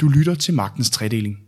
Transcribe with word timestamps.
Du 0.00 0.08
lytter 0.08 0.34
til 0.34 0.54
Magtens 0.54 0.90
Tredeling. 0.90 1.38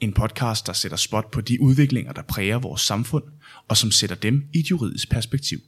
En 0.00 0.12
podcast, 0.12 0.66
der 0.66 0.72
sætter 0.72 0.96
spot 0.96 1.30
på 1.30 1.40
de 1.40 1.60
udviklinger, 1.60 2.12
der 2.12 2.22
præger 2.22 2.58
vores 2.58 2.80
samfund, 2.80 3.24
og 3.68 3.76
som 3.76 3.90
sætter 3.90 4.16
dem 4.16 4.44
i 4.54 4.58
et 4.58 4.70
juridisk 4.70 5.10
perspektiv. 5.10 5.58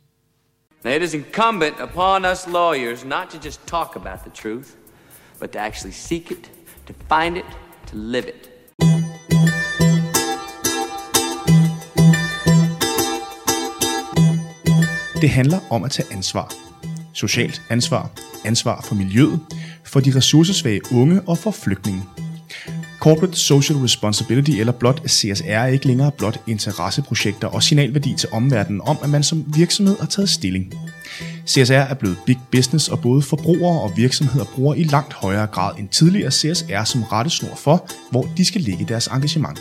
Now, 0.85 0.95
it 0.95 1.03
is 1.03 1.14
incumbent 1.14 1.80
upon 1.80 2.24
us 2.24 2.46
lawyers 2.53 3.04
not 3.04 3.29
to 3.30 3.38
just 3.45 3.61
talk 3.67 3.96
about 3.96 4.19
the 4.19 4.30
truth, 4.35 4.69
but 5.40 5.51
to 5.51 5.59
actually 5.59 5.95
seek 5.95 6.30
it, 6.30 6.51
to 6.87 6.93
find 6.93 7.37
it, 7.37 7.45
to 7.87 7.97
live 7.97 8.24
it. 8.28 8.51
Det 15.21 15.31
handler 15.31 15.58
om 15.71 15.85
at 15.85 15.90
tage 15.90 16.12
ansvar. 16.12 16.52
Socialt 17.16 17.62
ansvar, 17.70 18.10
ansvar 18.45 18.84
for 18.88 18.95
miljøet, 18.95 19.41
for 19.84 20.01
de 20.01 20.16
ressourcesvage 20.16 20.80
unge 20.92 21.20
og 21.20 21.38
for 21.38 21.51
flygtninge. 21.51 22.02
Corporate 23.01 23.37
Social 23.37 23.79
Responsibility 23.79 24.51
eller 24.51 24.73
blot 24.73 25.09
CSR 25.09 25.45
er 25.47 25.66
ikke 25.66 25.87
længere 25.87 26.12
blot 26.19 26.41
interesseprojekter 26.47 27.48
og 27.48 27.62
signalværdi 27.62 28.15
til 28.19 28.29
omverdenen 28.33 28.80
om, 28.80 28.97
at 29.02 29.10
man 29.10 29.23
som 29.23 29.45
virksomhed 29.57 29.98
har 30.01 30.07
taget 30.07 30.29
stilling. 30.29 30.74
CSR 31.47 31.73
er 31.73 31.95
blevet 31.95 32.16
big 32.27 32.38
business, 32.52 32.88
og 32.88 33.01
både 33.01 33.23
forbrugere 33.23 33.80
og 33.80 33.93
virksomheder 33.96 34.45
bruger 34.45 34.74
i 34.74 34.83
langt 34.83 35.12
højere 35.12 35.46
grad 35.46 35.79
end 35.79 35.88
tidligere 35.88 36.30
CSR 36.30 36.85
som 36.85 37.02
rettesnor 37.02 37.55
for, 37.57 37.91
hvor 38.10 38.29
de 38.37 38.45
skal 38.45 38.60
lægge 38.60 38.85
deres 38.85 39.07
engagement. 39.07 39.59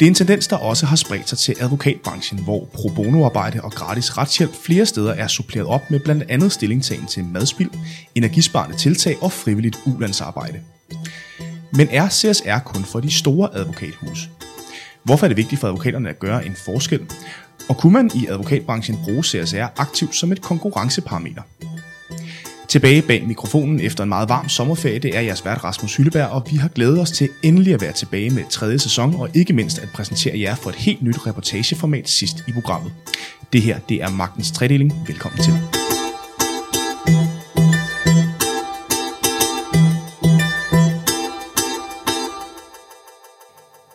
Det 0.00 0.06
er 0.06 0.10
en 0.10 0.14
tendens, 0.14 0.46
der 0.46 0.56
også 0.56 0.86
har 0.86 0.96
spredt 0.96 1.28
sig 1.28 1.38
til 1.38 1.54
advokatbranchen, 1.60 2.44
hvor 2.44 2.68
pro 2.74 2.88
bono-arbejde 2.88 3.60
og 3.62 3.72
gratis 3.72 4.18
retshjælp 4.18 4.54
flere 4.54 4.86
steder 4.86 5.12
er 5.12 5.26
suppleret 5.26 5.66
op 5.66 5.90
med 5.90 6.00
blandt 6.00 6.24
andet 6.28 6.52
stillingtagen 6.52 7.06
til 7.06 7.24
madspild, 7.24 7.70
energisparende 8.14 8.76
tiltag 8.76 9.22
og 9.22 9.32
frivilligt 9.32 9.78
ulandsarbejde. 9.86 10.60
Men 11.72 11.88
er 11.90 12.08
CSR 12.08 12.58
kun 12.64 12.84
for 12.84 13.00
de 13.00 13.10
store 13.10 13.54
advokathus? 13.54 14.28
Hvorfor 15.02 15.26
er 15.26 15.28
det 15.28 15.36
vigtigt 15.36 15.60
for 15.60 15.68
advokaterne 15.68 16.08
at 16.08 16.18
gøre 16.18 16.46
en 16.46 16.56
forskel? 16.64 17.06
Og 17.68 17.76
kunne 17.76 17.92
man 17.92 18.10
i 18.14 18.26
advokatbranchen 18.26 18.98
bruge 19.04 19.22
CSR 19.24 19.66
aktivt 19.76 20.16
som 20.16 20.32
et 20.32 20.42
konkurrenceparameter? 20.42 21.42
Tilbage 22.68 23.02
bag 23.02 23.26
mikrofonen 23.26 23.80
efter 23.80 24.02
en 24.02 24.08
meget 24.08 24.28
varm 24.28 24.48
sommerferie, 24.48 24.98
det 24.98 25.16
er 25.16 25.20
jeres 25.20 25.44
vært 25.44 25.64
Rasmus 25.64 25.96
Hylleberg, 25.96 26.28
og 26.28 26.46
vi 26.50 26.56
har 26.56 26.68
glædet 26.68 27.00
os 27.00 27.10
til 27.10 27.28
endelig 27.42 27.74
at 27.74 27.80
være 27.80 27.92
tilbage 27.92 28.30
med 28.30 28.44
tredje 28.50 28.78
sæson, 28.78 29.14
og 29.14 29.28
ikke 29.34 29.52
mindst 29.52 29.78
at 29.78 29.88
præsentere 29.94 30.40
jer 30.40 30.54
for 30.54 30.70
et 30.70 30.76
helt 30.76 31.02
nyt 31.02 31.26
reportageformat 31.26 32.08
sidst 32.08 32.44
i 32.48 32.52
programmet. 32.52 32.92
Det 33.52 33.62
her, 33.62 33.78
det 33.78 34.02
er 34.02 34.10
Magtens 34.10 34.50
Tredeling. 34.50 34.92
Velkommen 35.06 35.42
til. 35.42 35.52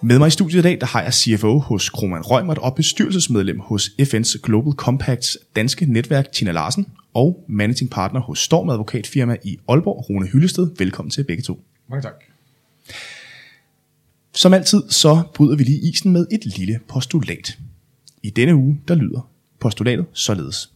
Med 0.03 0.19
mig 0.19 0.27
i 0.27 0.31
studiet 0.31 0.59
i 0.59 0.63
dag, 0.63 0.77
der 0.81 0.87
har 0.87 1.01
jeg 1.01 1.13
CFO 1.13 1.59
hos 1.59 1.89
Kroman 1.89 2.21
Rømert 2.21 2.57
og 2.57 2.75
bestyrelsesmedlem 2.75 3.59
hos 3.59 3.89
FN's 4.01 4.39
Global 4.43 4.73
Compacts 4.73 5.37
danske 5.55 5.85
netværk, 5.85 6.31
Tina 6.31 6.51
Larsen, 6.51 6.85
og 7.13 7.45
managing 7.47 7.89
partner 7.89 8.19
hos 8.21 8.39
Storm 8.39 8.69
Advokatfirma 8.69 9.37
i 9.43 9.57
Aalborg, 9.67 10.09
Rune 10.09 10.27
Hyllested. 10.27 10.69
Velkommen 10.77 11.09
til 11.09 11.23
begge 11.23 11.43
to. 11.43 11.63
Mange 11.89 12.01
tak. 12.01 12.13
Som 14.33 14.53
altid, 14.53 14.83
så 14.89 15.21
bryder 15.33 15.55
vi 15.55 15.63
lige 15.63 15.89
isen 15.89 16.11
med 16.11 16.27
et 16.31 16.57
lille 16.57 16.79
postulat. 16.87 17.57
I 18.23 18.29
denne 18.29 18.55
uge, 18.55 18.81
der 18.87 18.95
lyder 18.95 19.29
postulatet 19.59 20.05
således. 20.13 20.71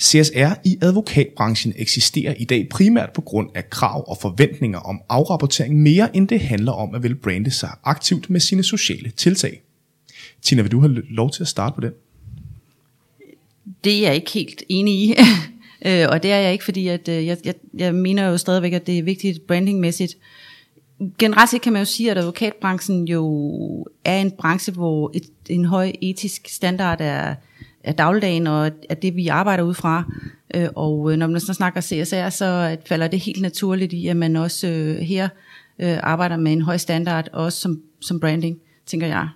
CSR 0.00 0.54
i 0.64 0.78
advokatbranchen 0.82 1.72
eksisterer 1.76 2.34
i 2.34 2.44
dag 2.44 2.68
primært 2.68 3.12
på 3.12 3.20
grund 3.20 3.50
af 3.54 3.70
krav 3.70 4.04
og 4.08 4.18
forventninger 4.20 4.78
om 4.78 5.00
afrapportering 5.08 5.82
mere 5.82 6.16
end 6.16 6.28
det 6.28 6.40
handler 6.40 6.72
om 6.72 6.94
at 6.94 7.02
vil 7.02 7.14
brande 7.14 7.50
sig 7.50 7.70
aktivt 7.84 8.30
med 8.30 8.40
sine 8.40 8.62
sociale 8.62 9.10
tiltag. 9.10 9.62
Tina, 10.42 10.62
vil 10.62 10.72
du 10.72 10.80
have 10.80 11.02
lov 11.10 11.30
til 11.30 11.42
at 11.42 11.48
starte 11.48 11.74
på 11.74 11.80
den? 11.80 11.92
Det 13.84 13.96
er 13.96 14.02
jeg 14.02 14.14
ikke 14.14 14.30
helt 14.30 14.62
enig 14.68 14.94
i. 14.94 15.14
Øh, 15.86 16.06
og 16.08 16.22
det 16.22 16.32
er 16.32 16.36
jeg 16.36 16.52
ikke, 16.52 16.64
fordi 16.64 16.88
at, 16.88 17.08
øh, 17.08 17.26
jeg, 17.26 17.36
jeg, 17.44 17.54
jeg 17.74 17.94
mener 17.94 18.28
jo 18.28 18.36
stadigvæk, 18.36 18.72
at 18.72 18.86
det 18.86 18.98
er 18.98 19.02
vigtigt 19.02 19.46
brandingmæssigt. 19.46 20.16
Generelt 21.18 21.50
set 21.50 21.60
kan 21.60 21.72
man 21.72 21.82
jo 21.82 21.86
sige, 21.86 22.10
at 22.10 22.18
advokatbranchen 22.18 23.08
jo 23.08 23.86
er 24.04 24.20
en 24.20 24.30
branche, 24.30 24.72
hvor 24.72 25.10
et, 25.14 25.22
en 25.48 25.64
høj 25.64 25.92
etisk 26.00 26.48
standard 26.48 27.00
er, 27.00 27.34
er 27.84 27.92
dagligdagen, 27.92 28.46
og 28.46 28.70
er 28.88 28.94
det, 28.94 29.16
vi 29.16 29.28
arbejder 29.28 29.64
ud 29.64 29.74
fra. 29.74 30.04
Øh, 30.54 30.68
og 30.76 31.12
øh, 31.12 31.18
når 31.18 31.26
man 31.26 31.40
så 31.40 31.54
snakker 31.54 31.80
CSR, 31.80 32.28
så 32.28 32.76
falder 32.86 33.08
det 33.08 33.20
helt 33.20 33.42
naturligt 33.42 33.92
i, 33.92 34.06
at 34.06 34.16
man 34.16 34.36
også 34.36 34.68
øh, 34.68 34.96
her 34.96 35.28
øh, 35.78 35.98
arbejder 36.02 36.36
med 36.36 36.52
en 36.52 36.62
høj 36.62 36.76
standard, 36.76 37.28
også 37.32 37.60
som, 37.60 37.82
som 38.00 38.20
branding, 38.20 38.58
tænker 38.86 39.06
jeg. 39.06 39.28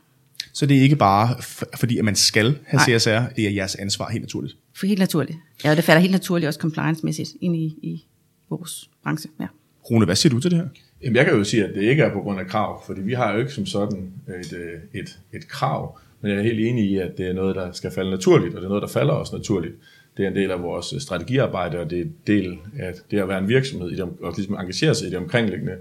Så 0.52 0.66
det 0.66 0.76
er 0.76 0.82
ikke 0.82 0.96
bare 0.96 1.36
fordi, 1.76 1.98
at 1.98 2.04
man 2.04 2.16
skal 2.16 2.58
have 2.64 2.80
Nej. 2.88 2.98
CSR, 2.98 3.34
det 3.36 3.46
er 3.46 3.50
jeres 3.50 3.74
ansvar 3.74 4.10
helt 4.10 4.22
naturligt? 4.22 4.56
For 4.76 4.86
helt 4.86 4.98
naturligt. 4.98 5.38
Ja, 5.64 5.70
og 5.70 5.76
det 5.76 5.84
falder 5.84 6.00
helt 6.00 6.12
naturligt 6.12 6.48
også 6.48 6.60
compliance-mæssigt 6.60 7.32
ind 7.40 7.56
i, 7.56 7.64
i 7.82 8.06
vores 8.50 8.90
branche. 9.02 9.30
Ja. 9.40 9.46
Rune, 9.90 10.04
hvad 10.04 10.16
siger 10.16 10.30
du 10.30 10.40
til 10.40 10.50
det 10.50 10.58
her? 10.58 10.66
Jamen, 11.02 11.16
jeg 11.16 11.24
kan 11.24 11.34
jo 11.34 11.44
sige, 11.44 11.64
at 11.64 11.74
det 11.74 11.82
ikke 11.82 12.02
er 12.02 12.12
på 12.12 12.20
grund 12.20 12.40
af 12.40 12.46
krav, 12.46 12.82
fordi 12.86 13.00
vi 13.00 13.12
har 13.12 13.32
jo 13.32 13.38
ikke 13.38 13.52
som 13.52 13.66
sådan 13.66 14.12
et, 14.28 14.52
øh, 14.52 15.00
et, 15.00 15.18
et 15.32 15.48
krav, 15.48 15.98
men 16.20 16.30
jeg 16.30 16.38
er 16.38 16.42
helt 16.42 16.60
enig 16.60 16.90
i, 16.90 16.96
at 16.98 17.18
det 17.18 17.26
er 17.26 17.32
noget, 17.32 17.56
der 17.56 17.72
skal 17.72 17.90
falde 17.90 18.10
naturligt, 18.10 18.54
og 18.54 18.60
det 18.60 18.64
er 18.64 18.68
noget, 18.68 18.82
der 18.82 18.88
falder 18.88 19.12
også 19.12 19.36
naturligt. 19.36 19.74
Det 20.16 20.24
er 20.24 20.28
en 20.28 20.36
del 20.36 20.50
af 20.50 20.62
vores 20.62 21.02
strategiarbejde, 21.02 21.78
og 21.78 21.90
det 21.90 21.98
er 21.98 22.02
en 22.02 22.14
del 22.26 22.58
af 22.78 22.94
det 23.10 23.18
at 23.18 23.28
være 23.28 23.38
en 23.38 23.48
virksomhed 23.48 23.90
i 23.90 23.96
det, 23.96 24.08
og 24.22 24.34
ligesom 24.36 24.54
engagere 24.54 24.94
sig 24.94 25.06
i 25.06 25.10
det 25.10 25.18
omkringliggende 25.18 25.72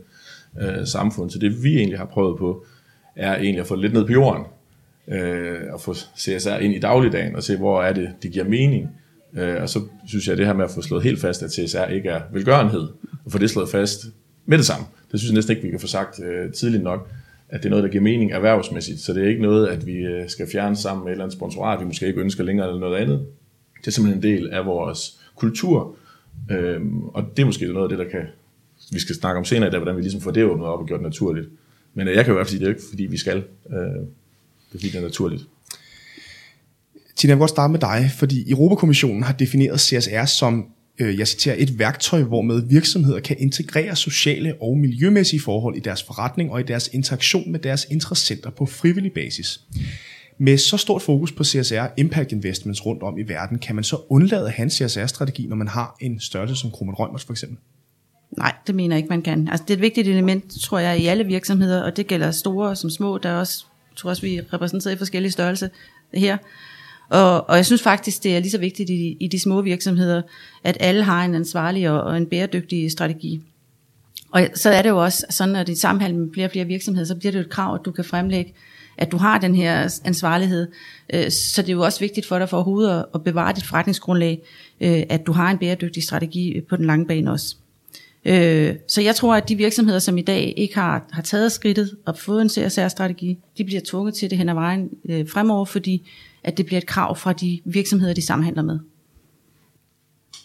øh, 0.62 0.88
samfund. 0.88 1.30
Så 1.30 1.40
det 1.40 1.64
vi 1.64 1.78
egentlig 1.78 1.98
har 1.98 2.06
prøvet 2.06 2.38
på, 2.38 2.66
er 3.16 3.36
egentlig 3.36 3.60
at 3.60 3.68
få 3.68 3.76
lidt 3.76 3.94
ned 3.94 4.06
på 4.06 4.12
jorden, 4.12 4.44
øh, 5.08 5.60
og 5.74 5.82
få 5.82 5.94
CSR 5.94 6.58
ind 6.58 6.74
i 6.74 6.80
dagligdagen 6.80 7.36
og 7.36 7.44
se, 7.44 7.58
hvor 7.58 7.84
er 7.84 7.94
det, 7.94 8.10
det 8.24 8.32
giver 8.32 8.46
mening. 8.46 8.90
Øh, 9.34 9.62
og 9.62 9.70
så 9.70 9.80
synes 10.08 10.28
jeg, 10.28 10.32
at 10.32 10.38
det 10.38 10.46
her 10.46 10.54
med 10.54 10.66
at 10.66 10.72
få 10.72 10.82
slået 10.82 11.04
helt 11.04 11.22
fast, 11.22 11.44
at 11.44 11.52
CSR 11.52 11.86
ikke 11.86 12.10
er 12.10 12.22
velgørenhed, 12.34 12.88
og 13.26 13.32
få 13.32 13.38
det 13.38 13.50
slået 13.50 13.70
fast 13.70 14.06
med 14.46 14.58
det 14.58 14.66
samme. 14.66 14.86
Det 15.12 15.20
synes 15.20 15.32
jeg 15.32 15.36
næsten 15.36 15.56
ikke, 15.56 15.64
vi 15.64 15.72
kan 15.72 15.80
få 15.80 15.88
sagt 15.88 16.24
øh, 16.24 16.52
tidligt 16.52 16.84
nok, 16.84 17.10
at 17.50 17.60
det 17.60 17.66
er 17.66 17.70
noget, 17.70 17.84
der 17.84 17.90
giver 17.90 18.04
mening 18.04 18.32
erhvervsmæssigt. 18.32 19.00
Så 19.00 19.14
det 19.14 19.24
er 19.24 19.28
ikke 19.28 19.42
noget, 19.42 19.68
at 19.68 19.86
vi 19.86 19.94
øh, 19.94 20.30
skal 20.30 20.48
fjerne 20.52 20.76
sammen 20.76 21.04
med 21.04 21.12
et 21.12 21.12
eller 21.12 21.24
andet 21.24 21.38
sponsorat, 21.38 21.80
vi 21.80 21.86
måske 21.86 22.08
ikke 22.08 22.22
ønsker 22.22 22.44
længere 22.44 22.68
eller 22.68 22.80
noget 22.80 22.98
andet. 22.98 23.26
Det 23.82 23.88
er 23.88 23.92
simpelthen 23.92 24.24
en 24.24 24.38
del 24.38 24.50
af 24.50 24.66
vores 24.66 25.20
kultur, 25.36 25.96
øh, 26.52 26.82
og 27.14 27.24
det 27.38 27.42
er 27.42 27.46
måske 27.46 27.74
noget 27.74 27.92
af 27.92 27.98
det, 27.98 28.06
der 28.06 28.12
kan, 28.12 28.28
vi 28.92 29.00
skal 29.00 29.16
snakke 29.16 29.38
om 29.38 29.46
senere 29.46 29.68
i 29.68 29.72
dag, 29.72 29.80
hvordan 29.80 29.98
vi 29.98 30.02
ligesom 30.02 30.22
får 30.22 30.32
det 30.32 30.44
åbnet 30.44 30.68
op 30.68 30.80
og 30.80 30.88
gjort 30.88 31.02
naturligt. 31.02 31.50
Men 31.94 32.08
øh, 32.08 32.16
jeg 32.16 32.26
kan 32.26 32.32
jo 32.32 32.36
i 32.36 32.38
hvert 32.38 32.48
fald 32.48 32.52
sige, 32.52 32.60
det 32.60 32.66
er 32.66 32.76
ikke 32.76 32.90
fordi, 32.90 33.04
vi 33.04 33.18
skal. 33.18 33.38
Øh, 33.38 33.76
det 33.76 34.78
er 34.78 34.80
fordi, 34.80 34.88
det 34.88 34.96
er 34.96 35.02
naturligt. 35.02 35.44
Tina, 37.16 37.32
jeg 37.32 37.38
vil 37.38 37.40
godt 37.40 37.50
starte 37.50 37.72
med 37.72 37.80
dig, 37.80 38.12
fordi 38.18 38.52
Europakommissionen 38.52 39.24
har 39.24 39.34
defineret 39.34 39.80
CSR 39.80 40.26
som, 40.26 40.66
øh, 41.00 41.20
jeg 41.20 41.28
citerer, 41.28 41.56
et 41.58 41.80
værktøj, 41.80 42.24
hvormed 42.24 42.68
virksomheder 42.70 43.20
kan 43.20 43.36
integrere 43.40 43.96
sociale 43.96 44.56
og 44.62 44.78
miljømæssige 44.78 45.40
forhold 45.40 45.76
i 45.76 45.80
deres 45.80 46.04
forretning 46.04 46.52
og 46.52 46.60
i 46.60 46.64
deres 46.64 46.90
interaktion 46.94 47.52
med 47.52 47.60
deres 47.60 47.88
interessenter 47.92 48.50
på 48.50 48.66
frivillig 48.66 49.14
basis. 49.14 49.62
Med 50.38 50.58
så 50.58 50.78
stort 50.78 51.02
fokus 51.02 51.32
på 51.32 51.44
CSR 51.44 51.86
Impact 51.98 52.32
Investments 52.32 52.86
rundt 52.86 53.04
om 53.04 53.18
i 53.18 53.24
verden, 53.24 53.60
kan 53.60 53.76
man 53.76 53.84
så 53.84 53.98
undlade 54.10 54.46
at 54.46 54.52
have 54.52 54.64
en 54.64 54.70
CSR-strategi, 54.70 55.48
når 55.48 55.56
man 55.56 55.68
har 55.68 55.96
en 56.00 56.20
størrelse 56.20 56.56
som 56.56 56.72
Kroman 56.72 56.96
Rømers 56.96 57.24
for 57.24 57.34
eksempel? 57.34 57.58
Nej, 58.38 58.56
det 58.68 58.76
mener 58.76 58.96
jeg 58.96 59.00
ikke, 59.00 59.10
man 59.10 59.22
kan. 59.22 59.48
Altså, 59.48 59.64
det 59.68 59.74
er 59.74 59.78
et 59.78 59.82
vigtigt 59.82 60.08
element, 60.08 60.62
tror 60.62 60.80
jeg, 60.80 61.00
i 61.00 61.06
alle 61.06 61.24
virksomheder, 61.24 61.82
og 61.82 61.98
det 61.98 62.08
gælder 62.08 62.32
store 62.32 62.76
som 62.76 62.90
små. 62.90 63.18
Der 63.18 63.30
er 63.30 63.36
også 63.36 63.66
tror 63.96 64.10
også, 64.10 64.22
vi 64.22 64.36
er 64.36 64.54
repræsenteret 64.54 64.94
i 64.94 64.98
forskellige 64.98 65.32
størrelser 65.32 65.68
her. 66.14 66.38
Og, 67.10 67.50
og 67.50 67.56
jeg 67.56 67.66
synes 67.66 67.82
faktisk, 67.82 68.24
det 68.24 68.36
er 68.36 68.40
lige 68.40 68.52
så 68.52 68.58
vigtigt 68.58 68.90
i, 68.90 69.18
i 69.20 69.28
de 69.28 69.40
små 69.40 69.62
virksomheder, 69.62 70.22
at 70.64 70.78
alle 70.80 71.04
har 71.04 71.26
en 71.26 71.36
ansvarlig 71.36 71.90
og, 71.90 72.02
og 72.02 72.18
en 72.18 72.26
bæredygtig 72.26 72.92
strategi. 72.92 73.42
Og 74.32 74.48
så 74.56 74.70
er 74.70 74.82
det 74.82 74.90
jo 74.90 75.04
også 75.04 75.26
sådan, 75.30 75.56
at 75.56 75.70
i 75.70 75.76
samhandel 75.76 76.20
med 76.20 76.34
flere 76.34 76.48
og 76.48 76.52
flere 76.52 76.66
virksomheder, 76.66 77.08
så 77.08 77.16
bliver 77.16 77.32
det 77.32 77.40
jo 77.40 77.44
et 77.44 77.50
krav, 77.50 77.76
at 77.76 77.82
du 77.86 77.92
kan 77.92 78.06
fremlægge, 78.06 78.54
at 78.98 79.12
du 79.12 79.18
har 79.18 79.38
den 79.38 79.56
her 79.56 80.00
ansvarlighed. 80.06 80.68
Øh, 81.14 81.32
så 81.32 81.62
det 81.62 81.70
er 81.70 81.74
jo 81.74 81.82
også 81.82 82.00
vigtigt 82.00 82.26
for 82.26 82.40
dig 82.40 82.50
for 82.50 82.58
overhovedet 82.58 83.06
at 83.16 83.24
bevare 83.24 83.54
dit 83.54 83.66
forretningsgrundlag, 83.66 84.42
øh, 84.82 85.04
at 85.10 85.26
du 85.26 85.32
har 85.32 85.52
en 85.52 85.58
bæredygtig 85.58 86.04
strategi 86.04 86.62
på 86.70 86.76
den 86.76 86.86
lange 86.86 87.06
bane 87.06 87.32
også. 87.32 87.56
Øh, 88.26 88.76
så 88.88 89.02
jeg 89.02 89.16
tror, 89.16 89.36
at 89.36 89.50
de 89.50 89.56
virksomheder, 89.56 90.00
som 90.00 90.18
i 90.18 90.22
dag 90.22 90.54
ikke 90.58 90.76
har, 90.76 91.06
har 91.12 91.22
taget 91.22 91.52
skridtet 91.52 91.98
og 92.06 92.18
fået 92.18 92.42
en 92.42 92.50
CSR-strategi, 92.50 93.38
de 93.58 93.64
bliver 93.64 93.82
tvunget 93.86 94.14
til 94.14 94.30
det 94.30 94.38
hen 94.38 94.50
ad 94.50 94.54
vejen 94.54 94.90
øh, 95.10 95.30
fremover, 95.30 95.66
fordi 95.66 96.10
at 96.44 96.58
det 96.58 96.66
bliver 96.66 96.78
et 96.78 96.88
krav 96.88 97.16
fra 97.16 97.34
de 97.34 97.60
virksomheder, 97.66 98.14
de 98.14 98.26
samhandler 98.26 98.64
med. 98.64 98.80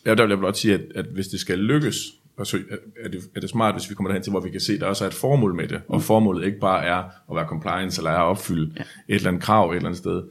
Ja, 0.07 0.15
der 0.15 0.23
vil 0.23 0.31
jeg 0.31 0.39
blot 0.39 0.57
sige, 0.57 0.75
at, 0.75 0.81
at 0.95 1.05
hvis 1.05 1.29
det 1.29 1.41
skal 1.41 1.59
lykkes, 1.59 1.97
så 2.45 2.59
er 3.05 3.09
det, 3.09 3.21
er 3.37 3.41
det 3.41 3.51
smart, 3.51 3.75
hvis 3.75 3.91
vi 3.91 3.95
kommer 3.95 4.09
derhen 4.09 4.23
til, 4.23 4.31
hvor 4.31 4.41
vi 4.41 4.51
kan 4.51 4.61
se, 4.61 4.73
at 4.73 4.81
der 4.81 4.87
også 4.87 5.05
er 5.05 5.09
et 5.09 5.15
formål 5.15 5.55
med 5.55 5.69
det, 5.69 5.81
og 5.89 6.03
formålet 6.03 6.47
ikke 6.47 6.59
bare 6.59 6.85
er 6.85 6.97
at 7.31 7.37
være 7.37 7.47
compliance, 7.47 8.01
eller 8.01 8.11
er 8.11 8.19
at 8.19 8.27
opfylde 8.27 8.73
ja. 8.77 8.83
et 8.83 9.15
eller 9.15 9.29
andet 9.29 9.43
krav 9.43 9.71
et 9.71 9.77
eller 9.77 9.89
andet 9.89 9.99
sted. 9.99 10.23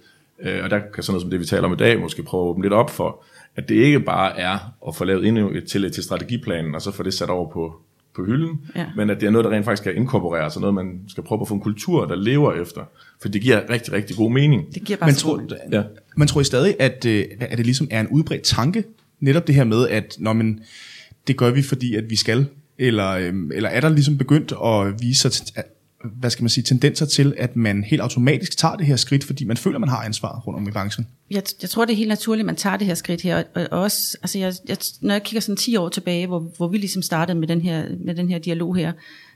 Øh, 0.42 0.64
og 0.64 0.70
der 0.70 0.80
kan 0.80 1.04
sådan 1.04 1.14
noget 1.14 1.22
som 1.22 1.30
det, 1.30 1.40
vi 1.40 1.46
taler 1.46 1.64
om 1.64 1.74
i 1.74 1.76
dag, 1.76 2.00
måske 2.00 2.24
prøve 2.24 2.44
at 2.44 2.50
åbne 2.50 2.64
lidt 2.64 2.74
op 2.74 2.90
for, 2.90 3.24
at 3.56 3.70
det 3.70 3.76
ikke 3.76 4.00
bare 4.00 4.40
er 4.40 4.74
at 4.88 4.96
få 4.96 5.04
lavet 5.06 5.28
endnu 5.28 5.50
et 5.50 5.64
tillæg 5.68 5.92
til 5.92 6.04
strategiplanen, 6.04 6.76
og 6.76 6.82
så 6.82 6.92
få 6.92 7.04
det 7.04 7.14
sat 7.14 7.30
over 7.30 7.52
på, 7.54 7.76
på 8.16 8.26
hylden, 8.26 8.60
Ja. 8.76 8.86
men 8.96 9.10
at 9.10 9.22
det 9.22 9.28
er 9.28 9.32
noget, 9.32 9.46
der 9.46 9.52
rent 9.52 9.66
faktisk 9.66 9.84
skal 9.84 9.96
inkorporeres, 9.96 10.56
og 10.56 10.62
noget, 10.62 10.74
man 10.74 11.00
skal 11.08 11.24
prøve 11.24 11.42
at 11.42 11.48
få 11.48 11.54
en 11.54 11.60
kultur, 11.62 12.06
der 12.06 12.16
lever 12.16 12.54
efter. 12.54 12.82
For 13.22 13.30
det 13.30 13.42
giver 13.42 13.62
rigtig, 13.70 13.94
rigtig 13.94 14.16
god 14.18 14.32
mening. 14.32 14.74
Det 14.74 14.84
giver 14.84 14.98
bare 14.98 15.08
Men 15.08 15.16
så 15.16 15.22
tror, 15.22 15.44
Ja. 15.72 15.84
man 16.18 16.28
tror 16.28 16.42
I 16.42 16.44
stadig, 16.44 16.76
at, 16.80 17.06
øh, 17.06 17.26
at 17.40 17.58
det 17.58 17.66
ligesom 17.66 17.88
er 17.92 18.02
en 18.02 18.08
udbredt 18.08 18.42
tanke, 18.44 18.84
netop 19.20 19.48
det 19.48 19.56
her 19.56 19.64
med, 19.64 19.90
at 19.90 20.16
når 20.20 20.34
man, 20.34 20.60
det 21.28 21.38
gør 21.38 21.52
vi, 21.52 21.62
fordi 21.62 21.96
at 21.96 22.10
vi 22.10 22.16
skal, 22.16 22.46
eller, 22.78 23.10
øhm, 23.12 23.52
eller 23.54 23.70
er 23.70 23.82
der 23.82 23.90
ligesom 23.90 24.18
begyndt 24.18 24.54
at 24.66 25.02
vise 25.02 25.30
sig, 25.30 25.46
hvad 26.20 26.30
skal 26.30 26.44
man 26.44 26.50
sige, 26.50 26.64
tendenser 26.64 27.06
til, 27.06 27.34
at 27.38 27.56
man 27.56 27.84
helt 27.84 28.02
automatisk 28.02 28.58
tager 28.58 28.76
det 28.76 28.86
her 28.86 28.96
skridt, 28.96 29.24
fordi 29.24 29.46
man 29.46 29.58
føler, 29.58 29.80
man 29.80 29.90
har 29.90 30.04
ansvaret 30.04 30.48
rundt 30.48 30.60
om 30.60 30.68
i 30.68 30.72
branchen? 30.72 31.08
Jeg, 31.32 31.44
jeg 31.62 31.70
tror, 31.70 31.86
det 31.86 31.94
er 31.94 31.98
helt 31.98 32.10
naturligt, 32.10 32.42
at 32.42 32.46
man 32.46 32.56
tager 32.56 32.78
det 32.78 32.88
her 32.88 32.94
skridt 32.94 33.22
her. 33.22 33.44
Og, 33.56 33.68
og 33.72 33.82
også, 33.82 34.18
altså 34.22 34.40
jeg, 34.40 34.54
jeg, 34.68 34.78
når 35.02 35.14
jeg 35.14 35.24
kigger 35.24 35.42
sådan 35.42 35.58
10 35.58 35.76
år 35.76 35.90
tilbage, 35.90 36.28
hvor, 36.28 36.40
hvor 36.58 36.68
vi 36.68 36.78
ligesom 36.78 37.02
startede 37.02 37.40
med 37.40 37.48
den, 37.48 37.62
her, 37.62 37.86
med 38.06 38.16
den 38.16 38.30
her 38.30 38.40
dialog 38.40 38.76
her, 38.76 38.92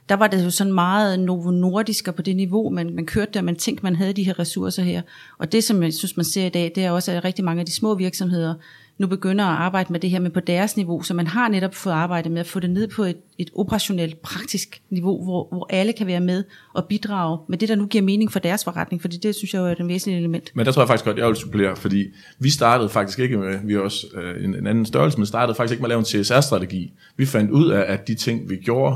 der 0.09 0.15
var 0.15 0.27
det 0.27 0.45
jo 0.45 0.49
sådan 0.49 0.73
meget 0.73 1.19
novo 1.19 1.51
nordisk 1.51 2.07
og 2.07 2.15
på 2.15 2.21
det 2.21 2.35
niveau, 2.35 2.69
man, 2.69 2.95
man 2.95 3.05
kørte 3.05 3.31
der, 3.33 3.41
man 3.41 3.55
tænkte, 3.55 3.83
man 3.83 3.95
havde 3.95 4.13
de 4.13 4.23
her 4.23 4.39
ressourcer 4.39 4.83
her. 4.83 5.01
Og 5.37 5.51
det, 5.51 5.63
som 5.63 5.83
jeg 5.83 5.93
synes, 5.93 6.17
man 6.17 6.25
ser 6.25 6.45
i 6.45 6.49
dag, 6.49 6.71
det 6.75 6.85
er 6.85 6.91
også, 6.91 7.11
at 7.11 7.23
rigtig 7.23 7.45
mange 7.45 7.59
af 7.59 7.65
de 7.65 7.71
små 7.71 7.95
virksomheder 7.95 8.53
nu 8.99 9.07
begynder 9.07 9.45
at 9.45 9.57
arbejde 9.57 9.91
med 9.91 9.99
det 9.99 10.09
her, 10.09 10.19
men 10.19 10.31
på 10.31 10.39
deres 10.39 10.77
niveau, 10.77 11.01
så 11.01 11.13
man 11.13 11.27
har 11.27 11.49
netop 11.49 11.75
fået 11.75 11.93
arbejdet 11.93 12.31
med 12.31 12.39
at 12.39 12.47
få 12.47 12.59
det 12.59 12.69
ned 12.69 12.87
på 12.87 13.03
et, 13.03 13.17
et 13.37 13.49
operationelt, 13.55 14.21
praktisk 14.21 14.81
niveau, 14.89 15.23
hvor, 15.23 15.47
hvor 15.51 15.67
alle 15.69 15.93
kan 15.93 16.07
være 16.07 16.19
med 16.19 16.43
og 16.73 16.85
bidrage 16.85 17.39
med 17.49 17.57
det, 17.57 17.69
der 17.69 17.75
nu 17.75 17.85
giver 17.85 18.03
mening 18.03 18.31
for 18.31 18.39
deres 18.39 18.63
forretning, 18.63 19.01
fordi 19.01 19.17
det 19.17 19.35
synes 19.35 19.53
jeg 19.53 19.59
jo 19.59 19.65
er 19.65 19.71
et 19.71 19.87
væsentligt 19.87 20.17
element. 20.17 20.51
Men 20.53 20.65
der 20.65 20.71
tror 20.71 20.81
jeg 20.81 20.87
faktisk 20.87 21.05
godt, 21.05 21.17
jeg 21.17 21.27
vil 21.27 21.35
supplere, 21.35 21.75
fordi 21.75 22.05
vi 22.39 22.49
startede 22.49 22.89
faktisk 22.89 23.19
ikke 23.19 23.37
med, 23.37 23.59
vi 23.63 23.73
er 23.73 23.79
også 23.79 24.07
øh, 24.15 24.43
en, 24.43 24.55
en 24.55 24.67
anden 24.67 24.85
størrelse, 24.85 25.17
men 25.17 25.25
startede 25.25 25.55
faktisk 25.55 25.71
ikke 25.71 25.81
med 25.81 25.87
at 25.87 25.89
lave 25.89 25.99
en 25.99 26.23
CSR-strategi. 26.23 26.93
Vi 27.17 27.25
fandt 27.25 27.51
ud 27.51 27.69
af, 27.69 27.93
at 27.93 28.07
de 28.07 28.15
ting, 28.15 28.49
vi 28.49 28.55
gjorde, 28.55 28.95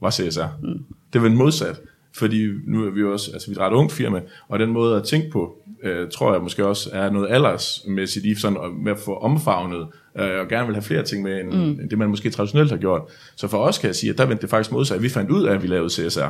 var 0.00 0.10
CSR. 0.10 0.46
Mm. 0.62 0.84
Det 1.12 1.22
var 1.22 1.26
en 1.26 1.36
modsat, 1.36 1.80
fordi 2.18 2.46
nu 2.66 2.86
er 2.86 2.90
vi 2.90 3.00
jo 3.00 3.12
også, 3.12 3.30
altså 3.32 3.48
vi 3.50 3.52
er 3.54 3.58
et 3.58 3.62
ret 3.70 3.72
ungt 3.76 3.92
firma, 3.92 4.20
og 4.48 4.58
den 4.58 4.70
måde 4.70 4.96
at 4.96 5.04
tænke 5.04 5.30
på, 5.30 5.56
øh, 5.82 6.08
tror 6.10 6.32
jeg 6.32 6.42
måske 6.42 6.66
også 6.66 6.90
er 6.92 7.10
noget 7.10 7.28
aldersmæssigt 7.30 8.26
i 8.26 8.34
sådan 8.34 8.58
at- 8.64 8.72
med 8.84 8.92
at 8.92 8.98
få 8.98 9.14
omfavnet, 9.14 9.86
øh, 10.18 10.40
og 10.40 10.48
gerne 10.48 10.66
vil 10.66 10.74
have 10.74 10.82
flere 10.82 11.02
ting 11.02 11.22
med, 11.22 11.40
end, 11.40 11.48
mm. 11.52 11.80
end 11.80 11.90
det 11.90 11.98
man 11.98 12.08
måske 12.08 12.30
traditionelt 12.30 12.70
har 12.70 12.78
gjort. 12.78 13.02
Så 13.36 13.48
for 13.48 13.58
os 13.58 13.78
kan 13.78 13.86
jeg 13.86 13.96
sige, 13.96 14.10
at 14.10 14.18
der 14.18 14.26
vendte 14.26 14.42
det 14.42 14.50
faktisk 14.50 14.72
modsat. 14.72 15.02
Vi 15.02 15.08
fandt 15.08 15.30
ud 15.30 15.44
af, 15.44 15.54
at 15.54 15.62
vi 15.62 15.66
lavede 15.66 15.90
CSR. 15.90 16.26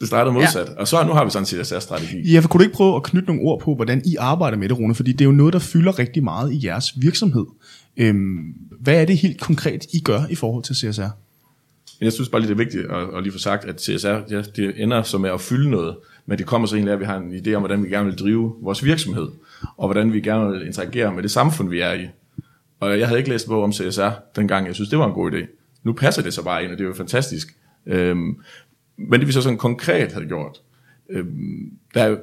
Det 0.00 0.08
startede 0.08 0.34
modsat, 0.34 0.68
ja. 0.68 0.80
og 0.80 0.88
så 0.88 1.04
nu 1.06 1.12
har 1.12 1.24
vi 1.24 1.30
sådan 1.30 1.42
en 1.42 1.64
CSR-strategi. 1.64 2.32
Ja, 2.32 2.40
for 2.40 2.48
kunne 2.48 2.58
du 2.58 2.62
ikke 2.64 2.74
prøve 2.74 2.96
at 2.96 3.02
knytte 3.02 3.26
nogle 3.26 3.42
ord 3.42 3.60
på, 3.60 3.74
hvordan 3.74 4.02
I 4.04 4.16
arbejder 4.18 4.56
med 4.58 4.68
det, 4.68 4.78
Rune? 4.78 4.94
Fordi 4.94 5.12
det 5.12 5.20
er 5.20 5.24
jo 5.24 5.32
noget, 5.32 5.52
der 5.52 5.58
fylder 5.58 5.98
rigtig 5.98 6.24
meget 6.24 6.52
i 6.52 6.66
jeres 6.66 6.92
virksomhed. 6.96 7.46
Øhm, 7.96 8.38
hvad 8.80 9.00
er 9.00 9.04
det 9.04 9.16
helt 9.18 9.40
konkret, 9.40 9.86
I 9.94 10.00
gør 10.00 10.20
i 10.30 10.34
forhold 10.34 10.64
til 10.64 10.76
CSR? 10.76 11.02
Men 12.00 12.04
jeg 12.04 12.12
synes 12.12 12.28
bare 12.28 12.40
lige, 12.40 12.48
det 12.48 12.54
er 12.54 12.64
vigtigt 12.64 12.90
at, 12.90 13.16
at 13.16 13.22
lige 13.22 13.32
få 13.32 13.38
sagt, 13.38 13.64
at 13.64 13.80
CSR, 13.80 14.06
ja, 14.30 14.42
det 14.56 14.82
ender 14.82 15.02
som 15.02 15.20
med 15.20 15.30
at 15.30 15.40
fylde 15.40 15.70
noget, 15.70 15.96
men 16.26 16.38
det 16.38 16.46
kommer 16.46 16.68
så 16.68 16.76
egentlig 16.76 16.90
af, 16.90 16.94
at 16.94 17.00
vi 17.00 17.04
har 17.04 17.16
en 17.16 17.32
idé 17.32 17.54
om, 17.54 17.62
hvordan 17.62 17.84
vi 17.84 17.88
gerne 17.88 18.06
vil 18.06 18.18
drive 18.18 18.56
vores 18.60 18.84
virksomhed, 18.84 19.28
og 19.76 19.88
hvordan 19.88 20.12
vi 20.12 20.20
gerne 20.20 20.50
vil 20.50 20.66
interagere 20.66 21.14
med 21.14 21.22
det 21.22 21.30
samfund, 21.30 21.68
vi 21.68 21.80
er 21.80 21.92
i. 21.92 22.08
Og 22.80 22.98
jeg 22.98 23.08
havde 23.08 23.18
ikke 23.18 23.30
læst 23.30 23.46
på 23.46 23.52
bog 23.52 23.62
om 23.62 23.72
CSR 23.72 24.10
dengang, 24.36 24.66
jeg 24.66 24.74
synes, 24.74 24.90
det 24.90 24.98
var 24.98 25.06
en 25.06 25.12
god 25.12 25.32
idé. 25.32 25.46
Nu 25.82 25.92
passer 25.92 26.22
det 26.22 26.34
så 26.34 26.44
bare 26.44 26.64
ind, 26.64 26.72
og 26.72 26.78
det 26.78 26.84
er 26.84 26.88
jo 26.88 26.94
fantastisk. 26.94 27.56
Øhm, 27.86 28.36
men 28.96 29.20
det 29.20 29.26
vi 29.26 29.32
så 29.32 29.42
sådan 29.42 29.58
konkret 29.58 30.12
havde 30.12 30.26
gjort, 30.26 30.60
øhm, 31.10 31.72
der 31.94 32.02
er 32.02 32.16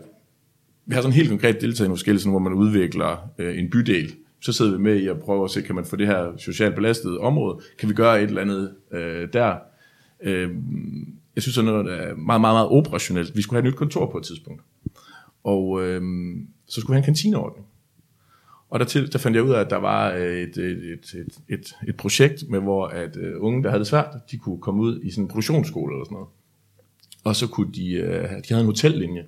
vi 0.85 0.94
har 0.94 1.01
sådan 1.01 1.12
en 1.12 1.15
helt 1.15 1.29
konkret 1.29 1.62
deltagelse 1.62 2.27
i 2.27 2.29
hvor 2.29 2.39
man 2.39 2.53
udvikler 2.53 3.29
øh, 3.38 3.59
en 3.59 3.69
bydel. 3.69 4.15
Så 4.41 4.53
sidder 4.53 4.71
vi 4.71 4.77
med 4.77 4.95
i 4.95 5.07
at 5.07 5.19
prøve 5.19 5.43
at 5.43 5.51
se, 5.51 5.61
kan 5.61 5.75
man 5.75 5.85
få 5.85 5.95
det 5.95 6.07
her 6.07 6.38
socialt 6.38 6.75
belastede 6.75 7.19
område, 7.19 7.59
kan 7.79 7.89
vi 7.89 7.93
gøre 7.93 8.23
et 8.23 8.27
eller 8.27 8.41
andet 8.41 8.75
øh, 8.91 9.33
der. 9.33 9.55
Øh, 10.23 10.49
jeg 11.35 11.43
synes, 11.43 11.55
sådan 11.55 11.71
noget 11.71 11.85
der 11.85 11.93
er 11.93 12.15
meget, 12.15 12.41
meget, 12.41 12.55
meget 12.55 12.67
operationelt. 12.67 13.35
Vi 13.35 13.41
skulle 13.41 13.61
have 13.61 13.67
et 13.67 13.73
nyt 13.73 13.77
kontor 13.77 14.11
på 14.11 14.17
et 14.17 14.23
tidspunkt. 14.23 14.61
Og 15.43 15.83
øh, 15.83 16.01
så 16.67 16.81
skulle 16.81 16.93
vi 16.93 16.95
have 16.95 17.01
en 17.01 17.05
kantineordning. 17.05 17.65
Og 18.69 18.79
der, 18.79 18.85
til, 18.85 19.13
der 19.13 19.19
fandt 19.19 19.35
jeg 19.35 19.43
ud 19.43 19.51
af, 19.51 19.59
at 19.59 19.69
der 19.69 19.75
var 19.77 20.11
øh, 20.11 20.21
et, 20.21 20.57
et, 20.57 20.93
et, 20.93 21.13
et, 21.13 21.39
et, 21.49 21.75
et 21.88 21.95
projekt, 21.95 22.49
med 22.49 22.59
hvor 22.59 22.88
at 22.88 23.15
uh, 23.15 23.45
unge, 23.45 23.63
der 23.63 23.69
havde 23.69 23.79
det 23.79 23.88
svært, 23.88 24.07
de 24.31 24.38
kunne 24.38 24.61
komme 24.61 24.81
ud 24.81 25.01
i 25.03 25.11
sådan 25.11 25.23
en 25.23 25.27
produktionsskole 25.27 25.93
eller 25.93 26.05
sådan 26.05 26.15
noget. 26.15 26.29
Og 27.23 27.35
så 27.35 27.47
kunne 27.47 27.71
de, 27.73 28.03
uh, 28.03 28.29
de 28.29 28.47
havde 28.49 28.61
en 28.61 28.65
hotellinje. 28.65 29.25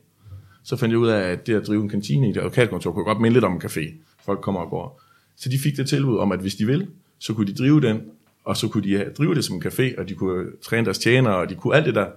Så 0.63 0.75
fandt 0.75 0.91
jeg 0.91 0.99
ud 0.99 1.07
af, 1.07 1.19
at 1.31 1.47
det 1.47 1.55
at 1.55 1.67
drive 1.67 1.83
en 1.83 1.89
kantine 1.89 2.29
i 2.29 2.33
det 2.33 2.43
lokalkontor 2.43 2.91
kunne 2.91 3.05
godt 3.05 3.21
minde 3.21 3.33
lidt 3.33 3.45
om 3.45 3.53
en 3.53 3.61
café. 3.61 3.93
Folk 4.25 4.41
kommer 4.41 4.61
og 4.61 4.69
går. 4.69 5.01
Så 5.35 5.49
de 5.49 5.59
fik 5.59 5.77
det 5.77 5.87
tilbud 5.87 6.17
om, 6.17 6.31
at 6.31 6.39
hvis 6.39 6.55
de 6.55 6.65
vil, 6.65 6.87
så 7.19 7.33
kunne 7.33 7.47
de 7.47 7.53
drive 7.53 7.81
den, 7.81 8.01
og 8.43 8.57
så 8.57 8.67
kunne 8.67 8.83
de 8.83 9.11
drive 9.17 9.35
det 9.35 9.45
som 9.45 9.55
en 9.55 9.63
café, 9.63 9.99
og 9.99 10.09
de 10.09 10.13
kunne 10.13 10.45
træne 10.61 10.85
deres 10.85 10.99
tjenere, 10.99 11.35
og 11.35 11.49
de 11.49 11.55
kunne 11.55 11.75
alt 11.75 11.85
det 11.85 11.95
der, 11.95 12.07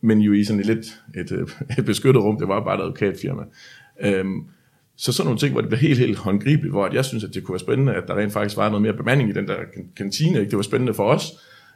men 0.00 0.18
jo 0.18 0.32
i 0.32 0.44
sådan 0.44 0.60
et 0.60 0.66
lidt 0.66 0.86
et, 1.14 1.32
øh, 1.32 1.48
et 1.78 1.84
beskyttet 1.84 2.22
rum, 2.22 2.38
det 2.38 2.48
var 2.48 2.64
bare 2.64 2.74
et 2.74 2.80
advokatfirma. 2.80 3.42
Øhm, 4.00 4.44
så 4.96 5.12
sådan 5.12 5.26
nogle 5.26 5.38
ting, 5.38 5.52
hvor 5.52 5.60
det 5.60 5.68
blev 5.68 5.80
helt, 5.80 5.98
helt 5.98 6.18
håndgribeligt, 6.18 6.72
hvor 6.72 6.84
at 6.84 6.94
jeg 6.94 7.04
synes, 7.04 7.24
at 7.24 7.34
det 7.34 7.44
kunne 7.44 7.52
være 7.52 7.60
spændende, 7.60 7.94
at 7.94 8.04
der 8.08 8.14
rent 8.14 8.32
faktisk 8.32 8.56
var 8.56 8.68
noget 8.68 8.82
mere 8.82 8.92
bemanding 8.92 9.30
i 9.30 9.32
den 9.32 9.48
der 9.48 9.56
kantine. 9.96 10.38
Ikke? 10.38 10.50
Det 10.50 10.56
var 10.56 10.62
spændende 10.62 10.94
for 10.94 11.04
os, 11.04 11.32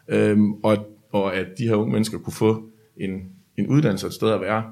øhm, 0.08 0.52
og, 0.52 0.86
og 1.12 1.36
at 1.36 1.46
de 1.58 1.68
her 1.68 1.74
unge 1.74 1.92
mennesker 1.92 2.18
kunne 2.18 2.32
få 2.32 2.68
en, 2.96 3.10
en 3.56 3.66
uddannelse 3.66 4.06
og 4.06 4.08
et 4.08 4.14
sted 4.14 4.30
at 4.30 4.40
være. 4.40 4.64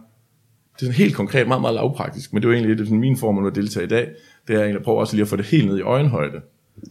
Det 0.75 0.83
er 0.83 0.87
sådan 0.87 0.95
helt 0.95 1.15
konkret, 1.15 1.49
meget, 1.49 1.61
meget 1.61 1.75
lavpraktisk, 1.75 2.33
men 2.33 2.43
det 2.43 2.49
var 2.49 2.55
egentlig 2.55 2.79
det, 2.79 2.91
min 2.91 3.17
form 3.17 3.47
at 3.47 3.55
deltage 3.55 3.85
i 3.85 3.89
dag, 3.89 4.09
det 4.49 4.55
er 4.57 4.61
egentlig 4.61 4.79
at 4.79 4.85
prøve 4.85 4.99
også 4.99 5.17
lige 5.17 5.23
at 5.23 5.29
få 5.29 5.37
det 5.37 5.45
helt 5.45 5.67
ned 5.67 5.79
i 5.79 5.81
øjenhøjde. 5.81 6.37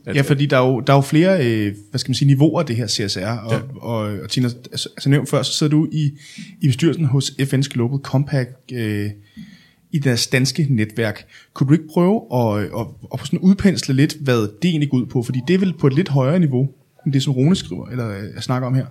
At, 0.05 0.15
Ja, 0.15 0.21
fordi 0.21 0.45
der 0.45 0.57
er 0.57 0.67
jo, 0.67 0.79
der 0.79 0.93
er 0.93 0.97
jo 0.97 1.01
flere 1.01 1.47
øh, 1.47 1.75
hvad 1.89 1.99
skal 1.99 2.09
man 2.09 2.15
sige, 2.15 2.27
niveauer 2.27 2.59
af 2.59 2.65
det 2.65 2.75
her 2.75 2.87
CSR, 2.87 3.19
og, 3.19 3.51
ja. 3.51 3.59
og, 3.81 3.99
og 3.99 4.29
Tina, 4.29 4.47
altså, 4.71 4.89
altså 4.89 5.09
nævnt 5.09 5.29
før, 5.29 5.41
så 5.41 5.53
sidder 5.53 5.71
du 5.71 5.87
i, 5.91 6.11
i 6.61 6.67
bestyrelsen 6.67 7.05
hos 7.05 7.29
FN's 7.29 7.69
Global 7.69 7.99
Compact 7.99 8.71
øh, 8.73 9.09
i 9.91 9.99
deres 9.99 10.27
danske 10.27 10.67
netværk. 10.69 11.25
Kunne 11.53 11.67
du 11.67 11.73
ikke 11.73 11.87
prøve 11.93 12.21
at, 12.33 12.63
at, 12.63 12.87
at 13.13 13.19
sådan 13.23 13.39
udpensle 13.39 13.95
lidt, 13.95 14.17
hvad 14.21 14.41
det 14.41 14.69
egentlig 14.69 14.89
går 14.89 14.97
ud 14.97 15.05
på? 15.05 15.23
Fordi 15.23 15.39
det 15.47 15.53
er 15.53 15.59
vel 15.59 15.73
på 15.73 15.87
et 15.87 15.93
lidt 15.93 16.09
højere 16.09 16.39
niveau, 16.39 16.69
end 17.05 17.13
det 17.13 17.23
som 17.23 17.33
Rune 17.33 17.55
skriver, 17.55 17.87
eller 17.87 18.09
øh, 18.09 18.23
jeg 18.35 18.43
snakker 18.43 18.67
om 18.67 18.75
her. 18.75 18.85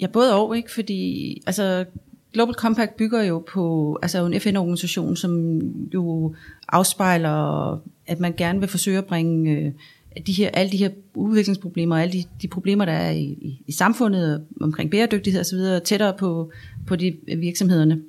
Ja, 0.00 0.06
både 0.06 0.34
og, 0.34 0.56
ikke? 0.56 0.72
Fordi 0.72 1.42
altså, 1.46 1.84
Global 2.32 2.54
Compact 2.54 2.96
bygger 2.96 3.22
jo 3.22 3.44
på 3.52 3.98
altså, 4.02 4.26
en 4.26 4.40
FN-organisation, 4.40 5.16
som 5.16 5.60
jo 5.94 6.34
afspejler, 6.68 7.80
at 8.08 8.20
man 8.20 8.34
gerne 8.36 8.60
vil 8.60 8.68
forsøge 8.68 8.98
at 8.98 9.04
bringe 9.04 9.50
øh, 9.50 9.72
de 10.26 10.32
her, 10.32 10.50
alle 10.52 10.72
de 10.72 10.76
her 10.76 10.90
udviklingsproblemer, 11.14 11.96
og 11.96 12.02
alle 12.02 12.12
de, 12.12 12.24
de 12.42 12.48
problemer, 12.48 12.84
der 12.84 12.92
er 12.92 13.10
i, 13.10 13.22
i, 13.22 13.62
i 13.66 13.72
samfundet 13.72 14.44
omkring 14.60 14.90
bæredygtighed 14.90 15.40
osv., 15.40 15.84
tættere 15.84 16.14
på, 16.18 16.50
på 16.86 16.96
de 16.96 17.16
virksomhederne. 17.38 18.02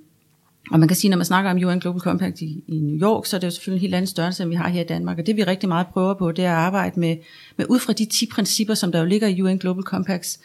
Og 0.71 0.79
man 0.79 0.87
kan 0.87 0.97
sige, 0.97 1.09
når 1.09 1.17
man 1.17 1.25
snakker 1.25 1.51
om 1.51 1.57
UN 1.57 1.79
Global 1.79 2.01
Compact 2.01 2.41
i, 2.41 2.63
i 2.67 2.79
New 2.79 3.01
York, 3.01 3.25
så 3.25 3.35
er 3.35 3.39
det 3.39 3.47
jo 3.47 3.51
selvfølgelig 3.51 3.79
en 3.79 3.81
helt 3.81 3.95
anden 3.95 4.07
størrelse, 4.07 4.43
end 4.43 4.49
vi 4.49 4.55
har 4.55 4.69
her 4.69 4.81
i 4.81 4.85
Danmark. 4.85 5.19
Og 5.19 5.25
det 5.25 5.35
vi 5.35 5.43
rigtig 5.43 5.69
meget 5.69 5.87
prøver 5.87 6.13
på, 6.13 6.31
det 6.31 6.45
er 6.45 6.51
at 6.51 6.57
arbejde 6.57 6.99
med, 6.99 7.17
med 7.57 7.65
ud 7.69 7.79
fra 7.79 7.93
de 7.93 8.05
10 8.05 8.25
principper, 8.25 8.73
som 8.73 8.91
der 8.91 8.99
jo 8.99 9.05
ligger 9.05 9.27
i 9.27 9.41
UN 9.41 9.57
Global 9.57 9.83
Compacts, 9.83 10.39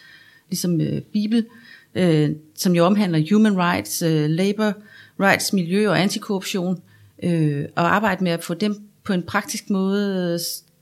ligesom 0.50 0.80
øh, 0.80 1.00
Bibel, 1.00 1.46
øh, 1.94 2.30
som 2.54 2.74
jo 2.74 2.84
omhandler 2.84 3.34
human 3.34 3.56
rights, 3.58 4.02
øh, 4.02 4.30
labor 4.30 4.72
rights, 5.20 5.52
miljø 5.52 5.88
og 5.90 6.02
antikorruption, 6.02 6.80
øh, 7.22 7.64
og 7.76 7.94
arbejde 7.94 8.24
med 8.24 8.32
at 8.32 8.44
få 8.44 8.54
dem 8.54 8.76
på 9.04 9.12
en 9.12 9.22
praktisk 9.22 9.70
måde 9.70 10.32
øh, 10.32 10.40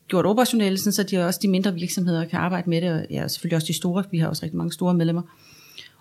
gjort 0.08 0.26
operationelle, 0.26 0.78
sådan 0.78 0.92
så 0.92 1.02
de 1.02 1.26
også 1.26 1.40
de 1.42 1.48
mindre 1.48 1.74
virksomheder 1.74 2.24
kan 2.24 2.38
arbejde 2.38 2.70
med 2.70 2.80
det, 2.80 2.92
og 2.92 3.06
ja, 3.10 3.28
selvfølgelig 3.28 3.56
også 3.56 3.66
de 3.66 3.76
store, 3.76 4.04
vi 4.10 4.18
har 4.18 4.28
også 4.28 4.42
rigtig 4.42 4.56
mange 4.56 4.72
store 4.72 4.94
medlemmer. 4.94 5.22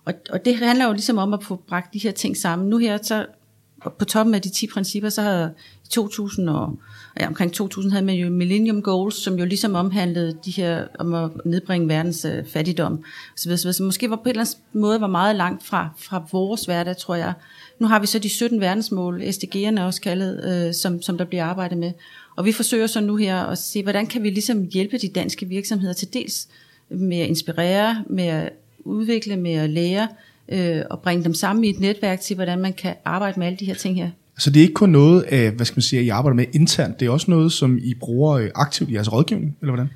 Og, 0.05 0.13
og 0.29 0.45
det 0.45 0.55
handler 0.55 0.85
jo 0.85 0.91
ligesom 0.91 1.17
om 1.17 1.33
at 1.33 1.43
få 1.43 1.55
bragt 1.55 1.93
de 1.93 1.99
her 1.99 2.11
ting 2.11 2.37
sammen. 2.37 2.69
Nu 2.69 2.77
her, 2.77 2.97
så 3.01 3.25
på 3.99 4.05
toppen 4.05 4.35
af 4.35 4.41
de 4.41 4.49
10 4.49 4.67
principper, 4.67 5.09
så 5.09 5.21
har 5.21 5.49
i 5.85 5.87
2000 5.89 6.49
og 6.49 6.79
ja, 7.19 7.27
omkring 7.27 7.53
2000 7.53 7.91
havde 7.91 8.05
man 8.05 8.15
jo 8.15 8.29
Millennium 8.29 8.81
Goals, 8.81 9.15
som 9.15 9.39
jo 9.39 9.45
ligesom 9.45 9.75
omhandlede 9.75 10.37
de 10.45 10.51
her, 10.51 10.87
om 10.99 11.13
at 11.13 11.31
nedbringe 11.45 11.87
verdens 11.87 12.25
øh, 12.25 12.45
fattigdom, 12.45 13.03
så, 13.35 13.45
videre, 13.45 13.57
så, 13.57 13.63
videre. 13.63 13.73
så 13.73 13.83
måske 13.83 14.09
var 14.09 14.15
på 14.15 14.21
en 14.21 14.29
eller 14.29 14.41
anden 14.41 14.81
måde 14.81 15.01
var 15.01 15.07
meget 15.07 15.35
langt 15.35 15.65
fra, 15.65 15.89
fra 15.97 16.23
vores 16.31 16.65
hverdag, 16.65 16.97
tror 16.97 17.15
jeg. 17.15 17.33
Nu 17.79 17.87
har 17.87 17.99
vi 17.99 18.07
så 18.07 18.19
de 18.19 18.29
17 18.29 18.61
verdensmål, 18.61 19.21
SDG'erne 19.21 19.81
også 19.81 20.01
kaldet, 20.01 20.65
øh, 20.67 20.73
som, 20.73 21.01
som 21.01 21.17
der 21.17 21.25
bliver 21.25 21.45
arbejdet 21.45 21.77
med. 21.77 21.91
Og 22.35 22.45
vi 22.45 22.51
forsøger 22.51 22.87
så 22.87 23.01
nu 23.01 23.15
her 23.15 23.37
at 23.37 23.57
se, 23.57 23.83
hvordan 23.83 24.07
kan 24.07 24.23
vi 24.23 24.29
ligesom 24.29 24.67
hjælpe 24.73 24.97
de 24.97 25.07
danske 25.07 25.45
virksomheder 25.45 25.93
til 25.93 26.13
dels 26.13 26.47
med 26.89 27.17
at 27.17 27.27
inspirere, 27.27 28.03
med 28.09 28.25
at 28.25 28.49
udvikle, 28.83 29.37
med 29.37 29.53
at 29.53 29.69
lære, 29.69 30.07
øh, 30.51 30.81
og 30.89 30.99
bringe 30.99 31.23
dem 31.23 31.33
sammen 31.33 31.63
i 31.63 31.69
et 31.69 31.79
netværk 31.79 32.19
til, 32.19 32.35
hvordan 32.35 32.59
man 32.59 32.73
kan 32.73 32.95
arbejde 33.05 33.39
med 33.39 33.47
alle 33.47 33.57
de 33.57 33.65
her 33.65 33.73
ting 33.73 33.95
her. 33.95 34.09
Så 34.39 34.49
det 34.49 34.59
er 34.59 34.61
ikke 34.61 34.73
kun 34.73 34.89
noget, 34.89 35.21
af, 35.21 35.51
hvad 35.51 35.65
skal 35.65 35.77
man 35.77 35.81
sige, 35.81 36.03
I 36.03 36.09
arbejder 36.09 36.35
med 36.35 36.45
internt, 36.53 36.99
det 36.99 37.05
er 37.05 37.09
også 37.09 37.31
noget, 37.31 37.51
som 37.51 37.79
I 37.83 37.93
bruger 37.93 38.33
øh, 38.37 38.49
aktivt 38.55 38.89
i 38.89 38.93
jeres 38.93 39.13
rådgivning, 39.13 39.57
eller 39.61 39.71
hvordan? 39.71 39.89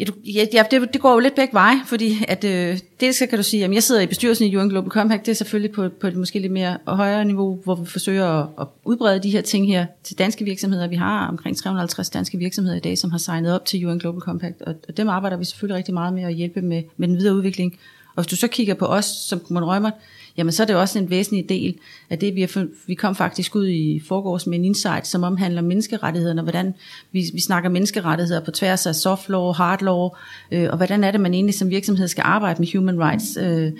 Ja, 0.00 0.04
du, 0.04 0.12
ja, 0.24 0.62
det, 0.70 0.92
det 0.92 1.00
går 1.00 1.12
jo 1.12 1.18
lidt 1.18 1.34
begge 1.34 1.54
veje, 1.54 1.76
fordi 1.86 2.24
at, 2.28 2.44
øh, 2.44 2.78
dels 3.00 3.18
kan 3.18 3.38
du 3.38 3.42
sige, 3.42 3.64
at 3.64 3.74
jeg 3.74 3.82
sidder 3.82 4.00
i 4.00 4.06
bestyrelsen 4.06 4.46
i 4.46 4.56
UN 4.56 4.68
Global 4.68 4.90
Compact, 4.90 5.26
det 5.26 5.32
er 5.32 5.36
selvfølgelig 5.36 5.72
på, 5.72 5.88
på 6.00 6.06
et 6.06 6.16
måske 6.16 6.38
lidt 6.38 6.52
mere 6.52 6.76
højere 6.86 7.24
niveau, 7.24 7.60
hvor 7.64 7.74
vi 7.74 7.86
forsøger 7.86 8.26
at, 8.26 8.48
at 8.60 8.66
udbrede 8.84 9.22
de 9.22 9.30
her 9.30 9.40
ting 9.40 9.66
her 9.66 9.86
til 10.02 10.18
danske 10.18 10.44
virksomheder. 10.44 10.88
Vi 10.88 10.96
har 10.96 11.28
omkring 11.28 11.56
350 11.56 12.10
danske 12.10 12.38
virksomheder 12.38 12.76
i 12.76 12.80
dag, 12.80 12.98
som 12.98 13.10
har 13.10 13.18
signet 13.18 13.54
op 13.54 13.64
til 13.64 13.86
UN 13.86 13.98
Global 13.98 14.20
Compact, 14.20 14.62
og, 14.62 14.74
og 14.88 14.96
dem 14.96 15.08
arbejder 15.08 15.36
vi 15.36 15.44
selvfølgelig 15.44 15.76
rigtig 15.76 15.94
meget 15.94 16.14
med 16.14 16.22
at 16.22 16.34
hjælpe 16.34 16.62
med, 16.62 16.82
med 16.96 17.08
den 17.08 17.16
videre 17.16 17.34
udvikling. 17.34 17.78
Og 18.16 18.22
hvis 18.22 18.26
du 18.26 18.36
så 18.36 18.48
kigger 18.48 18.74
på 18.74 18.86
os 18.86 19.04
som 19.04 19.40
Kommune 19.40 19.66
Rømer, 19.66 19.90
jamen 20.36 20.52
så 20.52 20.62
er 20.62 20.66
det 20.66 20.76
også 20.76 20.98
en 20.98 21.10
væsentlig 21.10 21.48
del 21.48 21.74
af 22.10 22.18
det, 22.18 22.34
vi, 22.34 22.40
har, 22.40 22.66
vi 22.86 22.94
kom 22.94 23.14
faktisk 23.14 23.56
ud 23.56 23.68
i 23.68 24.00
forgårs 24.08 24.46
med 24.46 24.58
en 24.58 24.64
insight, 24.64 25.06
som 25.06 25.22
omhandler 25.22 25.62
menneskerettighederne, 25.62 26.42
hvordan 26.42 26.74
vi, 27.12 27.24
vi 27.34 27.40
snakker 27.40 27.70
menneskerettigheder 27.70 28.44
på 28.44 28.50
tværs 28.50 28.86
af 28.86 28.94
soft 28.94 29.28
law, 29.28 29.52
hard 29.52 29.82
law, 29.82 30.08
øh, 30.52 30.68
og 30.70 30.76
hvordan 30.76 31.04
er 31.04 31.10
det, 31.10 31.20
man 31.20 31.34
egentlig 31.34 31.54
som 31.54 31.70
virksomhed 31.70 32.08
skal 32.08 32.22
arbejde 32.26 32.62
med 32.62 32.78
human 32.78 33.00
rights 33.00 33.36
øh, 33.40 33.72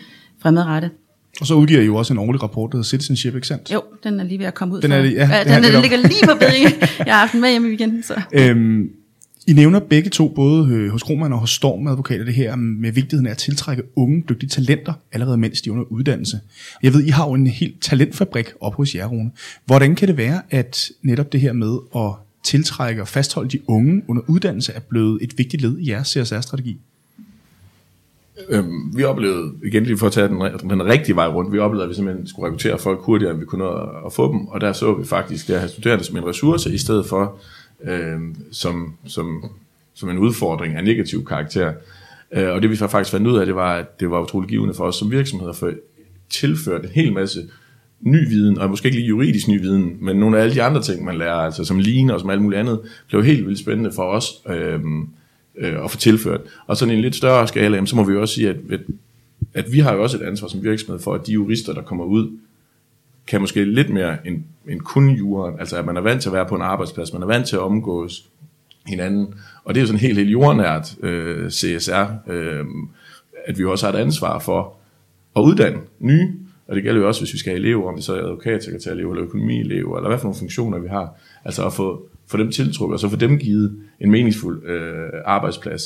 fremadrettet. 0.43 0.91
Og 1.41 1.47
så 1.47 1.55
udgiver 1.55 1.81
I 1.81 1.85
jo 1.85 1.97
også 1.97 2.13
en 2.13 2.19
årlig 2.19 2.43
rapport, 2.43 2.73
der 2.73 2.77
hedder 2.77 2.89
Citizenship, 2.89 3.35
ikke 3.35 3.47
sandt? 3.47 3.73
Jo, 3.73 3.83
den 4.05 4.21
er 4.21 4.25
lige 4.25 4.39
ved 4.39 4.47
at 4.47 4.55
komme 4.55 4.75
ud. 4.75 4.81
Den 4.81 4.93
er, 4.93 4.97
ja, 4.97 5.03
ja, 5.05 5.45
den, 5.45 5.53
er, 5.53 5.71
den 5.71 5.81
ligger 5.81 5.97
lige 5.97 6.27
på 6.27 6.35
bedring. 6.35 6.65
Jeg 7.07 7.15
har 7.15 7.21
haft 7.21 7.33
den 7.33 7.41
med 7.41 7.51
hjemme 7.51 7.69
i 7.69 7.71
weekenden. 7.71 8.03
Så. 8.03 8.21
Øhm, 8.33 8.91
i 9.51 9.53
nævner 9.53 9.81
begge 9.81 10.11
to, 10.11 10.29
både 10.29 10.69
øh, 10.69 10.91
hos 10.91 11.03
Kroman 11.03 11.33
og 11.33 11.39
hos 11.39 11.51
Storm 11.51 11.87
Advokater, 11.87 12.25
det 12.25 12.35
her 12.35 12.57
med 12.57 12.93
vigtigheden 12.93 13.27
af 13.27 13.31
at 13.31 13.39
tiltrække 13.39 13.83
unge, 13.97 14.25
dygtige 14.29 14.51
talenter, 14.51 14.93
allerede 15.13 15.37
mens 15.37 15.61
de 15.61 15.71
er 15.71 15.73
under 15.73 15.85
uddannelse. 15.85 16.41
Jeg 16.83 16.95
ved, 16.95 17.05
I 17.05 17.09
har 17.09 17.27
jo 17.27 17.33
en 17.33 17.47
helt 17.47 17.83
talentfabrik 17.83 18.53
op 18.61 18.75
hos 18.75 18.95
jer, 18.95 19.07
Rune. 19.07 19.31
Hvordan 19.67 19.95
kan 19.95 20.09
det 20.09 20.17
være, 20.17 20.43
at 20.51 20.91
netop 21.03 21.33
det 21.33 21.41
her 21.41 21.53
med 21.53 21.79
at 21.97 22.13
tiltrække 22.45 23.03
og 23.03 23.09
fastholde 23.09 23.51
de 23.51 23.59
unge 23.69 24.03
under 24.09 24.23
uddannelse 24.29 24.73
er 24.73 24.81
blevet 24.81 25.19
et 25.23 25.39
vigtigt 25.39 25.63
led 25.63 25.79
i 25.79 25.91
jeres 25.91 26.09
CSR-strategi? 26.09 26.79
Øhm, 28.49 28.97
vi 28.97 29.05
oplevede, 29.05 29.53
igen 29.65 29.85
lige 29.85 29.99
for 29.99 30.07
at 30.07 30.13
tage 30.13 30.29
den, 30.29 30.71
den 30.71 30.85
rigtige 30.85 31.17
vej 31.17 31.27
rundt, 31.27 31.53
vi 31.53 31.59
oplevede, 31.59 31.85
at 31.85 31.91
vi 31.91 31.95
simpelthen 31.95 32.27
skulle 32.27 32.47
rekruttere 32.47 32.79
folk 32.79 33.01
hurtigere, 33.03 33.33
end 33.33 33.41
vi 33.41 33.47
kunne 33.47 33.65
nå 33.65 33.71
at, 33.71 33.89
at 34.07 34.13
få 34.13 34.33
dem, 34.33 34.47
og 34.47 34.61
der 34.61 34.73
så 34.73 34.95
vi 34.95 35.05
faktisk 35.05 35.49
det 35.49 35.55
at 35.55 35.61
have 35.61 35.71
studerende 35.71 36.05
som 36.05 36.17
en 36.17 36.27
ressource, 36.27 36.75
i 36.75 36.79
stedet 36.79 37.07
for 37.07 37.39
øhm, 37.85 38.37
som, 38.53 38.95
som, 39.07 39.45
som 39.95 40.11
en 40.11 40.19
udfordring 40.19 40.75
af 40.75 40.85
negativ 40.85 41.25
karakter. 41.25 41.73
Øh, 42.33 42.49
og 42.49 42.63
det 42.63 42.71
vi 42.71 42.77
faktisk 42.77 43.11
fandt 43.11 43.27
ud 43.27 43.39
af, 43.39 43.47
det 43.47 43.55
var, 43.55 43.77
at 43.77 44.01
det 44.01 44.11
var 44.11 44.23
utrolig 44.23 44.49
givende 44.49 44.75
for 44.75 44.85
os 44.85 44.97
som 44.97 45.11
virksomheder, 45.11 45.53
for 45.53 45.73
tilført 46.31 46.85
en 46.85 46.91
hel 46.91 47.13
masse 47.13 47.41
ny 48.01 48.29
viden, 48.29 48.59
og 48.59 48.71
måske 48.71 48.87
ikke 48.87 48.99
lige 48.99 49.09
juridisk 49.09 49.49
ny 49.49 49.61
viden, 49.61 49.97
men 50.01 50.17
nogle 50.17 50.39
af 50.39 50.43
alle 50.43 50.55
de 50.55 50.63
andre 50.63 50.83
ting, 50.83 51.05
man 51.05 51.19
lærer, 51.19 51.35
altså 51.35 51.65
som 51.65 51.79
ligner 51.79 52.15
og 52.15 52.21
som 52.21 52.31
alt 52.31 52.43
muligt 52.43 52.61
andet, 52.61 52.81
blev 53.09 53.25
helt 53.25 53.47
vildt 53.47 53.59
spændende 53.59 53.93
for 53.93 54.03
os. 54.03 54.27
øh, 54.49 54.81
øh, 55.61 55.85
at 55.85 55.91
få 55.91 55.97
tilført. 55.97 56.41
Og 56.67 56.77
sådan 56.77 56.95
en 56.95 57.01
lidt 57.01 57.17
større 57.17 57.49
skala, 57.49 57.77
jamen, 57.77 57.87
så 57.87 57.97
må 57.97 58.05
vi 58.05 58.13
jo 58.13 58.21
også 58.21 58.35
sige, 58.35 58.49
at, 58.49 58.57
at, 58.71 58.81
at 59.55 59.73
vi 59.73 59.79
har 59.79 59.95
jo 59.95 60.03
også 60.03 60.17
et 60.17 60.23
ansvar 60.23 60.49
som 60.49 60.63
virksomhed 60.63 61.01
for, 61.01 61.15
at 61.15 61.27
de 61.27 61.33
jurister, 61.33 61.73
der 61.75 61.83
kommer 61.83 62.05
ud, 62.05 62.31
kan 63.31 63.41
måske 63.41 63.65
lidt 63.65 63.91
mere 63.91 64.27
end, 64.27 64.43
end 64.69 64.81
kun 64.81 65.09
jura. 65.09 65.53
Altså 65.59 65.77
at 65.77 65.87
man 65.87 65.97
er 65.97 66.01
vant 66.01 66.23
til 66.23 66.29
at 66.29 66.33
være 66.33 66.47
på 66.47 66.55
en 66.55 66.63
arbejdsplads, 66.63 67.13
man 67.13 67.23
er 67.23 67.27
vant 67.27 67.47
til 67.47 67.57
at 67.57 67.63
omgås 67.63 68.29
hinanden. 68.87 69.35
Og 69.65 69.75
det 69.75 69.81
er 69.81 69.83
jo 69.83 69.87
sådan 69.87 70.01
helt, 70.01 70.19
helt 70.19 70.31
jordnært 70.31 70.97
øh, 71.03 71.51
CSR, 71.51 72.31
øh, 72.33 72.65
at 73.47 73.59
vi 73.59 73.65
også 73.65 73.87
har 73.87 73.93
et 73.93 73.99
ansvar 73.99 74.39
for 74.39 74.77
at 75.37 75.41
uddanne 75.41 75.79
nye. 75.99 76.33
Og 76.69 76.77
det 76.77 76.83
gælder 76.83 77.01
jo 77.01 77.07
også, 77.07 77.21
hvis 77.21 77.33
vi 77.33 77.39
skal 77.39 77.51
have 77.51 77.59
elever, 77.59 77.89
om 77.89 77.95
det 77.95 78.05
så 78.05 78.15
er 78.15 78.23
advokatsekretærelever 78.23 79.13
eller 79.13 79.25
økonomielever, 79.25 79.97
eller 79.97 80.09
hvad 80.09 80.19
for 80.19 80.25
nogle 80.25 80.39
funktioner 80.39 80.79
vi 80.79 80.89
har. 80.89 81.21
Altså 81.45 81.67
at 81.67 81.73
få, 81.73 82.09
få 82.27 82.37
dem 82.37 82.51
tiltrukket, 82.51 82.95
og 82.95 83.01
så 83.01 83.09
få 83.09 83.17
dem 83.17 83.39
givet 83.39 83.77
en 84.01 84.11
meningsfuld 84.11 84.65
øh, 84.65 85.09
arbejdsplads. 85.25 85.83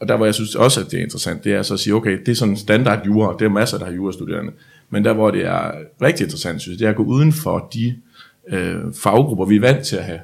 Og 0.00 0.08
der 0.08 0.16
hvor 0.16 0.24
jeg 0.24 0.34
synes 0.34 0.54
også, 0.54 0.80
at 0.80 0.90
det 0.90 0.98
er 0.98 1.02
interessant, 1.02 1.44
det 1.44 1.52
er 1.52 1.62
så 1.62 1.74
at 1.74 1.80
sige, 1.80 1.94
okay, 1.94 2.18
det 2.18 2.28
er 2.28 2.34
sådan 2.34 2.56
standard 2.56 3.06
jura, 3.06 3.36
det 3.38 3.44
er 3.44 3.48
masser, 3.48 3.78
der 3.78 3.84
har 3.84 3.92
jurastuderende. 3.92 4.52
Men 4.90 5.04
der 5.04 5.12
hvor 5.12 5.30
det 5.30 5.46
er 5.46 5.72
rigtig 6.02 6.24
interessant, 6.24 6.60
synes 6.60 6.74
jeg, 6.74 6.78
det 6.78 6.86
er 6.86 6.90
at 6.90 6.96
gå 6.96 7.02
uden 7.04 7.32
for 7.32 7.68
de 7.74 7.96
øh, 8.48 8.76
faggrupper, 8.94 9.44
vi 9.44 9.56
er 9.56 9.60
vant 9.60 9.86
til 9.86 9.96
at 9.96 10.04
have. 10.04 10.20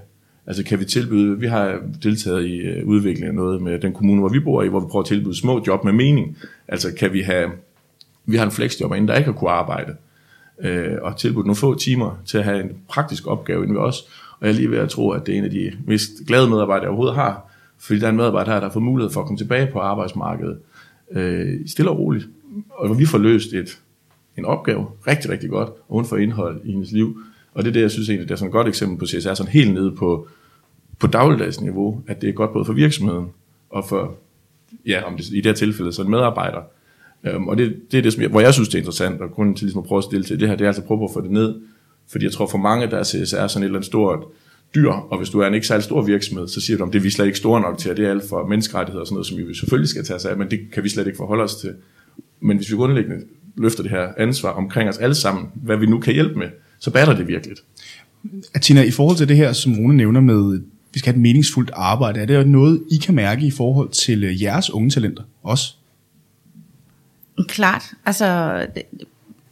Altså 0.46 0.64
kan 0.64 0.80
vi 0.80 0.84
tilbyde, 0.84 1.40
vi 1.40 1.46
har 1.46 1.80
deltaget 2.02 2.46
i 2.46 2.56
øh, 2.56 2.86
udviklingen 2.86 3.28
af 3.28 3.34
noget 3.34 3.62
med 3.62 3.78
den 3.78 3.92
kommune, 3.92 4.20
hvor 4.20 4.28
vi 4.28 4.40
bor 4.40 4.62
i, 4.62 4.68
hvor 4.68 4.80
vi 4.80 4.86
prøver 4.90 5.02
at 5.02 5.08
tilbyde 5.08 5.38
små 5.38 5.64
job 5.66 5.84
med 5.84 5.92
mening. 5.92 6.36
Altså 6.68 6.94
kan 6.98 7.12
vi 7.12 7.20
have, 7.20 7.50
vi 8.26 8.36
har 8.36 8.44
en 8.44 8.50
flexjobber 8.50 8.96
inden, 8.96 9.08
der 9.08 9.16
ikke 9.16 9.26
har 9.26 9.38
kunne 9.38 9.50
arbejde, 9.50 9.96
øh, 10.60 10.96
og 11.02 11.16
tilbudt 11.16 11.46
nogle 11.46 11.56
få 11.56 11.78
timer 11.78 12.22
til 12.26 12.38
at 12.38 12.44
have 12.44 12.60
en 12.60 12.70
praktisk 12.88 13.26
opgave 13.26 13.62
inden 13.62 13.76
vi 13.76 13.80
også. 13.80 14.02
Og 14.40 14.46
jeg 14.46 14.52
er 14.52 14.56
lige 14.56 14.70
ved 14.70 14.78
at 14.78 14.88
tro, 14.88 15.10
at 15.10 15.26
det 15.26 15.34
er 15.34 15.38
en 15.38 15.44
af 15.44 15.50
de 15.50 15.72
mest 15.86 16.10
glade 16.26 16.50
medarbejdere, 16.50 16.82
jeg 16.82 16.88
overhovedet 16.88 17.14
har, 17.16 17.49
fordi 17.80 18.00
der 18.00 18.06
er 18.06 18.10
en 18.10 18.16
medarbejder 18.16 18.52
her, 18.52 18.60
der 18.60 18.66
har 18.66 18.72
fået 18.72 18.82
mulighed 18.82 19.12
for 19.12 19.20
at 19.20 19.26
komme 19.26 19.38
tilbage 19.38 19.66
på 19.72 19.78
arbejdsmarkedet 19.78 20.58
øh, 21.12 21.60
stille 21.66 21.90
og 21.90 21.98
roligt. 21.98 22.28
Og 22.70 22.86
hvor 22.86 22.96
vi 22.96 23.06
får 23.06 23.18
løst 23.18 23.52
et, 23.52 23.80
en 24.38 24.44
opgave 24.44 24.86
rigtig, 25.06 25.30
rigtig 25.30 25.50
godt, 25.50 25.68
og 25.68 25.94
hun 25.94 26.04
får 26.04 26.16
indhold 26.16 26.60
i 26.64 26.72
hendes 26.72 26.92
liv. 26.92 27.20
Og 27.54 27.64
det 27.64 27.70
er 27.70 27.72
det, 27.72 27.80
jeg 27.80 27.90
synes 27.90 28.08
egentlig, 28.08 28.28
det 28.28 28.34
er 28.34 28.38
sådan 28.38 28.48
et 28.48 28.52
godt 28.52 28.68
eksempel 28.68 28.98
på 28.98 29.06
CSR, 29.06 29.34
sådan 29.34 29.52
helt 29.52 29.74
nede 29.74 29.92
på, 29.92 30.28
på 30.98 31.06
dagligdagsniveau, 31.06 32.02
at 32.06 32.20
det 32.20 32.28
er 32.28 32.32
godt 32.32 32.52
både 32.52 32.64
for 32.64 32.72
virksomheden 32.72 33.26
og 33.70 33.88
for, 33.88 34.14
ja, 34.86 35.02
om 35.02 35.16
det, 35.16 35.28
i 35.28 35.36
det 35.36 35.46
her 35.46 35.52
tilfælde, 35.52 35.92
så 35.92 36.02
en 36.02 36.10
medarbejder. 36.10 36.60
Øhm, 37.24 37.48
og 37.48 37.58
det, 37.58 37.80
det 37.90 37.98
er 37.98 38.02
det, 38.02 38.12
som 38.12 38.22
jeg, 38.22 38.30
hvor 38.30 38.40
jeg 38.40 38.54
synes, 38.54 38.68
det 38.68 38.74
er 38.74 38.78
interessant, 38.78 39.20
og 39.20 39.30
grunden 39.30 39.54
til 39.54 39.64
ligesom 39.64 39.82
at 39.82 39.88
prøve 39.88 39.98
at 39.98 40.04
stille 40.04 40.24
til 40.24 40.40
det 40.40 40.48
her, 40.48 40.56
det 40.56 40.64
er 40.64 40.68
altså 40.68 40.82
at 40.82 40.88
prøve 40.88 41.04
at 41.04 41.10
få 41.12 41.20
det 41.20 41.30
ned, 41.30 41.60
fordi 42.08 42.24
jeg 42.24 42.32
tror 42.32 42.46
for 42.46 42.58
mange, 42.58 42.86
der 42.86 42.96
er 42.96 43.04
CSR 43.04 43.46
sådan 43.46 43.62
et 43.62 43.64
eller 43.64 43.78
andet 43.78 43.86
stort 43.86 44.24
dyr, 44.74 44.90
og 44.90 45.18
hvis 45.18 45.30
du 45.30 45.40
er 45.40 45.46
en 45.46 45.54
ikke 45.54 45.66
særlig 45.66 45.84
stor 45.84 46.02
virksomhed, 46.02 46.48
så 46.48 46.60
siger 46.60 46.76
du, 46.76 46.84
at 46.84 46.92
det 46.92 46.98
er 46.98 47.02
vi 47.02 47.10
slet 47.10 47.26
ikke 47.26 47.38
store 47.38 47.60
nok 47.60 47.78
til, 47.78 47.90
og 47.90 47.96
det 47.96 48.06
er 48.06 48.10
alt 48.10 48.28
for 48.28 48.46
menneskerettigheder 48.46 49.00
og 49.00 49.06
sådan 49.06 49.14
noget, 49.14 49.26
som 49.26 49.38
vi 49.38 49.54
selvfølgelig 49.54 49.88
skal 49.88 50.04
tage 50.04 50.16
os 50.16 50.24
af, 50.24 50.36
men 50.36 50.50
det 50.50 50.60
kan 50.72 50.84
vi 50.84 50.88
slet 50.88 51.06
ikke 51.06 51.16
forholde 51.16 51.42
os 51.42 51.56
til. 51.56 51.74
Men 52.40 52.56
hvis 52.56 52.70
vi 52.70 52.76
grundlæggende 52.76 53.24
løfter 53.56 53.82
det 53.82 53.90
her 53.90 54.08
ansvar 54.18 54.50
omkring 54.50 54.88
os 54.88 54.98
alle 54.98 55.14
sammen, 55.14 55.46
hvad 55.54 55.76
vi 55.76 55.86
nu 55.86 55.98
kan 55.98 56.14
hjælpe 56.14 56.38
med, 56.38 56.48
så 56.78 56.90
batter 56.90 57.16
det 57.16 57.28
virkelig. 57.28 57.56
Atina, 58.54 58.82
i 58.82 58.90
forhold 58.90 59.16
til 59.16 59.28
det 59.28 59.36
her, 59.36 59.52
som 59.52 59.78
Rune 59.78 59.96
nævner 59.96 60.20
med, 60.20 60.60
vi 60.92 60.98
skal 60.98 61.12
have 61.12 61.16
et 61.16 61.22
meningsfuldt 61.22 61.70
arbejde, 61.74 62.20
er 62.20 62.26
det 62.26 62.48
noget, 62.48 62.82
I 62.90 62.96
kan 62.96 63.14
mærke 63.14 63.46
i 63.46 63.50
forhold 63.50 63.88
til 63.88 64.24
øh, 64.24 64.42
jeres 64.42 64.70
unge 64.70 64.90
talenter 64.90 65.22
også? 65.42 65.74
Klart. 67.48 67.82
Altså, 68.06 68.66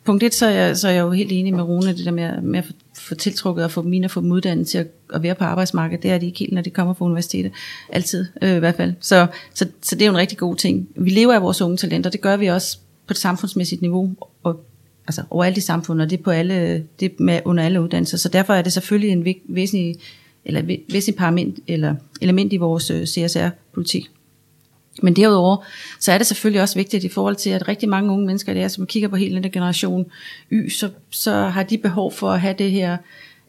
punkt 0.09 0.23
et, 0.23 0.35
så 0.35 0.47
er, 0.47 0.51
jeg, 0.51 0.77
så 0.77 0.89
er 0.89 0.93
jeg 0.93 1.01
jo 1.01 1.11
helt 1.11 1.33
enig 1.33 1.55
med 1.55 1.63
Rune, 1.63 1.93
det 1.93 2.05
der 2.05 2.11
med, 2.11 2.41
med 2.41 2.59
at 2.59 2.65
få 2.95 3.15
tiltrukket 3.15 3.65
og 3.65 3.71
få 3.71 3.83
mine 3.83 4.05
at 4.05 4.11
få 4.11 4.21
dem 4.21 4.33
uddannet 4.33 4.67
til 4.67 4.79
at, 4.79 4.87
at 5.15 5.23
være 5.23 5.35
på 5.35 5.45
arbejdsmarkedet. 5.45 6.03
Det 6.03 6.11
er 6.11 6.19
de 6.19 6.27
ikke 6.27 6.39
helt, 6.39 6.53
når 6.53 6.63
de 6.63 6.71
kommer 6.71 6.95
fra 6.95 7.05
universitetet. 7.05 7.53
Altid, 7.89 8.27
øh, 8.43 8.57
i 8.57 8.59
hvert 8.59 8.75
fald. 8.75 8.95
Så, 9.01 9.27
så, 9.55 9.67
så 9.83 9.95
det 9.95 10.03
er 10.03 10.07
jo 10.07 10.13
en 10.13 10.19
rigtig 10.19 10.39
god 10.39 10.57
ting. 10.57 10.89
Vi 10.97 11.11
lever 11.11 11.35
af 11.35 11.43
vores 11.43 11.63
unge 11.63 11.77
talenter. 11.77 12.11
Det 12.11 12.21
gør 12.21 12.37
vi 12.37 12.47
også 12.47 12.79
på 13.07 13.13
et 13.13 13.17
samfundsmæssigt 13.17 13.83
niveau. 13.83 14.15
Og, 14.43 14.65
altså 15.07 15.23
overalt 15.31 15.57
i 15.57 15.61
samfundet, 15.61 16.05
og 16.05 16.11
det 16.11 16.19
er, 16.19 16.23
på 16.23 16.31
alle, 16.31 16.85
det 17.01 17.07
er 17.07 17.23
med, 17.23 17.41
under 17.45 17.65
alle 17.65 17.83
uddannelser. 17.83 18.19
Så 18.19 18.29
derfor 18.29 18.55
er 18.55 18.63
det 18.63 18.73
selvfølgelig 18.73 19.11
en 19.11 19.35
væsentlig, 19.49 19.97
eller 20.45 20.63
væsentlig 20.93 21.17
parament, 21.17 21.59
eller 21.67 21.95
element 22.21 22.53
i 22.53 22.57
vores 22.57 22.91
øh, 22.91 23.07
CSR-politik. 23.07 24.11
Men 25.03 25.17
derudover, 25.17 25.57
så 26.01 26.13
er 26.13 26.19
det 26.19 26.27
selvfølgelig 26.27 26.63
også 26.63 26.75
vigtigt 26.75 27.05
i 27.05 27.09
forhold 27.09 27.37
til, 27.37 27.51
at 27.51 27.69
rigtig 27.69 27.89
mange 27.89 28.13
unge 28.13 28.27
mennesker, 28.27 28.55
det 28.55 28.63
er, 28.63 28.69
som 28.69 28.87
kigger 28.87 29.09
på 29.09 29.17
hele 29.17 29.35
den 29.35 29.43
der 29.43 29.49
generation 29.49 30.07
Y, 30.51 30.69
så, 30.71 30.91
så 31.11 31.33
har 31.33 31.63
de 31.63 31.79
behov 31.79 32.13
for 32.13 32.31
at 32.31 32.41
have 32.41 32.55
det 32.59 32.71
her, 32.71 32.97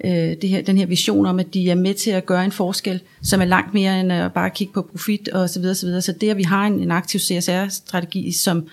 øh, 0.03 0.11
det 0.11 0.49
her, 0.49 0.61
den 0.61 0.77
her 0.77 0.85
vision 0.85 1.25
om, 1.25 1.39
at 1.39 1.53
de 1.53 1.69
er 1.69 1.75
med 1.75 1.93
til 1.93 2.11
at 2.11 2.25
gøre 2.25 2.45
en 2.45 2.51
forskel, 2.51 3.01
som 3.21 3.41
er 3.41 3.45
langt 3.45 3.73
mere 3.73 3.99
end 3.99 4.13
at 4.13 4.33
bare 4.33 4.49
kigge 4.49 4.73
på 4.73 4.81
profit 4.81 5.29
og 5.29 5.49
så 5.49 5.59
videre, 5.59 5.75
så 5.75 5.85
videre. 5.85 6.01
Så 6.01 6.11
det, 6.11 6.29
at 6.29 6.37
vi 6.37 6.43
har 6.43 6.67
en, 6.67 6.79
en 6.79 6.91
aktiv 6.91 7.19
CSR-strategi, 7.19 8.31
som 8.31 8.67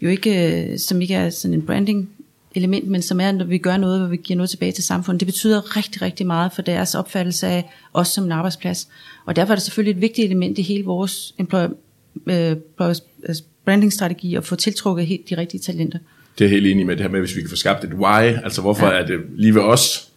jo 0.00 0.08
ikke, 0.08 0.62
øh, 0.72 0.78
som 0.78 1.02
ikke 1.02 1.14
er 1.14 1.30
sådan 1.30 1.54
en 1.54 1.66
branding 1.66 2.10
element, 2.54 2.88
men 2.88 3.02
som 3.02 3.20
er, 3.20 3.32
når 3.32 3.44
vi 3.44 3.58
gør 3.58 3.76
noget, 3.76 4.00
hvor 4.00 4.08
vi 4.08 4.16
giver 4.16 4.36
noget 4.36 4.50
tilbage 4.50 4.72
til 4.72 4.84
samfundet. 4.84 5.20
Det 5.20 5.26
betyder 5.26 5.76
rigtig, 5.76 6.02
rigtig 6.02 6.26
meget 6.26 6.52
for 6.52 6.62
deres 6.62 6.94
opfattelse 6.94 7.46
af 7.46 7.70
os 7.94 8.08
som 8.08 8.24
en 8.24 8.32
arbejdsplads. 8.32 8.88
Og 9.26 9.36
derfor 9.36 9.52
er 9.52 9.56
det 9.56 9.62
selvfølgelig 9.62 9.94
et 9.94 10.00
vigtigt 10.00 10.24
element 10.24 10.58
i 10.58 10.62
hele 10.62 10.84
vores 10.84 11.34
employer, 11.38 11.68
øh, 12.26 12.56
brandingstrategi 13.64 14.34
og 14.34 14.44
få 14.44 14.56
tiltrukket 14.56 15.06
helt 15.06 15.30
de 15.30 15.36
rigtige 15.36 15.60
talenter. 15.60 15.98
Det 16.38 16.44
er 16.44 16.48
helt 16.48 16.66
enig 16.66 16.86
med 16.86 16.96
det 16.96 17.02
her 17.02 17.10
med, 17.10 17.20
hvis 17.20 17.36
vi 17.36 17.40
kan 17.40 17.50
få 17.50 17.56
skabt 17.56 17.84
et 17.84 17.94
why, 17.94 18.22
altså 18.44 18.60
hvorfor 18.60 18.86
ja. 18.86 18.92
er 18.92 19.06
det 19.06 19.20
lige 19.36 19.54
ved 19.54 19.62
os, 19.62 20.08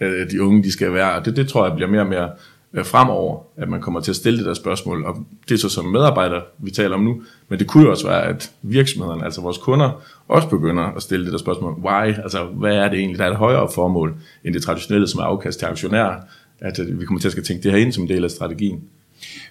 øh, 0.00 0.30
de 0.30 0.42
unge 0.42 0.62
de 0.62 0.72
skal 0.72 0.92
være, 0.92 1.22
det, 1.24 1.36
det 1.36 1.48
tror 1.48 1.66
jeg 1.66 1.74
bliver 1.74 1.90
mere 1.90 2.00
og 2.00 2.06
mere 2.06 2.30
øh, 2.74 2.84
fremover, 2.84 3.40
at 3.56 3.68
man 3.68 3.80
kommer 3.80 4.00
til 4.00 4.12
at 4.12 4.16
stille 4.16 4.38
det 4.38 4.46
der 4.46 4.54
spørgsmål, 4.54 5.04
og 5.04 5.16
det 5.48 5.54
er 5.54 5.58
så 5.58 5.68
som 5.68 5.84
medarbejder, 5.84 6.40
vi 6.58 6.70
taler 6.70 6.94
om 6.94 7.02
nu, 7.02 7.22
men 7.48 7.58
det 7.58 7.66
kunne 7.66 7.84
jo 7.84 7.90
også 7.90 8.06
være, 8.06 8.22
at 8.22 8.50
virksomhederne, 8.62 9.24
altså 9.24 9.40
vores 9.40 9.58
kunder, 9.58 10.02
også 10.28 10.48
begynder 10.48 10.82
at 10.82 11.02
stille 11.02 11.24
det 11.24 11.32
der 11.32 11.38
spørgsmål, 11.38 11.72
why, 11.72 12.14
altså 12.22 12.44
hvad 12.44 12.76
er 12.76 12.88
det 12.88 12.98
egentlig, 12.98 13.18
der 13.18 13.24
er 13.24 13.30
et 13.30 13.36
højere 13.36 13.68
formål, 13.74 14.14
end 14.44 14.54
det 14.54 14.62
traditionelle, 14.62 15.08
som 15.08 15.20
er 15.20 15.24
afkast 15.24 15.58
til 15.58 15.66
aktionærer, 15.66 16.20
at 16.60 16.78
øh, 16.78 17.00
vi 17.00 17.04
kommer 17.04 17.20
til 17.20 17.28
at 17.28 17.32
skal 17.32 17.44
tænke 17.44 17.62
det 17.62 17.72
her 17.72 17.78
ind 17.78 17.92
som 17.92 18.02
en 18.02 18.08
del 18.08 18.24
af 18.24 18.30
strategien. 18.30 18.82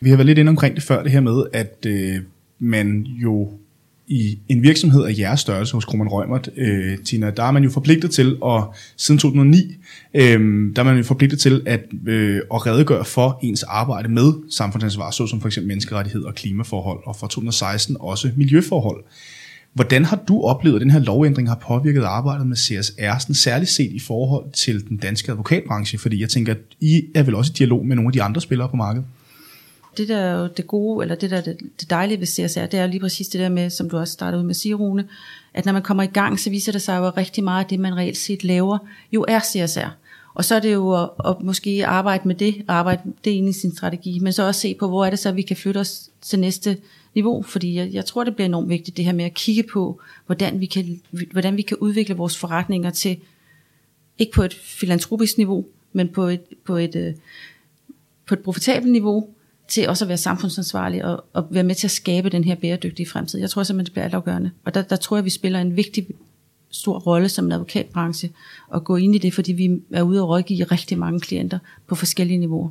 Vi 0.02 0.10
har 0.10 0.18
været 0.18 0.26
lidt 0.26 0.38
inde 0.38 0.50
omkring 0.50 0.76
det 0.76 0.84
før, 0.84 1.04
det 1.04 1.12
her 1.12 1.22
med, 1.22 1.44
at 1.54 1.86
øh, 1.86 2.16
man 2.60 3.02
jo 3.04 3.50
i 4.12 4.40
en 4.50 4.64
virksomhed 4.64 5.04
af 5.06 5.14
jeres 5.18 5.40
størrelse 5.40 5.74
hos 5.74 5.86
Kroman 5.86 6.08
Rømert, 6.08 6.50
øh, 6.58 6.98
Tina, 6.98 7.30
der 7.30 7.44
er 7.44 7.52
man 7.52 7.64
jo 7.64 7.70
forpligtet 7.70 8.12
til, 8.12 8.38
og 8.42 8.74
siden 8.98 9.20
2009, 9.20 9.76
øh, 10.14 10.22
der 10.76 10.82
er 10.82 10.84
man 10.84 10.98
jo 10.98 11.04
forpligtet 11.04 11.40
til 11.40 11.62
at, 11.66 11.82
øh, 12.08 12.42
at 12.54 12.66
redegøre 12.66 13.06
for 13.06 13.40
ens 13.44 13.64
arbejde 13.64 14.10
med 14.10 14.34
samfundsansvar, 14.50 15.12
såsom 15.12 15.42
for 15.42 15.48
eksempel 15.48 15.68
menneskerettighed 15.68 16.24
og 16.24 16.36
klimaforhold, 16.36 17.00
og 17.06 17.16
fra 17.16 17.28
2016 17.28 17.98
også 18.00 18.32
miljøforhold. 18.36 19.04
Hvordan 19.74 20.06
har 20.06 20.24
du 20.28 20.42
oplevet, 20.42 20.76
at 20.76 20.82
den 20.82 20.92
her 20.92 21.00
lovændring 21.00 21.48
har 21.50 21.56
påvirket 21.56 22.04
arbejdet 22.04 22.48
med 22.48 22.58
CSR, 22.58 23.20
sådan 23.20 23.36
særligt 23.36 23.72
set 23.72 23.92
i 23.92 24.00
forhold 24.00 24.52
til 24.54 24.90
den 24.90 24.98
danske 24.98 25.32
advokatbranche? 25.32 26.00
Fordi 26.00 26.22
jeg 26.22 26.30
tænker, 26.30 26.54
at 26.54 26.60
I 26.80 27.04
er 27.16 27.24
vel 27.24 27.36
også 27.36 27.52
i 27.52 27.58
dialog 27.58 27.86
med 27.86 27.96
nogle 27.96 28.10
af 28.10 28.14
de 28.14 28.24
andre 28.24 28.42
spillere 28.42 28.70
på 28.70 28.76
markedet? 28.76 29.06
Det 29.98 30.08
der 30.08 30.18
er 30.18 30.42
jo 30.42 30.48
det 30.58 30.68
gode, 30.68 31.04
eller 31.04 31.16
det 31.16 31.32
der 31.32 31.38
er 31.38 31.42
det, 31.42 31.58
det 31.80 31.90
dejlige 31.90 32.20
ved 32.20 32.28
CSR, 32.28 32.66
det 32.66 32.80
er 32.80 32.88
lige 32.88 33.00
præcis 33.00 33.28
det 33.28 33.42
der 33.42 33.50
med, 33.50 33.70
som 33.70 33.90
du 33.90 33.98
også 33.98 34.14
startede 34.14 34.40
ud 34.40 34.46
med 34.46 34.50
at 34.50 34.56
sige, 34.56 34.76
Rune, 34.76 35.08
at 35.54 35.66
når 35.66 35.74
man 35.74 35.82
kommer 35.82 36.04
i 36.04 36.08
gang, 36.08 36.40
så 36.40 36.50
viser 36.50 36.72
det 36.72 36.82
sig 36.82 36.98
jo 36.98 37.08
at 37.08 37.18
rigtig 37.18 37.44
meget 37.44 37.64
af 37.64 37.70
det, 37.70 37.80
man 37.80 37.98
reelt 37.98 38.18
set 38.18 38.44
laver, 38.44 38.78
jo 39.12 39.26
er 39.28 39.40
CSR. 39.40 39.90
Og 40.34 40.46
så 40.46 40.56
er 40.56 40.60
det 40.60 40.74
jo 40.74 41.04
at, 41.04 41.10
at 41.26 41.42
måske 41.42 41.86
arbejde 41.86 42.28
med 42.28 42.36
det, 42.36 42.56
og 42.68 42.76
arbejde 42.76 43.02
det 43.26 43.32
ind 43.32 43.50
i 43.50 43.54
sin 43.54 43.76
strategi, 43.76 44.20
men 44.20 44.34
så 44.34 44.48
også 44.48 44.62
se 44.62 44.76
på, 44.80 44.88
hvor 44.88 45.06
er 45.06 45.10
det 45.10 45.20
så, 45.20 45.30
at 45.30 45.36
vi 45.36 45.42
kan 45.42 45.58
flytte 45.58 45.78
os 45.78 46.10
til 46.22 46.40
næste 46.40 46.78
niveau, 47.16 47.44
fordi 47.44 47.76
jeg, 47.76 47.94
jeg 47.94 48.06
tror, 48.06 48.24
det 48.24 48.36
bliver 48.36 48.46
enormt 48.46 48.70
vigtigt, 48.70 48.98
det 48.98 49.06
her 49.06 49.14
med 49.14 49.26
at 49.26 49.34
kigge 49.34 49.64
på, 49.64 50.02
hvordan 50.26 50.60
vi 50.60 50.66
kan, 50.66 51.02
hvordan 51.32 51.58
vi 51.58 51.62
kan 51.62 51.78
udvikle 51.78 52.16
vores 52.16 52.38
forretninger 52.38 52.90
til, 52.90 53.18
ikke 54.18 54.32
på 54.32 54.44
et 54.44 54.54
filantropisk 54.54 55.38
niveau, 55.38 55.66
men 55.94 56.10
på 56.10 56.24
et, 56.28 56.42
på 56.64 56.78
et, 56.78 56.96
øh, 56.96 57.14
på 58.26 58.34
et 58.34 58.40
profitabelt 58.40 58.92
niveau, 58.92 59.28
til 59.72 59.90
også 59.90 60.06
at 60.06 60.10
være 60.10 60.18
samfundsansvarlig 60.18 61.06
og, 61.06 61.26
og 61.34 61.48
være 61.50 61.64
med 61.64 61.76
til 61.76 61.88
at 61.88 61.92
skabe 61.92 62.30
den 62.30 62.44
her 62.44 62.56
bæredygtige 62.56 63.10
fremtid. 63.10 63.40
Jeg 63.40 63.50
tror 63.50 63.64
simpelthen, 63.64 63.86
det 63.86 63.94
bliver 63.94 64.06
altafgørende. 64.06 64.52
Og 64.66 64.74
der, 64.74 64.82
der 64.82 64.96
tror 64.96 65.18
jeg, 65.18 65.26
vi 65.26 65.30
spiller 65.30 65.60
en 65.60 65.78
vigtig 65.78 66.08
stor 66.70 67.00
rolle 67.00 67.30
som 67.30 67.46
en 67.46 67.52
advokatbranche 67.52 68.30
at 68.76 68.84
gå 68.84 68.96
ind 68.96 69.16
i 69.16 69.18
det, 69.18 69.34
fordi 69.34 69.52
vi 69.52 69.82
er 69.92 70.02
ude 70.02 70.22
og 70.22 70.30
rådgive 70.30 70.64
rigtig 70.64 70.98
mange 70.98 71.20
klienter 71.20 71.60
på 71.88 71.96
forskellige 71.96 72.38
niveauer. 72.38 72.70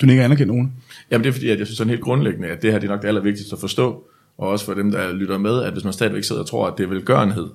Du 0.00 0.06
ikke 0.10 0.22
anerkendt 0.22 0.52
nogen? 0.52 0.72
Jamen 1.10 1.24
det 1.24 1.28
er 1.28 1.32
fordi, 1.32 1.48
at 1.48 1.58
jeg 1.58 1.66
synes 1.66 1.78
sådan 1.78 1.90
helt 1.90 2.02
grundlæggende, 2.02 2.48
at 2.48 2.62
det 2.62 2.72
her 2.72 2.78
det 2.78 2.86
er 2.86 2.92
nok 2.92 3.02
det 3.02 3.08
allervigtigste 3.08 3.52
at 3.52 3.60
forstå, 3.60 4.04
og 4.38 4.48
også 4.48 4.64
for 4.64 4.74
dem, 4.74 4.90
der 4.90 5.12
lytter 5.12 5.38
med, 5.38 5.62
at 5.62 5.72
hvis 5.72 5.84
man 5.84 5.92
stadigvæk 5.92 6.24
sidder 6.24 6.42
og 6.42 6.48
tror, 6.48 6.66
at 6.66 6.78
det 6.78 6.84
er 6.84 6.88
velgørenhed, 6.88 7.48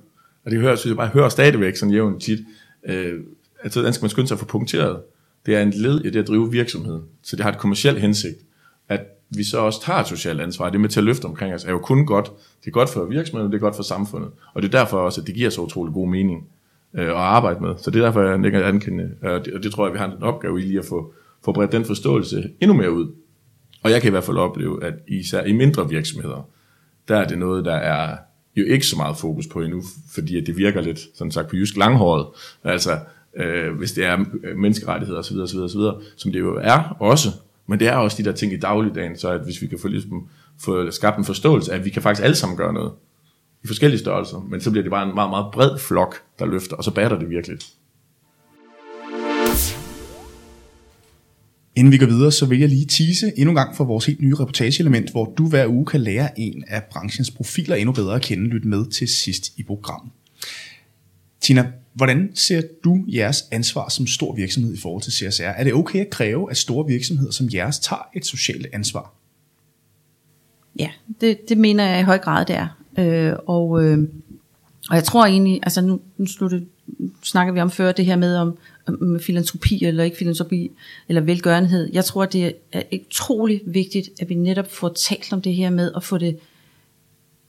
og 0.44 0.50
det 0.50 0.60
hører, 0.60 0.76
synes 0.76 0.90
jeg 0.90 0.96
bare 0.96 1.08
hører 1.08 1.28
stadigvæk 1.28 1.76
sådan 1.76 1.92
jævnt 1.92 2.22
tit, 2.22 2.38
øh, 2.88 3.20
at 3.60 3.72
så 3.72 3.92
skal 3.92 4.02
man 4.02 4.10
skynde 4.10 4.28
sig 4.28 4.34
at 4.34 4.38
få 4.38 4.46
punkteret. 4.46 5.00
Det 5.46 5.56
er 5.56 5.62
en 5.62 5.70
led 5.70 6.04
i 6.04 6.10
det 6.10 6.18
at 6.18 6.28
drive 6.28 6.50
virksomheden, 6.50 7.02
så 7.22 7.36
det 7.36 7.42
har 7.42 7.52
et 7.52 7.58
kommersielt 7.58 8.00
hensigt. 8.00 8.36
Vi 9.36 9.44
så 9.44 9.58
også 9.58 9.82
tager 9.82 9.98
et 9.98 10.06
socialt 10.06 10.40
ansvar, 10.40 10.70
det 10.70 10.80
med 10.80 10.88
til 10.88 11.00
at 11.00 11.04
løfte 11.04 11.24
omkring 11.24 11.54
os, 11.54 11.64
er 11.64 11.70
jo 11.70 11.78
kun 11.78 12.06
godt. 12.06 12.32
Det 12.60 12.66
er 12.66 12.70
godt 12.70 12.88
for 12.88 13.04
virksomheden, 13.04 13.52
det 13.52 13.58
er 13.58 13.60
godt 13.60 13.76
for 13.76 13.82
samfundet. 13.82 14.30
Og 14.54 14.62
det 14.62 14.74
er 14.74 14.78
derfor 14.78 14.98
også, 14.98 15.20
at 15.20 15.26
det 15.26 15.34
giver 15.34 15.50
så 15.50 15.60
utrolig 15.60 15.94
god 15.94 16.08
mening 16.08 16.46
øh, 16.94 17.06
at 17.08 17.14
arbejde 17.14 17.60
med. 17.60 17.74
Så 17.78 17.90
det 17.90 18.00
er 18.00 18.04
derfor, 18.04 18.22
jeg 18.22 18.46
ikke 18.46 18.64
anerkender, 18.64 19.06
øh, 19.22 19.30
og 19.30 19.44
det, 19.44 19.54
og 19.54 19.62
det 19.62 19.72
tror 19.72 19.86
jeg, 19.86 19.92
vi 19.92 19.98
har 19.98 20.06
en 20.06 20.22
opgave 20.22 20.60
i 20.60 20.62
lige 20.62 20.78
at 20.78 20.84
få, 20.84 21.12
få 21.44 21.52
bredt 21.52 21.72
den 21.72 21.84
forståelse 21.84 22.50
endnu 22.60 22.76
mere 22.76 22.92
ud. 22.92 23.08
Og 23.82 23.90
jeg 23.90 24.00
kan 24.00 24.08
i 24.08 24.10
hvert 24.10 24.24
fald 24.24 24.36
opleve, 24.36 24.84
at 24.84 24.94
især 25.08 25.44
i 25.44 25.52
mindre 25.52 25.88
virksomheder, 25.88 26.48
der 27.08 27.16
er 27.16 27.28
det 27.28 27.38
noget, 27.38 27.64
der 27.64 27.74
er 27.74 28.16
jo 28.56 28.64
ikke 28.64 28.86
så 28.86 28.96
meget 28.96 29.16
fokus 29.16 29.46
på 29.46 29.60
endnu, 29.60 29.82
fordi 30.14 30.36
at 30.36 30.46
det 30.46 30.56
virker 30.56 30.80
lidt, 30.80 31.00
sådan 31.14 31.30
sagt 31.30 31.48
på 31.48 31.56
jysk, 31.56 31.76
langhåret. 31.76 32.26
Altså, 32.64 32.98
øh, 33.36 33.76
hvis 33.78 33.92
det 33.92 34.04
er 34.04 34.24
øh, 34.44 34.56
menneskerettigheder 34.56 35.18
osv., 35.18 35.36
osv., 35.36 35.58
osv., 35.58 35.80
som 36.16 36.32
det 36.32 36.40
jo 36.40 36.58
er 36.62 36.96
også, 37.00 37.28
men 37.68 37.80
det 37.80 37.88
er 37.88 37.92
også 37.92 38.22
de 38.22 38.24
der 38.24 38.32
ting 38.32 38.52
i 38.52 38.56
dagligdagen, 38.56 39.18
så 39.18 39.28
at 39.28 39.40
hvis 39.44 39.62
vi 39.62 39.66
kan 39.66 39.78
få, 39.78 39.88
ligesom, 39.88 40.28
få 40.60 40.90
skabt 40.90 41.18
en 41.18 41.24
forståelse 41.24 41.72
af, 41.72 41.78
at 41.78 41.84
vi 41.84 41.90
kan 41.90 42.02
faktisk 42.02 42.24
alle 42.24 42.36
sammen 42.36 42.56
gøre 42.56 42.72
noget 42.72 42.92
i 43.64 43.66
forskellige 43.66 44.00
størrelser, 44.00 44.46
men 44.50 44.60
så 44.60 44.70
bliver 44.70 44.82
det 44.82 44.90
bare 44.90 45.08
en 45.08 45.14
meget, 45.14 45.30
meget 45.30 45.46
bred 45.52 45.78
flok, 45.78 46.22
der 46.38 46.46
løfter, 46.46 46.76
og 46.76 46.84
så 46.84 46.94
batter 46.94 47.18
det 47.18 47.30
virkelig. 47.30 47.58
Inden 51.76 51.92
vi 51.92 51.98
går 51.98 52.06
videre, 52.06 52.32
så 52.32 52.46
vil 52.46 52.60
jeg 52.60 52.68
lige 52.68 52.86
tease 52.86 53.32
endnu 53.36 53.50
en 53.50 53.56
gang 53.56 53.76
for 53.76 53.84
vores 53.84 54.06
helt 54.06 54.20
nye 54.20 54.34
reportageelement, 54.34 55.10
hvor 55.10 55.34
du 55.38 55.48
hver 55.48 55.66
uge 55.66 55.86
kan 55.86 56.00
lære 56.00 56.40
en 56.40 56.64
af 56.68 56.82
branchens 56.90 57.30
profiler 57.30 57.76
endnu 57.76 57.92
bedre 57.92 58.14
at 58.14 58.22
kende. 58.22 58.44
Lyt 58.44 58.64
med 58.64 58.86
til 58.86 59.08
sidst 59.08 59.58
i 59.58 59.62
programmet. 59.62 60.12
Tina, 61.40 61.72
hvordan 61.94 62.30
ser 62.34 62.62
du 62.84 63.04
jeres 63.08 63.44
ansvar 63.50 63.88
som 63.88 64.06
stor 64.06 64.34
virksomhed 64.34 64.74
i 64.74 64.80
forhold 64.80 65.02
til 65.02 65.12
CSR? 65.12 65.42
Er 65.42 65.64
det 65.64 65.74
okay 65.74 66.00
at 66.00 66.10
kræve, 66.10 66.50
at 66.50 66.56
store 66.56 66.86
virksomheder 66.86 67.30
som 67.32 67.48
jeres 67.52 67.78
tager 67.78 68.08
et 68.16 68.26
socialt 68.26 68.66
ansvar? 68.72 69.12
Ja, 70.78 70.90
det, 71.20 71.48
det 71.48 71.58
mener 71.58 71.84
jeg 71.86 72.00
i 72.00 72.02
høj 72.02 72.18
grad, 72.18 72.46
det 72.46 72.56
er. 72.56 72.68
Øh, 72.98 73.36
og, 73.46 73.84
øh, 73.84 74.08
og 74.90 74.96
jeg 74.96 75.04
tror 75.04 75.26
egentlig, 75.26 75.60
altså 75.62 75.80
nu, 75.80 76.00
nu 76.16 76.26
slutte, 76.26 76.66
snakker 77.22 77.52
vi 77.52 77.60
om 77.60 77.70
før 77.70 77.92
det 77.92 78.06
her 78.06 78.16
med 78.16 78.36
om, 78.36 78.58
om 78.86 79.20
filantropi 79.20 79.84
eller 79.84 80.04
ikke 80.04 80.16
filantropi 80.16 80.70
eller 81.08 81.20
velgørenhed. 81.20 81.90
Jeg 81.92 82.04
tror, 82.04 82.24
det 82.24 82.54
er 82.72 82.82
utrolig 83.10 83.60
vigtigt, 83.66 84.10
at 84.20 84.28
vi 84.28 84.34
netop 84.34 84.70
får 84.70 84.88
talt 84.88 85.32
om 85.32 85.42
det 85.42 85.54
her 85.54 85.70
med 85.70 85.92
at 85.96 86.02
få 86.02 86.18
det 86.18 86.38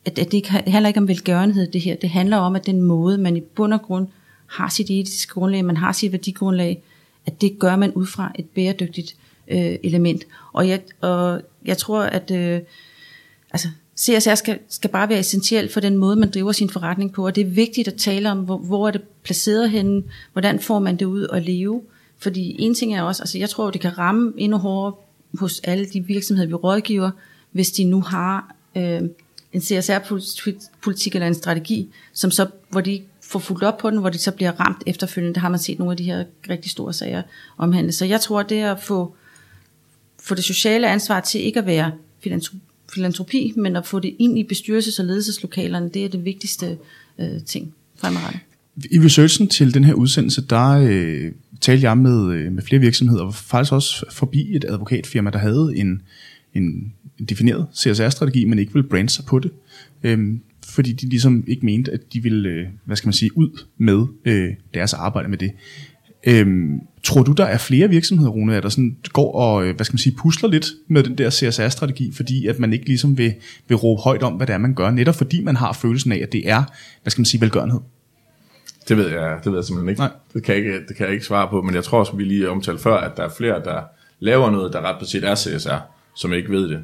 at, 0.06 0.20
at 0.20 0.26
det, 0.26 0.34
ikke, 0.34 0.50
det 0.66 0.72
handler 0.74 0.88
ikke 0.88 1.00
om 1.00 1.08
velgørenhed 1.08 1.72
det 1.72 1.82
her, 1.82 1.96
det 1.96 2.10
handler 2.10 2.38
om, 2.38 2.56
at 2.56 2.66
den 2.66 2.82
måde, 2.82 3.18
man 3.18 3.38
i 3.38 3.42
bund 3.42 3.74
og 3.74 3.82
grund 3.82 4.08
har 4.54 4.70
sit 4.70 4.90
etiske 4.90 5.34
grundlag, 5.34 5.66
man 5.66 5.78
har 5.78 5.92
sit 5.92 6.12
værdigrundlag, 6.12 6.84
at 7.26 7.42
det 7.42 7.60
gør 7.60 7.76
man 7.76 7.92
ud 7.94 8.06
fra 8.06 8.32
et 8.40 8.46
bæredygtigt 8.46 9.16
øh, 9.48 9.76
element. 9.84 10.24
Og 10.54 10.70
jeg, 10.70 10.82
og 11.02 11.42
jeg 11.66 11.78
tror, 11.78 12.02
at 12.02 12.32
øh, 12.32 12.62
altså, 13.52 13.68
CSR 13.98 14.36
skal, 14.36 14.60
skal 14.70 14.90
bare 14.90 15.10
være 15.10 15.20
essentielt 15.20 15.74
for 15.74 15.80
den 15.80 15.98
måde, 15.98 16.16
man 16.16 16.32
driver 16.32 16.52
sin 16.52 16.70
forretning 16.70 17.14
på, 17.14 17.26
og 17.26 17.36
det 17.36 17.42
er 17.42 17.50
vigtigt 17.50 17.88
at 17.88 17.96
tale 17.96 18.32
om, 18.32 18.40
hvor, 18.40 18.58
hvor 18.58 18.88
er 18.88 18.92
det 18.92 19.02
placeret 19.24 19.70
henne, 19.70 20.04
hvordan 20.32 20.60
får 20.60 20.80
man 20.80 20.98
det 20.98 21.06
ud 21.06 21.28
at 21.34 21.44
leve. 21.44 21.82
Fordi 22.18 22.56
en 22.60 22.76
ting 22.76 22.96
er 22.96 23.02
også, 23.02 23.22
altså 23.22 23.38
jeg 23.38 23.50
tror, 23.50 23.72
det 23.72 23.82
kan 23.82 23.98
ramme 23.98 24.34
endnu 24.38 24.58
hårdere 24.58 24.94
hos 25.40 25.62
alle 25.64 25.86
de 25.86 26.06
virksomheder, 26.06 26.48
vi 26.48 26.54
rådgiver, 26.54 27.12
hvis 27.52 27.72
de 27.72 27.84
nu 27.84 28.02
har 28.02 28.56
øh, 28.78 29.02
en 29.54 29.62
CSR-politik 29.62 31.16
eller 31.16 31.28
en 31.28 31.34
strategi, 31.34 31.90
som 32.14 32.32
så, 32.32 32.48
hvor 32.70 32.82
de 32.82 33.02
få 33.34 33.40
fuldt 33.40 33.64
op 33.64 33.78
på 33.78 33.90
den, 33.90 34.00
hvor 34.00 34.10
de 34.10 34.18
så 34.18 34.32
bliver 34.32 34.52
ramt 34.52 34.84
efterfølgende. 34.86 35.34
Det 35.34 35.42
har 35.42 35.50
man 35.50 35.60
set 35.60 35.80
nogle 35.80 35.92
af 35.92 35.98
de 35.98 36.04
her 36.04 36.24
rigtig 36.50 36.72
store 36.72 36.94
sager 36.94 37.22
omhandle. 37.58 37.92
Så 37.92 38.06
jeg 38.06 38.22
tror, 38.22 38.44
det 38.44 38.62
at 38.62 38.80
få, 38.80 39.16
få 40.24 40.36
det 40.36 40.44
sociale 40.44 40.90
ansvar 40.90 41.20
til 41.20 41.42
ikke 41.42 41.60
at 41.60 41.66
være 41.66 41.92
filantropi, 42.94 43.54
men 43.58 43.76
at 43.76 43.86
få 43.86 44.00
det 44.00 44.16
ind 44.20 44.40
i 44.40 44.44
bestyrelses- 44.54 45.00
og 45.00 45.06
ledelseslokalerne, 45.06 45.90
det 45.94 46.06
er 46.06 46.10
det 46.10 46.26
vigtigste 46.26 46.78
øh, 47.20 47.44
ting 47.46 47.74
fremadrettet. 47.98 48.42
I 48.92 49.00
researchen 49.00 49.48
til 49.48 49.74
den 49.74 49.84
her 49.84 49.94
udsendelse, 49.94 50.42
der 50.42 50.70
øh, 50.70 51.32
talte 51.62 51.88
jeg 51.88 51.98
med, 51.98 52.34
øh, 52.34 52.52
med 52.52 52.64
flere 52.64 52.82
virksomheder, 52.82 53.24
og 53.24 53.36
faktisk 53.36 53.74
også 53.74 54.06
forbi 54.12 54.56
et 54.56 54.66
advokatfirma, 54.66 55.30
der 55.30 55.38
havde 55.38 55.74
en, 55.76 56.02
en 56.54 56.94
defineret 57.30 57.68
CSR-strategi, 57.76 58.46
men 58.46 58.60
ikke 58.60 58.74
ville 58.74 58.90
brande 58.90 59.10
sig 59.10 59.26
på 59.26 59.40
det. 59.40 59.52
Øhm, 60.04 60.42
fordi 60.74 60.94
de 60.94 61.10
ligesom 61.10 61.44
ikke 61.48 61.66
mente, 61.66 61.92
at 61.92 62.00
de 62.14 62.24
ville, 62.24 62.50
øh, 62.50 62.68
hvad 62.86 62.96
skal 62.96 63.08
man 63.08 63.14
sige, 63.14 63.38
ud 63.38 63.66
med 63.78 64.06
øh, 64.26 64.50
deres 64.74 64.94
arbejde 64.94 65.30
med 65.30 65.38
det. 65.38 65.52
Øhm, 66.28 66.80
tror 67.04 67.24
du, 67.24 67.32
der 67.32 67.46
er 67.46 67.58
flere 67.58 67.90
virksomheder, 67.90 68.32
Rune, 68.32 68.62
der 68.62 68.70
sådan 68.70 68.98
går 69.14 69.36
og, 69.36 69.68
øh, 69.68 69.76
hvad 69.76 69.86
skal 69.86 69.94
man 69.94 70.00
sige, 70.00 70.16
pusler 70.16 70.50
lidt 70.50 70.66
med 70.88 71.04
den 71.04 71.18
der 71.18 71.30
CSR-strategi, 71.30 72.12
fordi 72.16 72.48
at 72.48 72.60
man 72.60 72.74
ikke 72.74 72.86
ligesom 72.86 73.18
vil, 73.18 73.34
vil 73.68 73.78
råbe 73.78 74.02
højt 74.02 74.24
om, 74.24 74.34
hvad 74.34 74.48
det 74.48 74.54
er, 74.54 74.58
man 74.58 74.74
gør, 74.74 74.92
netop 74.92 75.16
fordi 75.16 75.44
man 75.44 75.56
har 75.56 75.74
følelsen 75.74 76.12
af, 76.12 76.20
at 76.24 76.32
det 76.32 76.50
er, 76.50 76.64
hvad 77.02 77.12
skal 77.12 77.20
man 77.20 77.26
sige, 77.26 77.42
velgørenhed? 77.42 77.80
Det 78.88 78.98
ved 78.98 79.10
jeg, 79.10 79.40
det 79.44 79.52
ved 79.52 79.60
jeg 79.60 79.66
simpelthen 79.66 79.90
ikke. 79.90 80.02
Nej. 80.02 80.12
Det, 80.34 80.44
kan 80.44 80.56
jeg 80.56 80.66
ikke. 80.66 80.80
det 80.88 80.96
kan 80.96 81.06
jeg 81.06 81.14
ikke 81.14 81.26
svare 81.26 81.48
på, 81.48 81.62
men 81.62 81.76
jeg 81.76 81.84
tror, 81.84 82.04
som 82.04 82.18
vi 82.18 82.24
lige 82.24 82.50
omtalte 82.50 82.84
før, 82.84 82.98
at 82.98 83.18
der 83.18 83.24
er 83.24 83.30
flere, 83.38 83.64
der 83.64 83.82
laver 84.20 84.52
noget, 84.52 84.74
der 84.74 84.82
ret 84.82 85.00
på 85.00 85.06
set 85.06 85.24
er 85.24 85.36
CSR, 85.36 85.78
som 86.16 86.34
ikke 86.34 86.50
ved 86.50 86.70
det. 86.70 86.80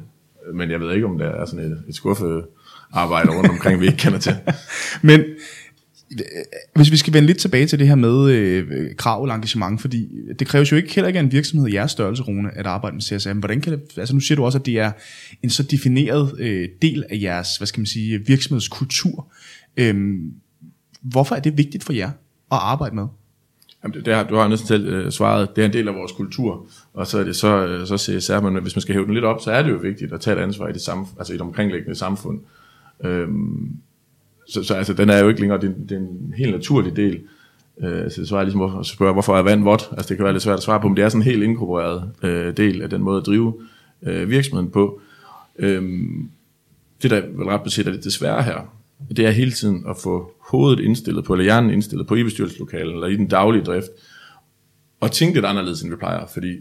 Men 0.54 0.70
jeg 0.70 0.80
ved 0.80 0.94
ikke, 0.94 1.06
om 1.06 1.18
der 1.18 1.26
er 1.26 1.46
sådan 1.46 1.64
et, 1.64 1.82
et 1.88 1.94
skuffe 1.94 2.42
arbejde 2.92 3.30
rundt 3.30 3.50
omkring, 3.50 3.80
vi 3.80 3.86
ikke 3.86 3.98
kender 3.98 4.18
til. 4.18 4.36
Men 5.02 5.24
hvis 6.74 6.90
vi 6.90 6.96
skal 6.96 7.12
vende 7.12 7.26
lidt 7.26 7.38
tilbage 7.38 7.66
til 7.66 7.78
det 7.78 7.88
her 7.88 7.94
med 7.94 8.30
øh, 8.30 8.94
krav 8.96 9.22
og 9.22 9.34
engagement, 9.34 9.80
fordi 9.80 10.08
det 10.38 10.46
kræves 10.46 10.72
jo 10.72 10.76
ikke 10.76 10.94
heller 10.94 11.06
ikke 11.06 11.18
af 11.18 11.22
en 11.22 11.32
virksomhed 11.32 11.68
i 11.68 11.74
jeres 11.74 11.90
størrelse, 11.90 12.22
Rune, 12.22 12.50
at 12.58 12.66
arbejde 12.66 12.94
med 12.94 13.02
CSM. 13.02 13.38
Hvordan 13.38 13.60
kan 13.60 13.72
det, 13.72 13.80
altså 13.96 14.14
nu 14.14 14.20
siger 14.20 14.36
du 14.36 14.44
også, 14.44 14.58
at 14.58 14.66
det 14.66 14.78
er 14.78 14.92
en 15.42 15.50
så 15.50 15.62
defineret 15.62 16.34
øh, 16.38 16.68
del 16.82 17.04
af 17.10 17.18
jeres, 17.22 17.56
hvad 17.56 17.66
skal 17.66 17.80
man 17.80 17.86
sige, 17.86 18.26
virksomhedskultur. 18.26 19.32
Øhm, 19.76 20.32
hvorfor 21.02 21.34
er 21.34 21.40
det 21.40 21.58
vigtigt 21.58 21.84
for 21.84 21.92
jer 21.92 22.10
at 22.52 22.58
arbejde 22.60 22.94
med? 22.94 23.06
Jamen, 23.82 23.94
det, 23.94 24.06
det 24.06 24.14
har, 24.14 24.24
du 24.24 24.36
har 24.36 24.48
næsten 24.48 24.68
selv 24.68 24.88
øh, 24.88 25.12
svaret, 25.12 25.56
det 25.56 25.62
er 25.62 25.66
en 25.66 25.72
del 25.72 25.88
af 25.88 25.94
vores 25.94 26.12
kultur, 26.12 26.66
og 26.94 27.06
så 27.06 27.18
er 27.18 27.24
det 27.24 27.36
så, 27.36 27.66
øh, 27.66 27.86
så 27.86 27.98
CSR, 27.98 28.40
men 28.40 28.62
hvis 28.62 28.76
man 28.76 28.80
skal 28.80 28.94
hæve 28.94 29.06
den 29.06 29.14
lidt 29.14 29.24
op, 29.24 29.40
så 29.40 29.50
er 29.50 29.62
det 29.62 29.70
jo 29.70 29.76
vigtigt 29.76 30.12
at 30.12 30.20
tage 30.20 30.36
et 30.38 30.42
ansvar 30.42 30.68
i 30.68 30.72
det, 30.72 30.80
samme, 30.80 31.06
altså 31.18 31.32
i 31.32 31.36
det 31.36 31.42
omkringliggende 31.42 31.98
samfund. 31.98 32.40
Øhm, 33.04 33.76
så, 34.48 34.64
så 34.64 34.74
altså, 34.74 34.92
den 34.92 35.10
er 35.10 35.18
jo 35.18 35.28
ikke 35.28 35.40
længere, 35.40 35.60
det, 35.60 35.74
det 35.88 35.92
er 35.92 36.00
en 36.00 36.34
helt 36.36 36.52
naturlig 36.52 36.96
del. 36.96 37.20
Øh, 37.80 38.10
så 38.10 38.20
det 38.20 38.28
svarer 38.28 38.42
ligesom 38.42 38.78
at 38.78 38.86
spørge, 38.86 39.12
hvorfor 39.12 39.36
er 39.36 39.42
vand 39.42 39.64
vådt? 39.64 39.88
Altså 39.92 40.08
det 40.08 40.16
kan 40.16 40.24
være 40.24 40.32
lidt 40.32 40.42
svært 40.42 40.56
at 40.56 40.62
svare 40.62 40.80
på, 40.80 40.88
men 40.88 40.96
det 40.96 41.04
er 41.04 41.08
sådan 41.08 41.22
en 41.22 41.30
helt 41.30 41.42
inkorporeret 41.42 42.10
øh, 42.22 42.56
del 42.56 42.82
af 42.82 42.90
den 42.90 43.02
måde 43.02 43.18
at 43.20 43.26
drive 43.26 43.54
øh, 44.02 44.30
virksomheden 44.30 44.70
på. 44.70 45.00
Øhm, 45.58 46.30
det 47.02 47.10
der 47.10 47.20
vel 47.20 47.46
ret 47.46 47.62
beset 47.62 47.86
er 47.86 47.92
det 47.92 48.04
desværre 48.04 48.42
her, 48.42 48.76
det 49.08 49.26
er 49.26 49.30
hele 49.30 49.50
tiden 49.50 49.84
at 49.88 49.96
få 49.96 50.32
hovedet 50.50 50.84
indstillet 50.84 51.24
på, 51.24 51.32
eller 51.32 51.44
hjernen 51.44 51.70
indstillet 51.70 52.06
på 52.06 52.14
i 52.14 52.22
bestyrelseslokalet, 52.22 52.94
eller 52.94 53.06
i 53.06 53.16
den 53.16 53.26
daglige 53.26 53.64
drift, 53.64 53.90
og 55.00 55.12
tænke 55.12 55.34
lidt 55.34 55.46
anderledes, 55.46 55.82
end 55.82 55.90
vi 55.90 55.96
plejer, 55.96 56.26
fordi 56.26 56.60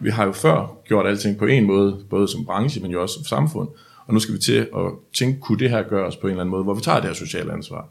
vi 0.00 0.10
har 0.10 0.26
jo 0.26 0.32
før 0.32 0.78
gjort 0.88 1.06
alting 1.06 1.38
på 1.38 1.46
en 1.46 1.66
måde, 1.66 2.04
både 2.10 2.28
som 2.28 2.44
branche, 2.44 2.82
men 2.82 2.90
jo 2.90 3.02
også 3.02 3.14
som 3.14 3.24
samfund, 3.24 3.68
og 4.10 4.14
nu 4.14 4.20
skal 4.20 4.34
vi 4.34 4.38
til 4.38 4.52
at 4.52 4.92
tænke, 5.12 5.40
kunne 5.40 5.58
det 5.58 5.70
her 5.70 5.82
gøres 5.82 6.16
på 6.16 6.26
en 6.26 6.30
eller 6.30 6.40
anden 6.40 6.50
måde, 6.50 6.62
hvor 6.62 6.74
vi 6.74 6.80
tager 6.80 7.00
det 7.00 7.06
her 7.06 7.14
sociale 7.14 7.52
ansvar. 7.52 7.88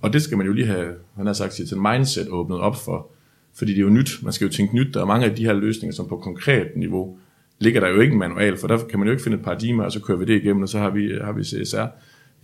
Og 0.00 0.12
det 0.12 0.22
skal 0.22 0.36
man 0.36 0.46
jo 0.46 0.52
lige 0.52 0.66
have, 0.66 0.94
han 1.16 1.26
har 1.26 1.32
sagt, 1.32 1.52
til 1.52 1.78
mindset 1.78 2.28
åbnet 2.28 2.58
op 2.58 2.76
for, 2.76 3.10
fordi 3.54 3.72
det 3.72 3.78
er 3.78 3.82
jo 3.82 3.90
nyt, 3.90 4.10
man 4.22 4.32
skal 4.32 4.46
jo 4.46 4.52
tænke 4.52 4.74
nyt, 4.76 4.94
der 4.94 5.00
er 5.00 5.04
mange 5.04 5.26
af 5.26 5.36
de 5.36 5.44
her 5.44 5.52
løsninger, 5.52 5.94
som 5.94 6.08
på 6.08 6.16
konkret 6.16 6.66
niveau 6.76 7.18
ligger 7.58 7.80
der 7.80 7.88
jo 7.88 8.00
ikke 8.00 8.12
en 8.12 8.18
manual, 8.18 8.56
for 8.56 8.68
der 8.68 8.78
kan 8.90 8.98
man 8.98 9.08
jo 9.08 9.12
ikke 9.12 9.22
finde 9.22 9.36
et 9.36 9.44
paradigme, 9.44 9.84
og 9.84 9.92
så 9.92 10.00
kører 10.00 10.18
vi 10.18 10.24
det 10.24 10.42
igennem, 10.42 10.62
og 10.62 10.68
så 10.68 10.78
har 10.78 10.90
vi, 10.90 11.12
har 11.24 11.32
vi 11.32 11.44
CSR. 11.44 11.86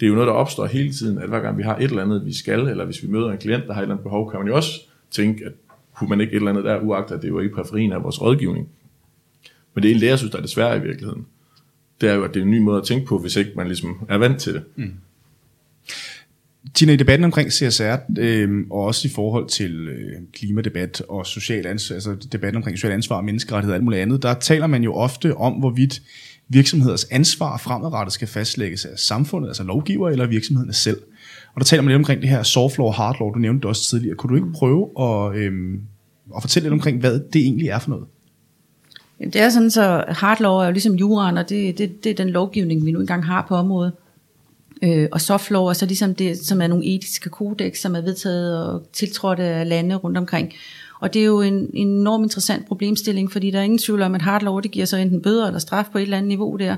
Det 0.01 0.07
er 0.07 0.09
jo 0.09 0.15
noget, 0.15 0.27
der 0.27 0.33
opstår 0.33 0.67
hele 0.67 0.93
tiden, 0.93 1.19
at 1.19 1.29
hver 1.29 1.41
gang 1.41 1.59
vi 1.59 1.63
har 1.63 1.77
et 1.77 1.83
eller 1.83 2.03
andet, 2.03 2.27
vi 2.27 2.33
skal, 2.33 2.61
eller 2.61 2.85
hvis 2.85 3.03
vi 3.03 3.09
møder 3.09 3.31
en 3.31 3.39
klient, 3.39 3.67
der 3.67 3.73
har 3.73 3.81
et 3.81 3.85
eller 3.85 3.95
andet 3.95 4.03
behov, 4.03 4.31
kan 4.31 4.41
man 4.41 4.49
jo 4.49 4.57
også 4.57 4.71
tænke, 5.11 5.45
at 5.45 5.53
kunne 5.95 6.11
man 6.11 6.21
ikke 6.21 6.33
et 6.33 6.37
eller 6.37 6.51
andet 6.51 6.65
der, 6.65 6.81
uagtet 6.81 7.15
at 7.15 7.23
det 7.23 7.29
er 7.29 7.33
jo 7.33 7.41
ikke 7.41 7.55
periferien 7.55 7.93
af 7.93 8.03
vores 8.03 8.23
rådgivning. 8.23 8.69
Men 9.75 9.83
det 9.83 9.91
er 9.91 9.95
en 9.95 10.01
det, 10.01 10.07
jeg 10.07 10.19
synes, 10.19 10.31
der 10.31 10.39
er 10.39 10.43
det 10.43 10.51
svære 10.51 10.77
i 10.77 10.81
virkeligheden. 10.81 11.27
Det 12.01 12.09
er 12.09 12.15
jo, 12.15 12.25
at 12.25 12.35
det 12.35 12.41
er 12.41 12.45
en 12.45 12.51
ny 12.51 12.59
måde 12.59 12.79
at 12.79 12.85
tænke 12.85 13.07
på, 13.07 13.19
hvis 13.19 13.37
ikke 13.37 13.51
man 13.57 13.67
ligesom 13.67 14.07
er 14.09 14.19
vant 14.19 14.41
til 14.41 14.55
det. 14.55 14.63
Mm. 14.77 14.93
Tina, 16.75 16.93
i 16.93 16.97
debatten 16.97 17.25
omkring 17.25 17.53
CSR, 17.53 17.97
øh, 18.19 18.65
og 18.71 18.85
også 18.85 19.09
i 19.09 19.11
forhold 19.11 19.49
til 19.49 19.89
øh, 19.89 20.13
klimadebat 20.33 21.03
og 21.09 21.27
social 21.27 21.67
ansvar, 21.67 21.95
altså 21.95 22.29
debatten 22.33 22.57
omkring 22.57 22.79
social 22.79 22.93
ansvar, 22.93 23.21
menneskerettighed 23.21 23.73
og 23.73 23.77
alt 23.77 23.85
muligt 23.85 24.03
andet, 24.03 24.23
der 24.23 24.35
taler 24.35 24.67
man 24.67 24.83
jo 24.83 24.95
ofte 24.95 25.37
om, 25.37 25.53
hvorvidt 25.53 26.03
virksomheders 26.49 27.05
ansvar 27.05 27.59
fremadrettet 27.59 28.13
skal 28.13 28.29
fastlægges 28.29 28.85
af 28.85 28.99
samfundet, 28.99 29.49
altså 29.49 29.63
lovgiver 29.63 30.09
eller 30.09 30.27
virksomhederne 30.27 30.73
selv. 30.73 30.99
Og 31.55 31.61
der 31.61 31.65
taler 31.65 31.83
man 31.83 31.89
lidt 31.89 31.99
omkring 31.99 32.21
det 32.21 32.31
her 32.31 32.43
soft 32.43 32.79
law 32.79 32.87
og 32.87 32.95
hard 32.95 33.17
law, 33.21 33.31
du 33.31 33.39
nævnte 33.39 33.61
det 33.61 33.69
også 33.69 33.91
tidligere. 33.91 34.17
Kunne 34.17 34.31
du 34.31 34.45
ikke 34.45 34.59
prøve 34.59 34.89
at, 35.01 35.37
øh, 35.37 35.53
at 36.37 36.43
fortælle 36.43 36.65
lidt 36.65 36.73
omkring, 36.73 37.01
hvad 37.01 37.21
det 37.33 37.43
egentlig 37.43 37.69
er 37.69 37.79
for 37.79 37.91
noget? 37.91 38.07
Det 39.19 39.37
er 39.37 39.49
sådan, 39.49 39.71
så 39.71 40.05
hard 40.09 40.41
law 40.41 40.55
er 40.55 40.65
jo 40.65 40.71
ligesom 40.71 40.95
juraen, 40.95 41.39
og 41.39 41.49
det, 41.49 41.79
det, 41.79 42.05
det 42.05 42.11
er 42.11 42.15
den 42.15 42.31
lovgivning, 42.31 42.87
vi 42.87 42.93
nu 42.93 43.01
engang 43.01 43.27
har 43.27 43.47
på 43.49 43.55
området. 43.55 43.93
Øh, 44.83 45.09
og 45.13 45.21
soft 45.21 45.51
law 45.51 45.65
er 45.65 45.73
så 45.73 45.87
ligesom 45.87 46.15
det, 46.15 46.39
som 46.39 46.63
er 46.63 46.67
nogle 46.67 46.85
etiske 46.85 47.31
kodex, 47.31 47.79
som 47.79 47.97
er 47.97 48.01
vedtaget 48.01 48.67
og 48.67 48.83
tiltrådt 48.93 49.39
af 49.39 49.69
lande 49.69 49.95
rundt 49.95 50.19
omkring. 50.19 50.53
Og 51.01 51.15
det 51.15 51.23
er 51.23 51.27
jo 51.27 51.41
en, 51.41 51.71
en 51.75 51.89
enorm 51.89 52.23
interessant 52.23 52.67
problemstilling, 52.67 53.33
fordi 53.33 53.51
der 53.51 53.59
er 53.59 53.63
ingen 53.63 53.79
tvivl 53.79 54.03
om, 54.03 54.15
at 54.15 54.23
hard 54.23 54.43
law, 54.43 54.61
det 54.61 54.71
giver 54.71 54.87
så 54.87 54.97
enten 54.97 55.23
bøder 55.23 55.47
eller 55.47 55.59
straf 55.59 55.85
på 55.93 55.99
et 55.99 56.03
eller 56.03 56.17
andet 56.17 56.29
niveau 56.29 56.57
der. 56.57 56.77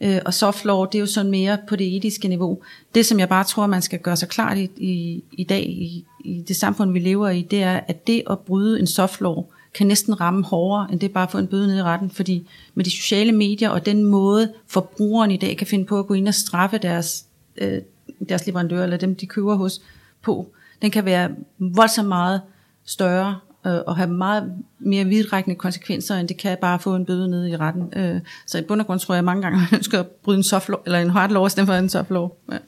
Øh, 0.00 0.18
og 0.24 0.34
soft 0.34 0.64
law, 0.64 0.84
det 0.84 0.94
er 0.94 1.00
jo 1.00 1.06
sådan 1.06 1.30
mere 1.30 1.58
på 1.68 1.76
det 1.76 1.96
etiske 1.96 2.28
niveau. 2.28 2.58
Det, 2.94 3.06
som 3.06 3.18
jeg 3.18 3.28
bare 3.28 3.44
tror, 3.44 3.66
man 3.66 3.82
skal 3.82 3.98
gøre 3.98 4.16
sig 4.16 4.28
klart 4.28 4.58
i, 4.58 4.70
i, 4.76 5.24
i 5.32 5.44
dag, 5.44 5.62
i, 5.62 6.04
i 6.24 6.44
det 6.48 6.56
samfund, 6.56 6.92
vi 6.92 6.98
lever 6.98 7.28
i, 7.28 7.42
det 7.42 7.62
er, 7.62 7.80
at 7.88 8.06
det 8.06 8.22
at 8.30 8.38
bryde 8.38 8.80
en 8.80 8.86
soft 8.86 9.20
law, 9.20 9.44
kan 9.74 9.86
næsten 9.86 10.20
ramme 10.20 10.44
hårdere, 10.44 10.92
end 10.92 11.00
det 11.00 11.12
bare 11.12 11.24
at 11.24 11.30
få 11.30 11.38
en 11.38 11.46
bøde 11.46 11.66
ned 11.66 11.78
i 11.78 11.82
retten, 11.82 12.10
fordi 12.10 12.48
med 12.74 12.84
de 12.84 12.90
sociale 12.90 13.32
medier 13.32 13.70
og 13.70 13.86
den 13.86 14.04
måde, 14.04 14.52
forbrugeren 14.66 15.30
i 15.30 15.36
dag 15.36 15.56
kan 15.56 15.66
finde 15.66 15.84
på 15.84 15.98
at 15.98 16.06
gå 16.06 16.14
ind 16.14 16.28
og 16.28 16.34
straffe 16.34 16.78
deres 16.78 17.24
øh, 17.56 17.82
deres 18.28 18.46
leverandør, 18.46 18.82
eller 18.82 18.96
dem 18.96 19.16
de 19.16 19.26
køber 19.26 19.54
hos, 19.54 19.80
på, 20.22 20.52
den 20.82 20.90
kan 20.90 21.04
være 21.04 21.30
voldsomt 21.58 22.08
meget 22.08 22.40
større, 22.84 23.38
øh, 23.66 23.78
og 23.86 23.96
have 23.96 24.10
meget 24.10 24.52
mere 24.78 25.04
vidtrækkende 25.04 25.56
konsekvenser, 25.56 26.16
end 26.16 26.28
det 26.28 26.36
kan 26.36 26.58
bare 26.60 26.78
få 26.78 26.94
en 26.94 27.06
bøde 27.06 27.30
nede 27.30 27.50
i 27.50 27.56
retten. 27.56 27.92
Øh, 27.96 28.20
så 28.46 28.58
i 28.58 28.62
bund 28.62 28.80
og 28.80 28.86
grund 28.86 29.00
tror 29.00 29.14
jeg 29.14 29.24
mange 29.24 29.42
gange, 29.42 29.56
at 29.56 29.70
man 29.70 29.76
ønsker 29.78 30.00
at 30.00 30.06
bryde 30.06 30.36
en 30.36 30.42
soft 30.42 30.68
law, 30.68 30.78
eller 30.86 30.98
en 30.98 31.10
hard 31.10 31.30
law, 31.30 31.46
i 31.46 31.50
stedet 31.50 31.66
for 31.66 31.74
en 31.74 31.88
soft 31.88 32.10
law. 32.10 32.28
Ja. 32.52 32.58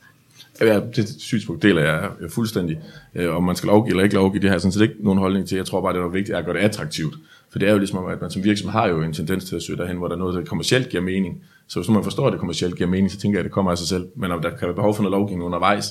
Ja, 0.63 0.81
det 0.97 1.09
synspunkt 1.19 1.63
deler 1.63 1.83
jeg 1.83 2.11
fuldstændig. 2.31 2.81
Øh, 3.15 3.37
om 3.37 3.45
man 3.45 3.57
skal 3.57 3.67
lovgive 3.67 3.91
eller 3.91 4.05
ikke 4.05 4.15
lovgive, 4.15 4.43
det 4.43 4.51
har 4.51 4.55
jeg 4.55 4.61
sådan 4.61 4.73
set 4.73 4.83
ikke 4.83 4.95
nogen 5.01 5.19
holdning 5.19 5.49
til. 5.49 5.57
Jeg 5.57 5.67
tror 5.67 5.81
bare, 5.81 5.93
det 5.93 6.01
er 6.01 6.09
vigtigt 6.09 6.39
at 6.39 6.45
gøre 6.45 6.55
det 6.55 6.61
attraktivt. 6.61 7.15
For 7.51 7.59
det 7.59 7.69
er 7.69 7.73
jo 7.73 7.79
ligesom, 7.79 8.07
at 8.07 8.21
man 8.21 8.31
som 8.31 8.45
virksomhed 8.45 8.73
har 8.73 8.89
jo 8.89 9.03
en 9.03 9.13
tendens 9.13 9.45
til 9.45 9.57
at 9.57 9.63
søge 9.63 9.79
derhen, 9.79 9.97
hvor 9.97 10.09
der 10.09 10.15
er 10.15 10.19
noget, 10.19 10.35
der 10.35 10.45
kommercielt 10.45 10.89
giver 10.89 11.03
mening. 11.03 11.43
Så 11.67 11.81
hvis 11.81 11.89
man 11.89 12.05
forstår, 12.05 12.27
at 12.27 12.33
det 12.33 12.41
kommercielt 12.41 12.77
giver 12.77 12.91
mening, 12.91 13.11
så 13.11 13.19
tænker 13.19 13.39
jeg, 13.39 13.41
at 13.41 13.45
det 13.45 13.53
kommer 13.53 13.71
af 13.71 13.79
sig 13.79 13.89
selv. 13.89 14.07
Men 14.17 14.31
om 14.31 14.43
der 14.43 14.51
kan 14.51 14.69
være 14.69 14.75
behov 14.75 14.95
for 14.95 15.03
noget 15.03 15.19
lovgivning 15.19 15.47
undervejs, 15.47 15.87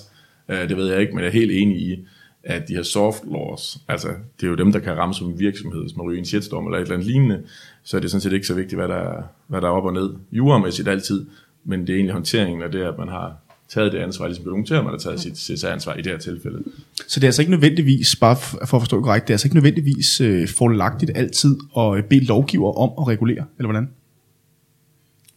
øh, 0.49 0.69
det 0.69 0.77
ved 0.77 0.91
jeg 0.91 1.01
ikke, 1.01 1.13
men 1.13 1.19
jeg 1.19 1.27
er 1.27 1.34
helt 1.34 1.51
enig 1.51 1.77
i, 1.77 2.05
at 2.43 2.67
de 2.67 2.75
her 2.75 2.84
soft 2.84 3.23
laws, 3.31 3.77
altså 3.88 4.07
det 4.39 4.45
er 4.45 4.49
jo 4.49 4.55
dem, 4.55 4.71
der 4.71 4.79
kan 4.79 4.97
ramme 4.97 5.13
som 5.13 5.27
en 5.27 5.39
virksomhed, 5.39 5.81
hvis 5.81 5.97
man 5.97 6.05
ryger 6.05 6.19
en 6.19 6.25
shitstorm 6.25 6.65
eller 6.65 6.77
et 6.77 6.81
eller 6.81 6.93
andet 6.93 7.07
lignende, 7.07 7.43
så 7.84 7.97
er 7.97 8.01
det 8.01 8.12
sådan 8.12 8.21
set 8.21 8.34
ikke 8.34 8.47
så 8.47 8.53
vigtigt, 8.53 8.79
hvad 8.79 8.88
der, 8.88 9.23
hvad 9.47 9.62
der 9.62 9.67
er 9.67 9.71
op 9.71 9.86
og 9.86 9.93
ned. 9.93 10.10
Juremæssigt 10.31 10.88
altid, 10.88 11.25
men 11.63 11.81
det 11.81 11.89
er 11.89 11.95
egentlig 11.95 12.13
håndteringen 12.13 12.62
af 12.62 12.71
det, 12.71 12.81
at 12.81 12.97
man 12.97 13.07
har 13.07 13.36
taget 13.73 13.91
det 13.91 13.99
ansvar, 13.99 14.27
ligesom 14.27 14.45
dokumenterer, 14.45 14.81
man 14.81 14.91
har 14.91 14.99
taget 14.99 15.19
sit 15.19 15.38
CSR-ansvar 15.38 15.93
i 15.93 16.01
det 16.01 16.12
her 16.12 16.19
tilfælde. 16.19 16.63
Så 17.07 17.19
det 17.19 17.23
er 17.23 17.27
altså 17.27 17.41
ikke 17.41 17.51
nødvendigvis, 17.51 18.15
bare 18.15 18.36
for 18.36 18.57
at 18.62 18.69
forstå 18.69 19.01
korrekt, 19.01 19.27
det 19.27 19.34
er 19.34 19.36
altså 19.36 19.47
ikke 19.47 19.55
nødvendigvis 19.55 20.21
øh, 20.21 20.47
forlagtigt 20.47 21.12
altid 21.15 21.57
at 21.77 22.05
bede 22.05 22.25
lovgiver 22.25 22.77
om 22.77 22.91
at 23.03 23.07
regulere, 23.07 23.45
eller 23.57 23.71
hvordan? 23.71 23.89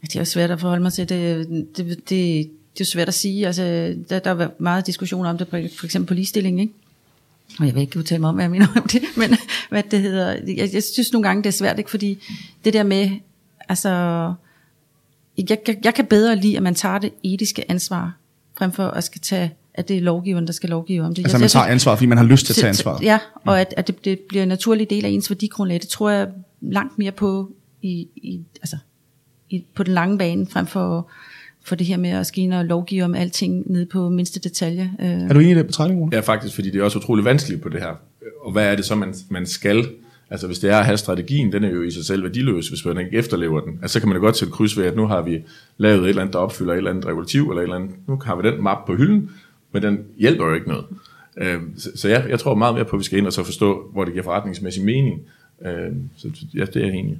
Det 0.02 0.16
er 0.16 0.20
jo 0.20 0.24
svært 0.24 0.50
at 0.50 0.60
forholde 0.60 0.82
mig 0.82 0.92
til. 0.92 1.08
Det, 1.08 1.48
det, 1.76 1.86
det, 1.86 2.08
det 2.08 2.40
er 2.40 2.44
jo 2.80 2.84
svært 2.84 3.08
at 3.08 3.14
sige. 3.14 3.46
Altså, 3.46 3.62
der, 4.08 4.18
der 4.18 4.30
er 4.30 4.48
meget 4.58 4.86
diskussion 4.86 5.26
om 5.26 5.38
det, 5.38 5.48
for 5.48 5.84
eksempel 5.84 6.08
på 6.08 6.14
ligestilling, 6.14 6.60
ikke? 6.60 6.72
Og 7.58 7.66
jeg 7.66 7.74
vil 7.74 7.80
ikke 7.80 7.98
udtale 7.98 8.20
mig 8.20 8.28
om, 8.28 8.34
hvad 8.34 8.44
jeg 8.44 8.50
mener 8.50 8.66
om 8.76 8.82
det, 8.82 9.02
men 9.16 9.36
hvad 9.68 9.82
det 9.90 10.00
hedder, 10.00 10.30
jeg, 10.46 10.70
jeg 10.72 10.82
synes 10.82 11.12
nogle 11.12 11.28
gange, 11.28 11.42
det 11.42 11.48
er 11.48 11.52
svært, 11.52 11.78
ikke? 11.78 11.90
fordi 11.90 12.18
det 12.64 12.72
der 12.72 12.82
med, 12.82 13.10
altså, 13.68 13.88
jeg, 15.38 15.58
jeg, 15.68 15.76
jeg 15.84 15.94
kan 15.94 16.06
bedre 16.06 16.36
lide, 16.36 16.56
at 16.56 16.62
man 16.62 16.74
tager 16.74 16.98
det 16.98 17.12
etiske 17.22 17.70
ansvar, 17.70 18.12
frem 18.58 18.72
for 18.72 18.86
at 18.86 19.04
skal 19.04 19.20
tage, 19.20 19.54
at 19.74 19.88
det 19.88 19.96
er 19.96 20.00
lovgiveren, 20.00 20.46
der 20.46 20.52
skal 20.52 20.70
lovgive 20.70 21.02
om 21.02 21.14
det. 21.14 21.22
Altså 21.24 21.38
man 21.38 21.48
tager 21.48 21.66
ansvar, 21.66 21.96
fordi 21.96 22.06
man 22.06 22.18
har 22.18 22.24
lyst 22.24 22.46
til 22.46 22.52
at 22.52 22.56
tage 22.56 22.68
ansvar. 22.68 22.98
Ja, 23.02 23.18
og 23.44 23.60
at, 23.60 23.74
at 23.76 23.86
det, 23.86 24.04
det 24.04 24.18
bliver 24.28 24.42
en 24.42 24.48
naturlig 24.48 24.90
del 24.90 25.04
af 25.04 25.08
ens 25.08 25.30
værdigrundlag, 25.30 25.80
det 25.80 25.88
tror 25.88 26.10
jeg 26.10 26.28
langt 26.60 26.98
mere 26.98 27.12
på 27.12 27.50
i, 27.82 28.08
i 28.16 28.40
altså, 28.62 28.76
i, 29.50 29.64
på 29.74 29.82
den 29.82 29.94
lange 29.94 30.18
bane, 30.18 30.46
frem 30.46 30.66
for, 30.66 31.10
for 31.64 31.74
det 31.74 31.86
her 31.86 31.96
med 31.96 32.10
at 32.10 32.26
skine 32.26 32.58
og 32.58 32.64
lovgive 32.64 33.04
om 33.04 33.14
alting 33.14 33.72
ned 33.72 33.86
på 33.86 34.08
mindste 34.08 34.40
detalje. 34.40 34.92
Øh. 35.00 35.08
Er 35.08 35.32
du 35.32 35.38
enig 35.38 35.52
i 35.52 35.54
det 35.54 35.66
betragtning, 35.66 36.12
Ja, 36.12 36.20
faktisk, 36.20 36.54
fordi 36.54 36.70
det 36.70 36.80
er 36.80 36.84
også 36.84 36.98
utrolig 36.98 37.24
vanskeligt 37.24 37.62
på 37.62 37.68
det 37.68 37.80
her. 37.80 37.94
Og 38.44 38.52
hvad 38.52 38.66
er 38.66 38.76
det 38.76 38.84
så, 38.84 38.94
man, 38.94 39.14
man 39.28 39.46
skal? 39.46 39.86
Altså 40.34 40.46
hvis 40.46 40.58
det 40.58 40.70
er 40.70 40.78
at 40.78 40.84
have 40.84 40.96
strategien, 40.96 41.52
den 41.52 41.64
er 41.64 41.68
jo 41.68 41.82
i 41.82 41.90
sig 41.90 42.04
selv 42.04 42.22
værdiløs, 42.22 42.68
hvis 42.68 42.84
man 42.84 42.98
ikke 42.98 43.16
efterlever 43.16 43.60
den. 43.60 43.78
Altså 43.82 43.92
så 43.92 44.00
kan 44.00 44.08
man 44.08 44.16
jo 44.16 44.22
godt 44.22 44.36
sætte 44.36 44.52
kryds 44.52 44.78
ved, 44.78 44.84
at 44.84 44.96
nu 44.96 45.06
har 45.06 45.22
vi 45.22 45.42
lavet 45.78 46.02
et 46.02 46.08
eller 46.08 46.22
andet, 46.22 46.32
der 46.32 46.38
opfylder 46.38 46.72
et 46.72 46.76
eller 46.76 46.90
andet 46.90 47.06
regulativ, 47.06 47.42
eller 47.42 47.60
et 47.60 47.62
eller 47.62 47.76
andet. 47.76 47.90
Nu 48.06 48.20
har 48.24 48.36
vi 48.36 48.48
den 48.48 48.62
map 48.62 48.86
på 48.86 48.94
hylden, 48.94 49.30
men 49.72 49.82
den 49.82 49.98
hjælper 50.18 50.46
jo 50.46 50.54
ikke 50.54 50.68
noget. 50.68 50.84
Øh, 51.36 51.60
så, 51.76 51.90
så 51.94 52.08
jeg 52.08 52.40
tror 52.40 52.54
meget 52.54 52.74
mere 52.74 52.84
på, 52.84 52.96
at 52.96 53.00
vi 53.00 53.04
skal 53.04 53.18
ind 53.18 53.26
og 53.26 53.32
så 53.32 53.44
forstå, 53.44 53.90
hvor 53.92 54.04
det 54.04 54.12
giver 54.12 54.24
forretningsmæssig 54.24 54.84
mening. 54.84 55.20
Øh, 55.66 55.92
så 56.16 56.28
ja, 56.54 56.64
det 56.64 56.76
er 56.76 56.86
jeg 56.86 56.94
enig 56.94 57.18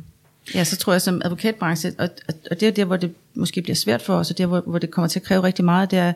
Ja, 0.55 0.65
så 0.65 0.77
tror 0.77 0.93
jeg 0.93 1.03
som 1.03 1.23
advokatbranche, 1.25 1.93
og, 1.99 2.09
og 2.51 2.61
det 2.61 2.69
er 2.69 2.73
der, 2.73 2.85
hvor 2.85 2.97
det 2.97 3.15
måske 3.35 3.63
bliver 3.63 3.77
svært 3.77 4.03
for 4.03 4.15
os, 4.15 4.31
og 4.31 4.39
der, 4.39 4.47
hvor, 4.47 4.61
hvor 4.61 4.79
det 4.79 4.91
kommer 4.91 5.09
til 5.09 5.19
at 5.19 5.27
kræve 5.27 5.43
rigtig 5.43 5.65
meget, 5.65 5.91
det 5.91 5.99
er, 5.99 6.13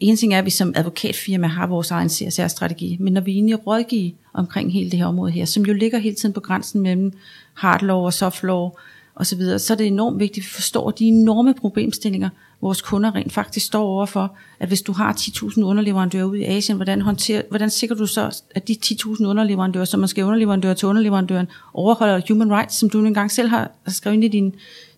en 0.00 0.16
ting 0.16 0.34
er, 0.34 0.38
at 0.38 0.44
vi 0.44 0.50
som 0.50 0.72
advokatfirma 0.76 1.46
har 1.46 1.66
vores 1.66 1.90
egen 1.90 2.08
CSR-strategi, 2.08 2.96
men 3.00 3.12
når 3.12 3.20
vi 3.20 3.32
egentlig 3.32 3.66
rådgiver 3.66 4.10
omkring 4.32 4.72
hele 4.72 4.90
det 4.90 4.98
her 4.98 5.06
område 5.06 5.32
her, 5.32 5.44
som 5.44 5.62
jo 5.62 5.72
ligger 5.72 5.98
hele 5.98 6.16
tiden 6.16 6.32
på 6.32 6.40
grænsen 6.40 6.80
mellem 6.80 7.12
hard 7.54 7.82
law 7.82 7.98
og 7.98 8.12
soft 8.12 8.42
law, 8.42 8.70
og 9.14 9.26
så 9.26 9.36
videre, 9.36 9.58
så 9.58 9.72
er 9.72 9.76
det 9.76 9.86
enormt 9.86 10.18
vigtigt, 10.18 10.44
at 10.44 10.50
vi 10.50 10.54
forstår 10.54 10.90
de 10.90 11.04
enorme 11.04 11.54
problemstillinger, 11.54 12.28
vores 12.60 12.82
kunder 12.82 13.14
rent 13.14 13.32
faktisk 13.32 13.66
står 13.66 13.82
overfor, 13.82 14.36
at 14.60 14.68
hvis 14.68 14.82
du 14.82 14.92
har 14.92 15.12
10.000 15.12 15.62
underleverandører 15.62 16.24
ude 16.24 16.40
i 16.40 16.44
Asien, 16.44 16.76
hvordan, 16.76 17.00
håndterer, 17.00 17.42
hvordan 17.48 17.70
sikrer 17.70 17.96
du 17.96 18.06
så, 18.06 18.42
at 18.54 18.68
de 18.68 18.76
10.000 18.84 19.26
underleverandører, 19.26 19.84
som 19.84 20.06
skal 20.06 20.24
underleverandør 20.24 20.74
til 20.74 20.88
underleverandøren, 20.88 21.46
overholder 21.74 22.20
human 22.28 22.52
rights, 22.52 22.78
som 22.78 22.90
du 22.90 23.04
engang 23.04 23.30
selv 23.30 23.48
har 23.48 23.70
skrevet 23.86 24.14
ind 24.14 24.24
i 24.24 24.28
din, 24.28 24.54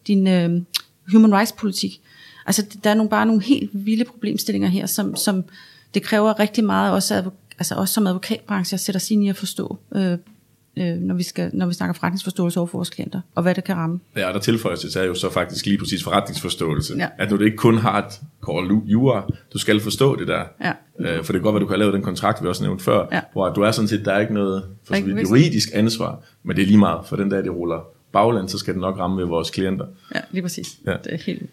din 0.06 0.26
uh, 0.26 0.62
human 1.12 1.34
rights 1.34 1.52
politik. 1.52 2.00
Altså 2.46 2.66
der 2.84 2.90
er 2.90 2.94
nogle, 2.94 3.10
bare 3.10 3.26
nogle 3.26 3.42
helt 3.42 3.70
vilde 3.72 4.04
problemstillinger 4.04 4.68
her, 4.68 4.86
som, 4.86 5.16
som 5.16 5.44
det 5.94 6.02
kræver 6.02 6.38
rigtig 6.40 6.64
meget, 6.64 6.92
også, 6.92 7.30
altså 7.58 7.74
også 7.74 7.94
som 7.94 8.06
advokatbranche, 8.06 8.74
at 8.74 8.80
sætte 8.80 9.00
sig 9.00 9.14
ind 9.14 9.24
i 9.24 9.28
at 9.28 9.36
forstå 9.36 9.78
uh, 9.90 10.12
øh, 10.76 10.96
når, 10.96 11.14
vi 11.14 11.22
skal, 11.22 11.50
når 11.52 11.66
vi 11.66 11.74
snakker 11.74 11.94
forretningsforståelse 11.94 12.60
over 12.60 12.66
for 12.66 12.78
vores 12.78 12.90
klienter, 12.90 13.20
og 13.34 13.42
hvad 13.42 13.54
det 13.54 13.64
kan 13.64 13.76
ramme. 13.76 14.00
Ja, 14.16 14.28
og 14.28 14.34
der 14.34 14.40
tilføjer 14.40 14.76
sig 14.76 15.00
er 15.00 15.04
jo 15.04 15.14
så 15.14 15.30
faktisk 15.30 15.66
lige 15.66 15.78
præcis 15.78 16.04
forretningsforståelse. 16.04 16.94
Ja. 16.98 17.08
At 17.18 17.30
nu 17.30 17.36
det 17.36 17.44
ikke 17.44 17.56
kun 17.56 17.78
har 17.78 17.98
et 17.98 18.20
call 18.46 18.80
jura, 18.86 19.30
du 19.52 19.58
skal 19.58 19.80
forstå 19.80 20.16
det 20.16 20.28
der. 20.28 20.44
Ja. 20.60 20.72
Øh, 20.98 21.24
for 21.24 21.32
det 21.32 21.38
er 21.40 21.42
godt, 21.42 21.56
at 21.56 21.60
du 21.60 21.66
kan 21.66 21.78
lave 21.78 21.92
den 21.92 22.02
kontrakt, 22.02 22.42
vi 22.42 22.48
også 22.48 22.62
nævnte 22.62 22.84
før, 22.84 23.06
ja. 23.12 23.20
hvor 23.32 23.48
du 23.48 23.60
er 23.60 23.70
sådan 23.70 23.88
set, 23.88 24.04
der 24.04 24.12
er 24.12 24.20
ikke 24.20 24.34
noget 24.34 24.64
for 24.84 24.94
så 24.94 25.02
vidt 25.02 25.22
juridisk 25.22 25.68
ansvar, 25.74 26.22
men 26.42 26.56
det 26.56 26.62
er 26.62 26.66
lige 26.66 26.78
meget, 26.78 27.06
for 27.06 27.16
den 27.16 27.28
dag, 27.28 27.42
det 27.42 27.50
ruller 27.50 27.86
bagland, 28.12 28.48
så 28.48 28.58
skal 28.58 28.74
det 28.74 28.80
nok 28.80 28.98
ramme 28.98 29.16
ved 29.16 29.26
vores 29.26 29.50
klienter. 29.50 29.86
Ja, 30.14 30.20
lige 30.30 30.42
præcis. 30.42 30.78
Ja. 30.86 30.94
Det 31.04 31.14
er 31.14 31.18
helt 31.26 31.50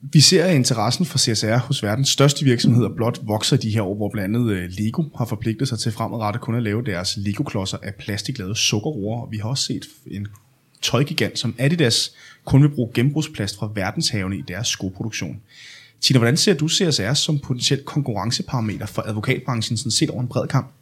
vi 0.00 0.20
ser, 0.20 0.44
at 0.44 0.54
interessen 0.54 1.06
for 1.06 1.18
CSR 1.18 1.56
hos 1.56 1.82
verdens 1.82 2.08
største 2.08 2.44
virksomheder 2.44 2.88
blot 2.88 3.20
vokser 3.22 3.56
de 3.56 3.70
her 3.70 3.82
år, 3.82 3.94
hvor 3.94 4.08
blandt 4.08 4.36
andet 4.36 4.52
øh, 4.52 4.70
Lego 4.78 5.02
har 5.18 5.24
forpligtet 5.24 5.68
sig 5.68 5.78
til 5.78 5.92
fremadrettet 5.92 6.42
kun 6.42 6.54
at 6.54 6.62
lave 6.62 6.84
deres 6.84 7.16
Lego-klodser 7.16 7.78
af 7.82 7.94
plastiklavede 7.94 8.56
sukkerroer. 8.56 9.30
Vi 9.30 9.36
har 9.36 9.48
også 9.48 9.64
set 9.64 9.86
en 10.06 10.28
tøjgigant 10.82 11.38
som 11.38 11.54
Adidas 11.58 12.12
kun 12.44 12.62
vil 12.62 12.68
bruge 12.68 12.90
genbrugsplast 12.94 13.58
fra 13.58 13.72
verdenshavene 13.74 14.38
i 14.38 14.42
deres 14.48 14.68
skoproduktion. 14.68 15.40
Tina, 16.00 16.18
hvordan 16.18 16.36
ser 16.36 16.54
du 16.54 16.68
CSR 16.68 17.12
som 17.12 17.38
potentielt 17.38 17.84
konkurrenceparameter 17.84 18.86
for 18.86 19.02
advokatbranchen 19.02 19.76
sådan 19.76 19.90
set 19.90 20.10
over 20.10 20.22
en 20.22 20.28
bred 20.28 20.48
kamp? 20.48 20.72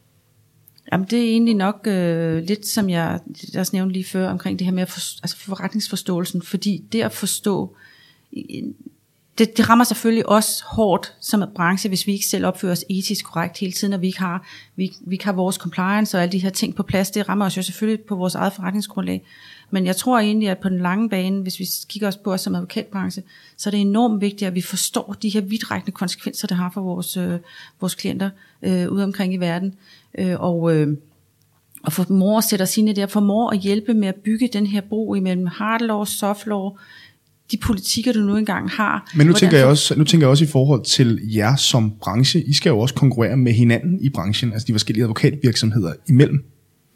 Jamen 0.92 1.07
det 1.11 1.18
er 1.18 1.31
egentlig 1.31 1.55
nok 1.55 1.87
øh, 1.87 2.42
lidt 2.44 2.66
som 2.66 2.90
jeg 2.90 3.20
også 3.59 3.70
nævnte 3.77 3.92
lige 3.92 4.05
før 4.05 4.29
omkring 4.29 4.59
det 4.59 4.64
her 4.64 4.72
med 4.72 4.83
at 4.83 4.90
for, 4.90 5.00
altså 5.22 5.37
forretningsforståelsen, 5.37 6.42
fordi 6.42 6.85
det 6.92 7.03
at 7.03 7.12
forstå 7.12 7.77
det, 9.38 9.57
det 9.57 9.70
rammer 9.70 9.85
selvfølgelig 9.85 10.29
også 10.29 10.64
hårdt 10.66 11.14
som 11.20 11.44
branche, 11.55 11.88
hvis 11.88 12.07
vi 12.07 12.12
ikke 12.12 12.27
selv 12.27 12.47
opfører 12.47 12.73
os 12.73 12.85
etisk 12.90 13.25
korrekt 13.25 13.59
hele 13.59 13.73
tiden, 13.73 13.92
og 13.92 14.01
vi 14.01 14.07
ikke 14.07 14.20
har, 14.20 14.47
vi, 14.77 14.92
vi 15.07 15.14
ikke 15.14 15.25
har 15.25 15.33
vores 15.33 15.57
compliance 15.57 16.16
og 16.16 16.23
alle 16.23 16.33
de 16.33 16.38
her 16.38 16.51
ting 16.51 16.75
på 16.75 16.83
plads. 16.83 17.11
Det 17.11 17.29
rammer 17.29 17.44
os 17.44 17.57
jo 17.57 17.62
selvfølgelig 17.62 18.05
på 18.05 18.16
vores 18.16 18.35
eget 18.35 18.53
forretningsgrundlag. 18.53 19.23
Men 19.70 19.87
jeg 19.87 19.97
tror 19.97 20.18
egentlig, 20.18 20.49
at 20.49 20.59
på 20.59 20.68
den 20.68 20.79
lange 20.79 21.09
bane, 21.09 21.42
hvis 21.42 21.59
vi 21.59 21.66
kigger 21.88 22.09
os 22.09 22.16
på 22.16 22.33
os 22.33 22.40
som 22.40 22.55
advokatbranche, 22.55 23.23
så 23.57 23.68
er 23.68 23.70
det 23.70 23.81
enormt 23.81 24.20
vigtigt, 24.20 24.49
at 24.49 24.55
vi 24.55 24.61
forstår 24.61 25.16
de 25.23 25.29
her 25.29 25.40
vidtrækkende 25.40 25.92
konsekvenser, 25.92 26.49
det 26.49 26.57
har 26.57 26.70
for 26.75 26.81
vores, 26.81 27.16
øh, 27.16 27.38
vores 27.81 27.94
klienter 27.94 28.31
øh, 28.62 28.88
ude 28.88 29.05
omkring 29.05 29.35
i 29.35 29.37
verden. 29.37 29.75
Øh, 30.18 30.40
og, 30.40 30.77
øh, 30.77 30.97
og 31.85 31.92
formår 31.92 32.38
at 32.38 32.44
sætte 32.44 32.62
os 32.62 32.79
ind 32.79 32.88
i 32.88 32.92
det, 32.92 33.05
og 33.05 33.11
formår 33.11 33.51
at 33.51 33.59
hjælpe 33.59 33.94
med 33.94 34.09
at 34.09 34.14
bygge 34.14 34.49
den 34.53 34.66
her 34.66 34.81
bro 34.81 35.14
imellem 35.14 35.47
hard 35.47 35.81
law, 35.81 36.05
soft 36.05 36.47
law, 36.47 36.70
de 37.50 37.57
politikker, 37.57 38.12
du 38.12 38.18
nu 38.18 38.37
engang 38.37 38.70
har. 38.70 39.12
Men 39.16 39.26
nu 39.26 39.33
tænker, 39.33 39.57
jeg 39.57 39.66
også, 39.66 39.94
nu 39.98 40.04
tænker 40.04 40.26
jeg 40.26 40.30
også 40.30 40.44
i 40.44 40.46
forhold 40.46 40.85
til 40.85 41.20
jer 41.35 41.57
som 41.57 41.90
branche. 41.90 42.42
I 42.42 42.52
skal 42.52 42.70
jo 42.70 42.78
også 42.78 42.94
konkurrere 42.94 43.37
med 43.37 43.52
hinanden 43.52 44.00
i 44.00 44.09
branchen, 44.09 44.52
altså 44.52 44.66
de 44.66 44.72
forskellige 44.72 45.02
advokatvirksomheder 45.02 45.92
imellem. 46.09 46.44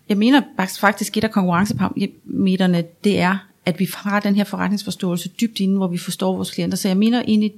Jeg 0.09 0.17
mener 0.17 0.43
faktisk, 0.81 1.17
et 1.17 1.25
af 1.25 1.31
konkurrenceparametrene, 1.31 2.85
det 3.05 3.21
er, 3.21 3.39
at 3.67 3.79
vi 3.79 3.89
har 3.95 4.21
den 4.21 4.35
her 4.35 4.45
forretningsforståelse 4.45 5.29
dybt 5.29 5.61
inde, 5.61 5.77
hvor 5.77 5.89
vi 5.89 5.99
forstår 5.99 6.37
vores 6.37 6.51
klienter. 6.51 6.77
Så 6.77 6.89
jeg 6.89 6.97
mener 6.97 7.23
egentlig, 7.23 7.53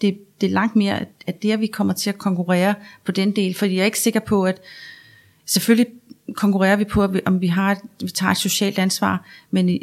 det, 0.00 0.18
det 0.40 0.46
er 0.46 0.50
langt 0.50 0.76
mere, 0.76 1.00
at 1.26 1.42
det 1.42 1.50
er, 1.50 1.54
at 1.54 1.60
vi 1.60 1.66
kommer 1.66 1.92
til 1.92 2.10
at 2.10 2.18
konkurrere 2.18 2.74
på 3.04 3.12
den 3.12 3.30
del. 3.30 3.54
Fordi 3.54 3.74
jeg 3.74 3.80
er 3.80 3.84
ikke 3.84 4.00
sikker 4.00 4.20
på, 4.20 4.42
at 4.42 4.60
selvfølgelig 5.46 5.86
konkurrerer 6.34 6.76
vi 6.76 6.84
på, 6.84 7.08
om 7.26 7.40
vi, 7.40 7.46
har, 7.46 7.78
vi 8.00 8.10
tager 8.10 8.30
et 8.30 8.36
socialt 8.36 8.78
ansvar, 8.78 9.26
men 9.50 9.78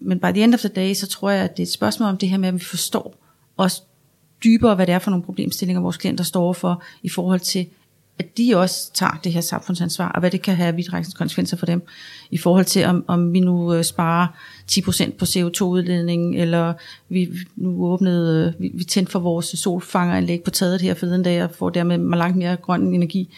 men 0.00 0.20
by 0.20 0.26
the 0.26 0.44
end 0.44 0.54
of 0.54 0.60
the 0.60 0.68
day, 0.68 0.94
så 0.94 1.06
tror 1.06 1.30
jeg, 1.30 1.44
at 1.44 1.56
det 1.56 1.62
er 1.62 1.66
et 1.66 1.72
spørgsmål 1.72 2.08
om 2.08 2.16
det 2.16 2.28
her 2.28 2.38
med, 2.38 2.48
at 2.48 2.54
vi 2.54 2.64
forstår 2.64 3.14
også 3.56 3.82
dybere, 4.44 4.74
hvad 4.74 4.86
det 4.86 4.94
er 4.94 4.98
for 4.98 5.10
nogle 5.10 5.24
problemstillinger, 5.24 5.80
vores 5.80 5.96
klienter 5.96 6.24
står 6.24 6.52
for, 6.52 6.82
i 7.02 7.08
forhold 7.08 7.40
til, 7.40 7.66
at 8.18 8.38
de 8.38 8.56
også 8.56 8.92
tager 8.92 9.20
det 9.24 9.32
her 9.32 9.40
samfundsansvar, 9.40 10.08
og 10.08 10.20
hvad 10.20 10.30
det 10.30 10.42
kan 10.42 10.56
have 10.56 10.74
vidtrækkende 10.74 11.16
konsekvenser 11.16 11.56
for 11.56 11.66
dem, 11.66 11.82
i 12.30 12.38
forhold 12.38 12.64
til, 12.64 12.84
om, 12.84 13.04
om 13.06 13.32
vi 13.32 13.40
nu 13.40 13.74
øh, 13.74 13.84
sparer 13.84 14.26
10% 14.72 15.10
på 15.18 15.24
CO2-udledningen, 15.24 16.34
eller 16.34 16.74
vi 17.08 17.28
nu 17.56 17.84
åbnede, 17.84 18.54
øh, 18.56 18.62
vi, 18.62 18.70
vi 18.74 18.84
tændte 18.84 19.12
for 19.12 19.18
vores 19.18 19.46
solfangeranlæg 19.46 20.42
på 20.42 20.50
taget 20.50 20.80
her 20.80 20.94
forleden 20.94 21.22
dag, 21.22 21.44
og 21.44 21.50
får 21.50 21.70
dermed 21.70 21.98
langt 21.98 22.36
mere 22.36 22.56
grøn 22.56 22.94
energi. 22.94 23.34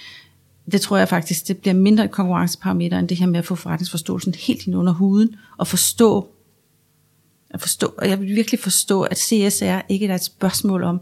Det 0.73 0.81
tror 0.81 0.97
jeg 0.97 1.09
faktisk, 1.09 1.49
det 1.49 1.57
bliver 1.57 1.75
mindre 1.75 2.05
et 2.05 2.11
konkurrenceparameter, 2.11 2.99
end 2.99 3.09
det 3.09 3.17
her 3.17 3.27
med 3.27 3.39
at 3.39 3.45
få 3.45 3.55
forretningsforståelsen 3.55 4.35
helt 4.35 4.67
ind 4.67 4.77
under 4.77 4.93
huden, 4.93 5.37
og 5.57 5.67
forstå, 5.67 6.29
at 7.57 7.61
forstå, 7.61 7.95
og 7.99 8.09
jeg 8.09 8.21
vil 8.21 8.29
virkelig 8.29 8.61
forstå, 8.61 9.03
at 9.03 9.19
CSR 9.19 9.81
ikke 9.89 10.07
er 10.07 10.15
et 10.15 10.25
spørgsmål 10.25 10.83
om 10.83 11.01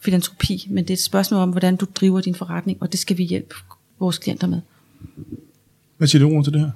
filantropi, 0.00 0.66
men 0.70 0.84
det 0.84 0.90
er 0.90 0.94
et 0.94 1.02
spørgsmål 1.02 1.40
om, 1.40 1.50
hvordan 1.50 1.76
du 1.76 1.86
driver 1.94 2.20
din 2.20 2.34
forretning, 2.34 2.78
og 2.80 2.92
det 2.92 3.00
skal 3.00 3.18
vi 3.18 3.22
hjælpe 3.22 3.54
vores 3.98 4.18
klienter 4.18 4.46
med. 4.46 4.60
Hvad 5.96 6.08
siger 6.08 6.28
du 6.28 6.42
til 6.42 6.52
det 6.52 6.60
her? 6.60 6.70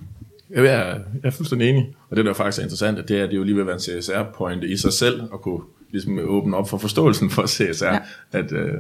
Jeg 0.51 0.65
er, 0.65 0.87
jeg 0.95 1.01
er 1.23 1.31
fuldstændig 1.31 1.69
enig, 1.69 1.95
og 2.11 2.17
det 2.17 2.25
der 2.25 2.33
faktisk 2.33 2.59
er 2.59 2.63
interessant, 2.63 2.99
at 2.99 3.09
det 3.09 3.19
er, 3.19 3.25
at 3.25 3.31
det 3.31 3.37
jo 3.37 3.45
lige 3.45 3.57
vil 3.57 3.67
være 3.67 3.75
en 3.75 3.81
CSR-pointe 3.81 4.69
i 4.69 4.77
sig 4.77 4.93
selv, 4.93 5.23
at 5.23 5.41
kunne 5.41 5.61
ligesom 5.91 6.19
åbne 6.23 6.57
op 6.57 6.69
for 6.69 6.79
forståelsen 6.79 7.31
for 7.31 7.47
CSR, 7.47 7.85
ja. 7.85 7.99
at, 8.33 8.53
øh, 8.53 8.75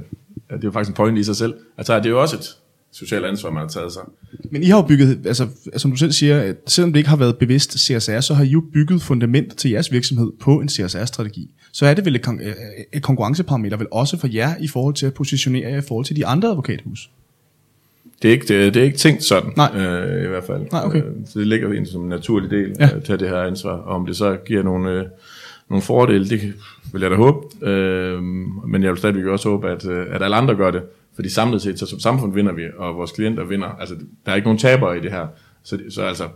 at 0.48 0.57
det 0.57 0.64
er 0.64 0.68
jo 0.68 0.70
faktisk 0.70 0.90
en 0.90 0.94
pointe 0.94 1.20
i 1.20 1.24
sig 1.24 1.37
selv. 1.37 1.55
Altså, 1.79 1.96
det 1.96 2.07
er 2.07 2.11
jo 2.11 2.20
også 2.20 2.37
et 2.37 2.57
socialt 2.92 3.24
ansvar, 3.26 3.50
man 3.50 3.61
har 3.61 3.68
taget 3.68 3.92
sig. 3.92 4.03
Men 4.50 4.62
I 4.62 4.66
har 4.66 4.76
jo 4.76 4.83
bygget, 4.83 5.26
altså 5.26 5.46
som 5.76 5.90
du 5.90 5.96
selv 5.96 6.12
siger, 6.12 6.40
at 6.40 6.57
selvom 6.66 6.92
det 6.92 6.98
ikke 7.00 7.09
har 7.11 7.16
været 7.16 7.37
bevidst 7.38 7.79
CSR, 7.79 8.20
så 8.20 8.35
har 8.35 8.44
I 8.44 8.48
jo 8.48 8.62
bygget 8.72 9.03
fundament 9.03 9.57
til 9.57 9.70
jeres 9.70 9.92
virksomhed 9.92 10.33
på 10.40 10.61
en 10.61 10.68
CSR-strategi. 10.68 11.50
Så 11.72 11.87
er 11.87 11.94
det 11.94 12.05
vel 12.05 12.16
et, 12.16 12.26
kon- 12.29 12.42
øh, 12.44 12.55
et 12.92 13.03
konkurrenceparameter 13.03 13.76
vel 13.76 13.87
også 13.90 14.18
for 14.18 14.29
jer 14.33 14.55
i 14.61 14.68
forhold 14.68 14.94
til 14.94 15.07
at 15.07 15.14
positionere 15.14 15.70
jer 15.70 15.79
i 15.79 15.83
forhold 15.88 16.05
til 16.05 16.16
de 16.16 16.26
andre 16.26 16.48
advokathus? 16.48 17.11
Det 18.22 18.29
er 18.29 18.33
ikke, 18.33 18.46
det, 18.48 18.74
det 18.74 18.81
er 18.81 18.85
ikke 18.85 18.98
tænkt 18.98 19.24
sådan, 19.24 19.50
Nej. 19.57 19.70
Øh, 19.76 20.24
i 20.24 20.29
hvert 20.29 20.44
fald. 20.44 20.62
Nej, 20.72 20.83
okay. 20.85 20.98
Øh, 21.03 21.12
så 21.26 21.38
det 21.38 21.46
ligger 21.46 21.68
jo 21.74 21.85
som 21.85 22.03
en 22.03 22.09
naturlig 22.09 22.50
del 22.50 22.76
Ja. 22.81 22.88
at 22.96 23.05
tage 23.05 23.16
det 23.18 23.29
her 23.29 23.37
ansvar. 23.42 23.70
Og 23.70 23.94
om 23.96 24.07
det 24.07 24.16
så 24.16 24.37
giver 24.46 24.62
nogle, 24.62 24.90
øh, 24.90 25.05
nogle 25.70 25.83
fordele, 25.83 26.29
det 26.29 26.55
vil 26.92 27.00
jeg 27.03 27.11
da 27.11 27.16
håbe. 27.16 27.66
Øh, 27.70 28.22
men 28.68 28.83
jeg 28.83 28.90
vil 28.90 28.98
stadigvæk 28.98 29.24
også 29.24 29.48
håbe, 29.48 29.68
at, 29.68 29.87
øh, 29.87 30.07
at 30.11 30.22
alle 30.22 30.37
andre 30.37 30.55
gør 30.55 30.70
det. 30.70 30.83
Fordi 31.14 31.29
samlet 31.29 31.62
set, 31.62 31.79
så 31.79 31.87
som 31.87 32.01
samfund 32.01 32.35
vinder 32.35 32.53
vi, 32.53 32.62
og 32.77 32.96
vores 32.96 33.12
klienter 33.12 33.44
vinder. 33.44 33.68
Altså, 33.68 33.94
der 34.27 34.33
er 34.33 34.37
ikke 34.37 34.46
nogen 34.46 34.59
tabere 34.59 34.96
i 34.96 35.01
det 35.01 35.12
her. 35.12 35.27
Så, 35.62 35.79
så 35.90 36.03
altså, 36.03 36.29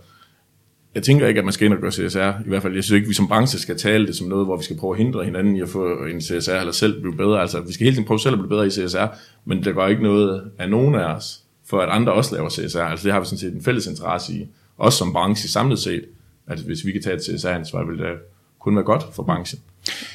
jeg 0.94 1.02
tænker 1.02 1.26
ikke, 1.26 1.38
at 1.38 1.44
man 1.44 1.52
skal 1.52 1.66
ind 1.66 1.74
og 1.74 1.80
gøre 1.80 1.92
CSR. 1.92 2.40
I 2.46 2.48
hvert 2.48 2.62
fald, 2.62 2.74
jeg 2.74 2.84
synes 2.84 2.96
ikke, 2.96 3.04
at 3.04 3.08
vi 3.08 3.14
som 3.14 3.28
branche 3.28 3.58
skal 3.58 3.78
tale 3.78 4.06
det 4.06 4.16
som 4.16 4.26
noget, 4.26 4.46
hvor 4.46 4.56
vi 4.56 4.64
skal 4.64 4.76
prøve 4.76 4.94
at 4.94 4.98
hindre 4.98 5.24
hinanden 5.24 5.56
i 5.56 5.60
at 5.60 5.68
få 5.68 6.04
en 6.04 6.20
CSR, 6.20 6.52
eller 6.52 6.72
selv 6.72 7.00
blive 7.00 7.16
bedre. 7.16 7.40
Altså, 7.40 7.60
vi 7.60 7.72
skal 7.72 7.84
hele 7.84 7.96
tiden 7.96 8.06
prøve 8.06 8.20
selv 8.20 8.32
at 8.32 8.38
blive 8.38 8.48
bedre 8.48 8.66
i 8.66 8.70
CSR, 8.70 9.06
men 9.44 9.64
der 9.64 9.72
går 9.72 9.86
ikke 9.86 10.02
noget 10.02 10.50
af 10.58 10.70
nogen 10.70 10.94
af 10.94 11.14
os, 11.14 11.42
for 11.66 11.80
at 11.80 11.88
andre 11.88 12.12
også 12.12 12.34
laver 12.34 12.48
CSR. 12.48 12.80
Altså, 12.80 13.04
det 13.04 13.12
har 13.12 13.20
vi 13.20 13.26
sådan 13.26 13.38
set 13.38 13.54
en 13.54 13.62
fælles 13.62 13.86
interesse 13.86 14.32
i. 14.32 14.46
Også 14.76 14.98
som 14.98 15.12
branche 15.12 15.48
samlet 15.48 15.78
set, 15.78 16.04
at 16.46 16.58
hvis 16.58 16.86
vi 16.86 16.92
kan 16.92 17.02
tage 17.02 17.16
et 17.16 17.22
CSR-ansvar, 17.22 17.84
vil 17.84 17.98
det 17.98 18.18
kun 18.58 18.76
være 18.76 18.84
godt 18.84 19.04
for 19.12 19.22
branchen. 19.22 19.60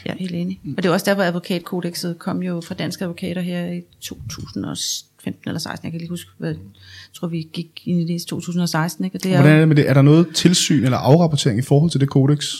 Jeg 0.05 0.13
er 0.13 0.17
helt 0.17 0.35
enig. 0.35 0.59
Og 0.77 0.83
det 0.83 0.89
er 0.89 0.93
også 0.93 1.05
der, 1.05 1.15
hvor 1.15 1.23
advokatkodexet 1.23 2.19
kom 2.19 2.43
jo 2.43 2.61
fra 2.61 2.75
danske 2.75 3.03
advokater 3.03 3.41
her 3.41 3.71
i 3.71 3.81
2015 4.01 5.49
eller 5.49 5.59
16. 5.59 5.85
Jeg 5.85 5.91
kan 5.91 5.97
ikke 5.97 6.03
lige 6.03 6.09
huske, 6.09 6.31
hvad, 6.37 6.49
jeg 6.49 6.57
tror 7.13 7.27
vi 7.27 7.47
gik 7.53 7.81
ind 7.85 8.01
i 8.01 8.13
det 8.13 8.21
i 8.21 8.25
2016. 8.25 9.05
Ikke? 9.05 9.17
Og 9.17 9.23
det 9.23 9.33
er, 9.33 9.35
Hvordan 9.35 9.55
er 9.55 9.59
det 9.59 9.67
med 9.67 9.75
det? 9.75 9.89
Er 9.89 9.93
der 9.93 10.01
noget 10.01 10.27
tilsyn 10.33 10.83
eller 10.83 10.97
afrapportering 10.97 11.59
i 11.59 11.61
forhold 11.61 11.91
til 11.91 11.99
det 11.99 12.09
kodex? 12.09 12.55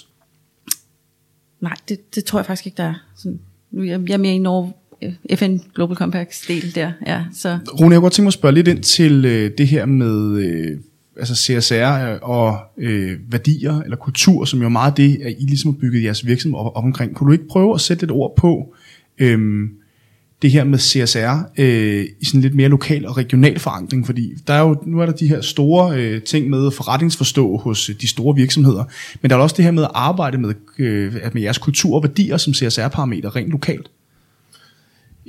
nej, 1.60 1.76
det, 1.89 2.15
det 2.15 2.26
tror 2.26 2.39
jeg 2.39 2.45
faktisk 2.45 2.65
ikke, 2.65 2.78
der 2.78 2.84
er. 2.84 2.93
Sådan, 3.17 3.39
nu 3.72 3.84
jeg, 3.84 4.00
jeg 4.08 4.13
er 4.13 4.17
mere 4.17 4.34
i 4.34 4.38
Norge, 4.38 4.74
øh, 5.02 5.38
FN 5.38 5.58
Global 5.76 5.98
Compacts 5.98 6.45
del 6.48 6.76
der. 6.76 6.91
Ja, 7.08 7.26
så 7.34 7.50
Rune, 7.50 7.93
jeg 7.93 7.98
kunne 7.98 8.02
godt 8.02 8.13
tænke 8.13 8.24
mig 8.24 8.30
at 8.30 8.34
spørge 8.34 8.56
lidt 8.56 8.67
ind 8.67 8.84
til 8.84 9.26
øh, 9.26 9.52
det 9.58 9.67
her 9.67 9.86
med 9.86 10.38
øh, 10.38 10.78
altså 11.20 11.36
CSR 11.36 12.24
og 12.24 12.60
øh, 12.78 13.18
værdier 13.30 13.82
eller 13.82 13.98
kultur, 13.98 14.46
som 14.46 14.60
jo 14.60 14.66
er 14.66 14.70
meget 14.70 14.98
det, 14.98 15.22
at 15.24 15.36
I 15.40 15.46
ligesom 15.46 15.74
har 15.74 15.80
bygget 15.80 16.04
jeres 16.04 16.26
virksomhed 16.26 16.60
op, 16.60 16.72
op 16.76 16.84
omkring. 16.84 17.16
Kunne 17.16 17.28
du 17.28 17.32
ikke 17.32 17.48
prøve 17.48 17.74
at 17.74 17.82
sætte 17.82 18.02
lidt 18.02 18.12
ord 18.12 18.34
på 18.38 18.76
øh, 19.20 19.70
det 20.42 20.52
her 20.52 20.64
med 20.64 20.80
CSR 20.80 21.50
øh, 21.58 22.06
i 22.20 22.26
sådan 22.26 22.42
lidt 22.42 22.56
mere 22.56 22.70
lokal 22.70 23.08
og 23.08 23.18
regional 23.18 23.60
forankring? 23.60 24.06
Fordi 24.06 24.34
der 24.48 24.54
er 24.54 24.62
jo, 24.62 24.84
nu 24.86 25.00
er 25.00 25.06
der 25.06 25.14
de 25.14 25.28
her 25.28 25.42
store 25.42 25.98
øh, 25.98 26.22
ting 26.22 26.50
med 26.50 26.72
forretningsforstå 26.72 27.58
hos 27.58 27.90
øh, 27.90 27.96
de 28.02 28.08
store 28.08 28.36
virksomheder, 28.36 28.84
men 29.22 29.30
der 29.30 29.38
er 29.38 29.42
også 29.42 29.56
det 29.58 29.66
her 29.66 29.72
med 29.72 29.84
at 29.84 29.92
arbejde 29.94 30.38
med, 30.38 30.54
øh, 30.78 31.14
med 31.34 31.42
jeres 31.42 31.58
kultur 31.58 31.96
og 31.96 32.04
værdier 32.04 32.38
som 32.38 32.54
CSR-parameter 32.54 33.36
rent 33.36 33.52
lokalt. 33.52 33.90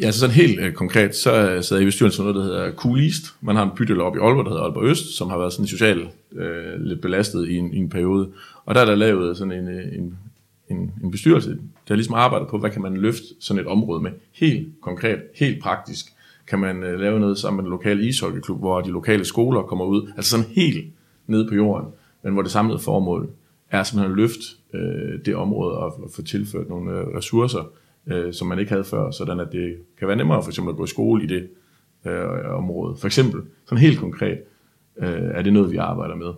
Ja, 0.01 0.11
så 0.11 0.21
sådan 0.21 0.35
helt 0.35 0.61
øh, 0.61 0.73
konkret, 0.73 1.17
så 1.17 1.51
øh, 1.51 1.63
sidder 1.63 1.81
jeg 1.81 1.83
i 1.83 1.85
bestyrelsen 1.85 2.25
for 2.25 2.33
noget, 2.33 2.37
der 2.37 2.55
hedder 2.55 2.73
Cool 2.73 3.01
East. 3.01 3.25
Man 3.41 3.57
har 3.57 3.63
en 3.63 3.71
bydel 3.77 4.01
oppe 4.01 4.19
i 4.19 4.23
Aalborg, 4.23 4.45
der 4.45 4.51
hedder 4.51 4.65
Aalborg 4.65 4.85
Øst, 4.85 5.17
som 5.17 5.31
har 5.31 5.39
været 5.39 5.53
sådan 5.53 5.67
socialt 5.67 6.09
øh, 6.33 6.81
lidt 6.81 7.01
belastet 7.01 7.49
i 7.49 7.57
en, 7.57 7.75
i 7.75 7.77
en 7.77 7.89
periode. 7.89 8.29
Og 8.65 8.75
der 8.75 8.81
er 8.81 8.85
der 8.85 8.95
lavet 8.95 9.37
sådan 9.37 9.53
en, 9.53 9.69
øh, 9.69 9.99
en, 9.99 10.19
en, 10.71 10.93
en 11.05 11.11
bestyrelse, 11.11 11.59
der 11.89 11.95
ligesom 11.95 12.15
arbejder 12.15 12.47
på, 12.47 12.59
hvad 12.59 12.71
kan 12.71 12.83
man 12.83 12.97
løfte 12.97 13.27
sådan 13.41 13.61
et 13.61 13.67
område 13.67 14.03
med. 14.03 14.11
Helt 14.33 14.69
konkret, 14.83 15.19
helt 15.35 15.63
praktisk. 15.63 16.07
Kan 16.47 16.59
man 16.59 16.83
øh, 16.83 17.01
lave 17.01 17.21
noget 17.21 17.39
sammen 17.39 17.57
med 17.57 17.65
den 17.65 17.71
lokale 17.71 18.07
ishockeyklub, 18.07 18.59
hvor 18.59 18.81
de 18.81 18.91
lokale 18.91 19.25
skoler 19.25 19.63
kommer 19.63 19.85
ud. 19.85 20.13
Altså 20.17 20.31
sådan 20.31 20.47
helt 20.55 20.87
nede 21.27 21.49
på 21.49 21.55
jorden, 21.55 21.87
men 22.23 22.33
hvor 22.33 22.43
det 22.43 22.51
samlede 22.51 22.79
formål 22.79 23.31
er 23.71 23.83
simpelthen 23.83 24.13
at 24.13 24.17
løfte 24.17 24.45
øh, 24.75 25.25
det 25.25 25.37
område 25.37 25.79
og, 25.79 26.03
og 26.03 26.11
få 26.15 26.23
tilført 26.23 26.69
nogle 26.69 26.93
øh, 26.93 27.07
ressourcer, 27.07 27.71
øh, 28.11 28.35
som 28.35 28.49
man 28.49 28.59
ikke 28.59 28.71
havde 28.71 28.85
før, 28.85 29.11
sådan 29.11 29.41
at 29.41 29.49
det 29.53 29.77
kan 29.99 30.09
være 30.09 30.17
nemmere 30.17 30.43
for 30.43 30.51
eksempel 30.51 30.71
at 30.71 30.77
gå 30.77 30.85
i 30.85 30.89
skole 30.89 31.25
i 31.25 31.27
det 31.27 31.49
øh, 32.07 32.57
område. 32.57 32.97
For 33.01 33.07
eksempel, 33.07 33.41
sådan 33.65 33.79
helt 33.79 33.99
konkret, 33.99 34.39
øh, 34.99 35.09
er 35.09 35.43
det 35.43 35.53
noget, 35.53 35.73
vi 35.73 35.77
arbejder 35.77 36.15
med. 36.15 36.33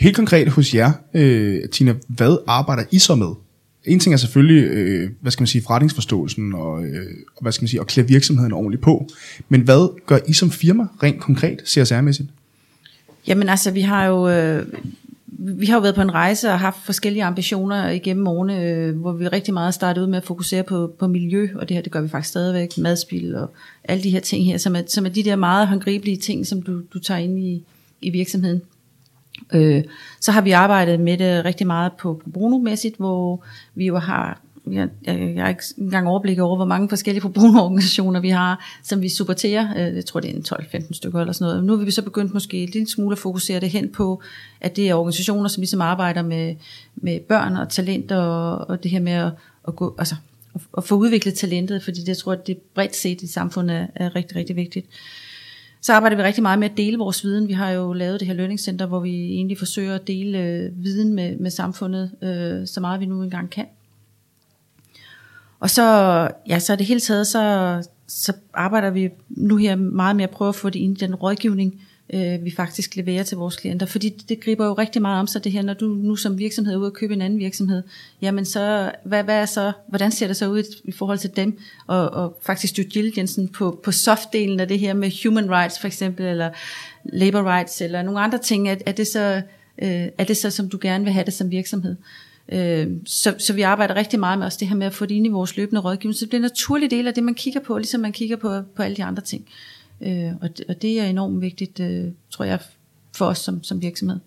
Helt 0.00 0.16
konkret 0.16 0.48
hos 0.48 0.74
jer, 0.74 0.92
øh, 1.14 1.68
Tina, 1.68 1.94
hvad 2.08 2.36
arbejder 2.46 2.84
I 2.90 2.98
så 2.98 3.14
med? 3.14 3.34
En 3.84 4.00
ting 4.00 4.12
er 4.12 4.16
selvfølgelig, 4.16 4.64
øh, 4.64 5.10
hvad 5.20 5.32
skal 5.32 5.42
man 5.42 5.46
sige, 5.46 5.62
forretningsforståelsen 5.62 6.54
og, 6.54 6.84
øh, 6.84 7.06
og 7.36 7.42
hvad 7.42 7.52
skal 7.52 7.62
man 7.62 7.68
sige, 7.68 7.80
at 7.80 7.86
klæde 7.86 8.08
virksomheden 8.08 8.52
ordentligt 8.52 8.82
på. 8.82 9.08
Men 9.48 9.60
hvad 9.60 10.00
gør 10.06 10.18
I 10.28 10.32
som 10.32 10.50
firma 10.50 10.86
rent 11.02 11.20
konkret, 11.20 11.62
CSR-mæssigt? 11.62 12.28
Jamen 13.26 13.48
altså, 13.48 13.70
vi 13.70 13.80
har 13.80 14.06
jo... 14.06 14.28
Øh, 14.28 14.66
vi 15.38 15.66
har 15.66 15.74
jo 15.74 15.80
været 15.80 15.94
på 15.94 16.02
en 16.02 16.14
rejse 16.14 16.50
og 16.50 16.60
haft 16.60 16.76
forskellige 16.84 17.24
ambitioner 17.24 17.88
igennem 17.88 18.26
årene, 18.26 18.62
øh, 18.62 18.96
hvor 18.96 19.12
vi 19.12 19.28
rigtig 19.28 19.54
meget 19.54 19.74
startede 19.74 20.04
ud 20.04 20.10
med 20.10 20.18
at 20.18 20.24
fokusere 20.24 20.62
på, 20.62 20.94
på 20.98 21.06
miljø, 21.06 21.48
og 21.54 21.68
det 21.68 21.74
her, 21.74 21.82
det 21.82 21.92
gør 21.92 22.00
vi 22.00 22.08
faktisk 22.08 22.30
stadigvæk, 22.30 22.78
madspil 22.78 23.36
og 23.36 23.50
alle 23.84 24.02
de 24.02 24.10
her 24.10 24.20
ting 24.20 24.44
her, 24.44 24.58
som 24.58 24.76
er, 24.76 24.82
som 24.86 25.06
er 25.06 25.10
de 25.10 25.22
der 25.22 25.36
meget 25.36 25.68
håndgribelige 25.68 26.16
ting, 26.16 26.46
som 26.46 26.62
du, 26.62 26.80
du 26.94 26.98
tager 26.98 27.20
ind 27.20 27.38
i, 27.38 27.64
i 28.02 28.10
virksomheden. 28.10 28.62
Øh, 29.52 29.84
så 30.20 30.32
har 30.32 30.40
vi 30.40 30.50
arbejdet 30.50 31.00
med 31.00 31.18
det 31.18 31.44
rigtig 31.44 31.66
meget 31.66 31.92
på 31.92 32.22
Bruno-mæssigt, 32.32 32.96
hvor 32.96 33.44
vi 33.74 33.86
jo 33.86 33.98
har, 33.98 34.40
jeg, 34.70 34.88
jeg, 35.04 35.32
jeg 35.34 35.42
har 35.42 35.48
ikke 35.48 35.62
engang 35.78 36.08
overblik 36.08 36.38
over, 36.38 36.56
hvor 36.56 36.64
mange 36.64 36.88
forskellige 36.88 37.22
forbrugerorganisationer 37.22 38.20
vi 38.20 38.28
har, 38.28 38.78
som 38.82 39.02
vi 39.02 39.08
supporterer. 39.08 39.88
Øh, 39.88 39.96
jeg 39.96 40.04
tror, 40.04 40.20
det 40.20 40.30
er 40.30 40.34
en 40.34 40.44
12-15 40.84 40.92
stykker 40.92 41.20
eller 41.20 41.32
sådan 41.32 41.50
noget. 41.50 41.64
Nu 41.64 41.76
vil 41.76 41.86
vi 41.86 41.90
så 41.90 42.02
begyndt 42.02 42.34
måske 42.34 42.62
en 42.62 42.68
lille 42.68 42.88
smule 42.88 43.12
at 43.12 43.18
fokusere 43.18 43.60
det 43.60 43.70
hen 43.70 43.88
på, 43.88 44.22
at 44.60 44.76
det 44.76 44.90
er 44.90 44.94
organisationer, 44.94 45.48
som 45.48 45.60
ligesom 45.60 45.80
arbejder 45.80 46.22
med, 46.22 46.54
med 46.96 47.20
børn 47.20 47.56
og 47.56 47.68
talent 47.68 48.12
og, 48.12 48.56
og 48.70 48.82
det 48.82 48.90
her 48.90 49.00
med 49.00 49.12
at, 49.12 49.32
at 49.68 49.76
gå, 49.76 49.94
altså, 49.98 50.14
at 50.76 50.84
få 50.84 50.94
udviklet 50.94 51.34
talentet, 51.34 51.82
fordi 51.82 52.00
det, 52.00 52.08
jeg 52.08 52.16
tror, 52.16 52.32
at 52.32 52.46
det 52.46 52.58
bredt 52.74 52.96
set 52.96 53.22
i 53.22 53.26
samfundet 53.26 53.76
er, 53.76 53.86
er 53.94 54.16
rigtig, 54.16 54.36
rigtig 54.36 54.56
vigtigt. 54.56 54.86
Så 55.80 55.92
arbejder 55.92 56.16
vi 56.16 56.22
rigtig 56.22 56.42
meget 56.42 56.58
med 56.58 56.70
at 56.70 56.76
dele 56.76 56.98
vores 56.98 57.24
viden. 57.24 57.48
Vi 57.48 57.52
har 57.52 57.70
jo 57.70 57.92
lavet 57.92 58.20
det 58.20 58.28
her 58.28 58.34
lønningscenter, 58.34 58.86
hvor 58.86 59.00
vi 59.00 59.32
egentlig 59.32 59.58
forsøger 59.58 59.94
at 59.94 60.06
dele 60.06 60.38
øh, 60.38 60.84
viden 60.84 61.14
med, 61.14 61.36
med 61.36 61.50
samfundet, 61.50 62.10
øh, 62.22 62.66
så 62.66 62.80
meget 62.80 63.00
vi 63.00 63.06
nu 63.06 63.22
engang 63.22 63.50
kan. 63.50 63.66
Og 65.62 65.70
så, 65.70 66.28
ja, 66.48 66.58
så 66.58 66.72
er 66.72 66.76
det 66.76 66.86
hele 66.86 67.00
taget, 67.00 67.26
så, 67.26 67.82
så 68.08 68.32
arbejder 68.54 68.90
vi 68.90 69.08
nu 69.28 69.56
her 69.56 69.76
meget 69.76 70.16
med 70.16 70.24
at 70.24 70.30
prøve 70.30 70.48
at 70.48 70.54
få 70.54 70.70
det 70.70 70.78
ind 70.78 71.02
i 71.02 71.04
den 71.04 71.14
rådgivning, 71.14 71.80
øh, 72.14 72.44
vi 72.44 72.50
faktisk 72.56 72.96
leverer 72.96 73.22
til 73.22 73.38
vores 73.38 73.56
klienter. 73.56 73.86
Fordi 73.86 74.08
det 74.08 74.40
griber 74.40 74.66
jo 74.66 74.72
rigtig 74.72 75.02
meget 75.02 75.20
om 75.20 75.26
sig 75.26 75.44
det 75.44 75.52
her, 75.52 75.62
når 75.62 75.74
du 75.74 75.86
nu 75.86 76.16
som 76.16 76.38
virksomhed 76.38 76.74
er 76.74 76.78
ude 76.78 76.86
og 76.86 76.92
købe 76.92 77.14
en 77.14 77.20
anden 77.20 77.38
virksomhed. 77.38 77.82
Jamen 78.22 78.44
så, 78.44 78.92
hvad, 79.04 79.24
hvad 79.24 79.36
er 79.36 79.46
så, 79.46 79.72
hvordan 79.88 80.10
ser 80.10 80.26
det 80.26 80.36
så 80.36 80.48
ud 80.48 80.62
i 80.84 80.92
forhold 80.92 81.18
til 81.18 81.36
dem? 81.36 81.58
Og, 81.86 82.10
og 82.10 82.38
faktisk 82.42 82.76
due 82.76 82.84
diligence 82.84 83.48
på, 83.52 83.80
på 83.84 83.92
softdelen 83.92 84.60
af 84.60 84.68
det 84.68 84.78
her 84.78 84.94
med 84.94 85.24
human 85.24 85.50
rights 85.50 85.80
for 85.80 85.86
eksempel, 85.86 86.26
eller 86.26 86.50
labor 87.04 87.42
rights, 87.56 87.80
eller 87.80 88.02
nogle 88.02 88.20
andre 88.20 88.38
ting. 88.38 88.68
Er, 88.68 88.76
er, 88.86 88.92
det, 88.92 89.06
så, 89.06 89.42
øh, 89.82 90.06
er 90.18 90.24
det 90.24 90.36
så, 90.36 90.50
som 90.50 90.68
du 90.68 90.78
gerne 90.80 91.04
vil 91.04 91.12
have 91.12 91.24
det 91.24 91.34
som 91.34 91.50
virksomhed? 91.50 91.90
Øh, 91.90 92.31
Øh, 92.48 92.86
så, 93.04 93.34
så 93.38 93.52
vi 93.52 93.62
arbejder 93.62 93.94
rigtig 93.94 94.20
meget 94.20 94.38
med 94.38 94.46
også 94.46 94.58
det 94.60 94.68
her 94.68 94.76
med 94.76 94.86
at 94.86 94.94
få 94.94 95.06
det 95.06 95.14
ind 95.14 95.26
i 95.26 95.28
vores 95.28 95.56
løbende 95.56 95.80
rådgivning. 95.80 96.16
Så 96.16 96.20
det 96.20 96.28
bliver 96.28 96.38
en 96.38 96.42
naturlig 96.42 96.90
del 96.90 97.06
af 97.06 97.14
det, 97.14 97.24
man 97.24 97.34
kigger 97.34 97.60
på, 97.60 97.78
ligesom 97.78 98.00
man 98.00 98.12
kigger 98.12 98.36
på, 98.36 98.62
på 98.76 98.82
alle 98.82 98.96
de 98.96 99.04
andre 99.04 99.22
ting. 99.22 99.44
Øh, 100.00 100.30
og, 100.40 100.58
det, 100.58 100.66
og 100.68 100.82
det 100.82 101.00
er 101.00 101.04
enormt 101.04 101.40
vigtigt, 101.40 101.80
øh, 101.80 102.04
tror 102.30 102.44
jeg, 102.44 102.58
for 103.16 103.26
os 103.26 103.38
som, 103.38 103.64
som 103.64 103.82
virksomhed. 103.82 104.18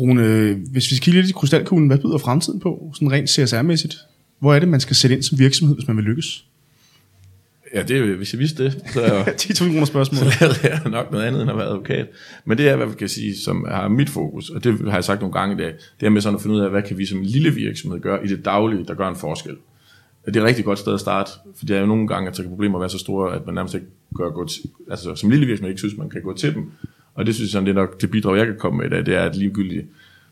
Rune, 0.00 0.54
hvis 0.54 0.90
vi 0.90 0.96
skal 0.96 1.04
kigge 1.04 1.20
lidt 1.20 1.30
i 1.30 1.32
krystalkuglen, 1.32 1.88
hvad 1.88 1.98
byder 1.98 2.18
fremtiden 2.18 2.60
på, 2.60 2.92
sådan 2.94 3.12
rent 3.12 3.30
CSR-mæssigt? 3.30 3.96
Hvor 4.38 4.54
er 4.54 4.58
det, 4.58 4.68
man 4.68 4.80
skal 4.80 4.96
sætte 4.96 5.16
ind 5.16 5.22
som 5.22 5.38
virksomhed, 5.38 5.76
hvis 5.76 5.86
man 5.86 5.96
vil 5.96 6.04
lykkes? 6.04 6.46
Ja, 7.74 7.82
det 7.82 8.16
hvis 8.16 8.32
jeg 8.32 8.40
vidste 8.40 8.64
det, 8.64 8.82
så 8.92 9.00
er 9.00 9.14
jeg 9.14 9.26
10.000 9.26 9.64
kroner 9.64 9.84
spørgsmål. 9.84 10.32
så 10.32 10.38
lavede 10.40 10.58
jeg 10.62 10.90
nok 10.90 11.12
noget 11.12 11.24
andet 11.24 11.42
end 11.42 11.50
at 11.50 11.56
være 11.56 11.66
advokat. 11.66 12.06
Men 12.44 12.58
det 12.58 12.68
er, 12.68 12.76
hvad 12.76 12.86
vi 12.86 12.94
kan 12.94 13.08
sige, 13.08 13.36
som 13.38 13.66
har 13.68 13.88
mit 13.88 14.10
fokus, 14.10 14.50
og 14.50 14.64
det 14.64 14.80
har 14.80 14.94
jeg 14.94 15.04
sagt 15.04 15.20
nogle 15.20 15.32
gange 15.32 15.54
i 15.54 15.58
dag, 15.58 15.72
det 16.00 16.06
er 16.06 16.10
med 16.10 16.20
sådan 16.20 16.36
at 16.36 16.42
finde 16.42 16.56
ud 16.56 16.60
af, 16.60 16.70
hvad 16.70 16.82
kan 16.82 16.98
vi 16.98 17.06
som 17.06 17.18
en 17.18 17.24
lille 17.24 17.50
virksomhed 17.50 18.00
gøre 18.00 18.24
i 18.24 18.28
det 18.28 18.44
daglige, 18.44 18.84
der 18.84 18.94
gør 18.94 19.08
en 19.08 19.16
forskel. 19.16 19.56
Det 20.26 20.36
er 20.36 20.40
et 20.40 20.46
rigtig 20.46 20.64
godt 20.64 20.78
sted 20.78 20.94
at 20.94 21.00
starte, 21.00 21.30
for 21.56 21.66
det 21.66 21.76
er 21.76 21.80
jo 21.80 21.86
nogle 21.86 22.08
gange, 22.08 22.28
at 22.28 22.36
så 22.36 22.42
kan 22.42 22.50
problemer 22.50 22.78
være 22.78 22.88
så 22.88 22.98
store, 22.98 23.34
at 23.34 23.46
man 23.46 23.54
nærmest 23.54 23.74
ikke 23.74 23.86
gør 24.14 24.30
gå 24.30 24.48
til, 24.48 24.60
altså 24.90 25.14
som 25.14 25.30
lille 25.30 25.46
virksomhed 25.46 25.70
ikke 25.70 25.80
synes, 25.80 25.96
man 25.96 26.10
kan 26.10 26.22
gå 26.22 26.32
til 26.36 26.54
dem. 26.54 26.70
Og 27.14 27.26
det 27.26 27.34
synes 27.34 27.54
jeg, 27.54 27.62
det 27.62 27.68
er 27.68 27.74
nok 27.74 28.00
det 28.00 28.10
bidrag, 28.10 28.38
jeg 28.38 28.46
kan 28.46 28.56
komme 28.58 28.78
med 28.78 28.86
i 28.86 28.88
dag, 28.88 29.06
det 29.06 29.14
er, 29.14 29.22
at 29.22 29.36
ligegyldigt, 29.36 29.86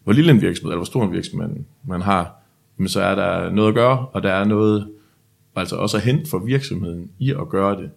hvor 0.04 0.12
lille 0.12 0.30
en 0.30 0.40
virksomhed, 0.40 0.70
eller 0.70 0.78
hvor 0.78 0.84
stor 0.84 1.04
en 1.04 1.12
virksomhed 1.12 1.48
man, 1.48 1.66
man 1.86 2.02
har, 2.02 2.32
men 2.76 2.88
så 2.88 3.00
er 3.00 3.14
der 3.14 3.50
noget 3.50 3.68
at 3.68 3.74
gøre, 3.74 4.06
og 4.12 4.22
der 4.22 4.32
er 4.32 4.44
noget, 4.44 4.86
altså 5.56 5.76
også 5.76 5.96
at 5.96 6.02
hente 6.02 6.30
for 6.30 6.38
virksomheden 6.38 7.10
i 7.18 7.30
at 7.30 7.48
gøre 7.48 7.76
det. 7.82 7.90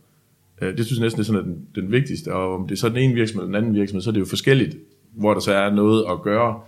Øh, 0.62 0.78
det 0.78 0.86
synes 0.86 1.00
jeg 1.00 1.06
næsten 1.06 1.20
er 1.20 1.24
sådan, 1.26 1.42
at 1.42 1.46
den, 1.46 1.68
den 1.76 1.92
vigtigste, 1.92 2.34
og 2.34 2.56
om 2.56 2.68
det 2.68 2.76
er 2.76 2.80
så 2.80 2.90
den 2.90 2.98
ene 2.98 3.14
virksomhed 3.14 3.44
eller 3.44 3.60
den 3.60 3.66
anden 3.66 3.80
virksomhed, 3.80 4.02
så 4.02 4.10
er 4.10 4.14
det 4.14 4.20
jo 4.20 4.26
forskelligt, 4.26 4.78
hvor 5.12 5.34
der 5.34 5.42
så 5.42 5.54
er 5.54 5.74
noget 5.74 6.06
at 6.10 6.22
gøre. 6.22 6.60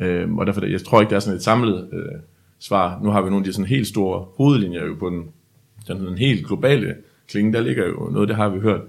Øh, 0.00 0.34
og 0.34 0.46
derfor, 0.46 0.66
jeg 0.66 0.84
tror 0.84 1.00
ikke, 1.00 1.10
der 1.10 1.16
er 1.16 1.20
sådan 1.20 1.36
et 1.36 1.42
samlet 1.42 1.88
øh, 1.92 2.20
svar. 2.58 3.00
Nu 3.02 3.10
har 3.10 3.22
vi 3.22 3.30
nogle 3.30 3.42
af 3.42 3.44
de 3.44 3.52
sådan 3.52 3.66
helt 3.66 3.86
store 3.86 4.26
hovedlinjer 4.36 4.84
jo 4.84 4.94
på 4.94 5.10
den, 5.10 5.24
den, 5.88 6.06
den 6.06 6.18
helt 6.18 6.46
globale 6.46 6.94
klinge, 7.28 7.52
der 7.52 7.60
ligger 7.60 7.86
jo 7.86 8.10
noget, 8.12 8.28
det 8.28 8.36
har 8.36 8.48
vi 8.48 8.60
hørt. 8.60 8.80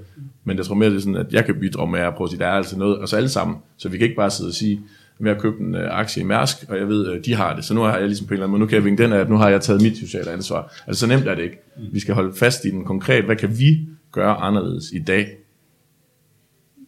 Men 0.43 0.57
jeg 0.57 0.65
tror 0.65 0.75
mere, 0.75 0.89
det 0.89 0.95
er 0.95 0.99
sådan, 0.99 1.15
at 1.15 1.33
jeg 1.33 1.45
kan 1.45 1.59
bidrage 1.59 1.91
med 1.91 1.99
at 1.99 2.15
prøve 2.15 2.25
at 2.25 2.29
sige, 2.29 2.39
der 2.39 2.47
er 2.47 2.51
altså 2.51 2.79
noget, 2.79 2.97
og 2.97 3.09
så 3.09 3.17
alle 3.17 3.29
sammen. 3.29 3.57
Så 3.77 3.89
vi 3.89 3.97
kan 3.97 4.05
ikke 4.05 4.15
bare 4.15 4.29
sidde 4.29 4.49
og 4.49 4.53
sige, 4.53 4.81
at 5.25 5.27
jeg 5.27 5.36
har 5.36 5.41
købt 5.41 5.60
en 5.60 5.75
uh, 5.75 5.81
aktie 5.99 6.21
i 6.21 6.25
Mærsk, 6.25 6.57
og 6.69 6.77
jeg 6.77 6.88
ved, 6.88 7.07
at 7.07 7.25
de 7.25 7.36
har 7.36 7.55
det. 7.55 7.65
Så 7.65 7.73
nu 7.73 7.81
har 7.81 7.97
jeg 7.97 8.07
ligesom 8.07 8.27
på 8.27 8.31
en 8.31 8.34
eller 8.34 8.45
anden 8.45 8.51
måde, 8.51 8.60
nu 8.60 8.65
kan 8.65 8.75
jeg 8.75 8.86
vinke 8.86 9.03
den 9.03 9.13
af, 9.13 9.17
at 9.17 9.29
nu 9.29 9.38
har 9.38 9.49
jeg 9.49 9.62
taget 9.62 9.81
mit 9.81 9.97
sociale 9.97 10.31
ansvar. 10.31 10.73
Altså 10.88 10.99
så 10.99 11.07
nemt 11.07 11.27
er 11.27 11.36
det 11.36 11.43
ikke. 11.43 11.57
Vi 11.91 11.99
skal 11.99 12.13
holde 12.13 12.34
fast 12.34 12.65
i 12.65 12.69
den 12.69 12.86
konkret. 12.86 13.25
Hvad 13.25 13.36
kan 13.36 13.60
vi 13.60 13.79
gøre 14.12 14.36
anderledes 14.36 14.91
i 14.93 14.99
dag? 14.99 15.27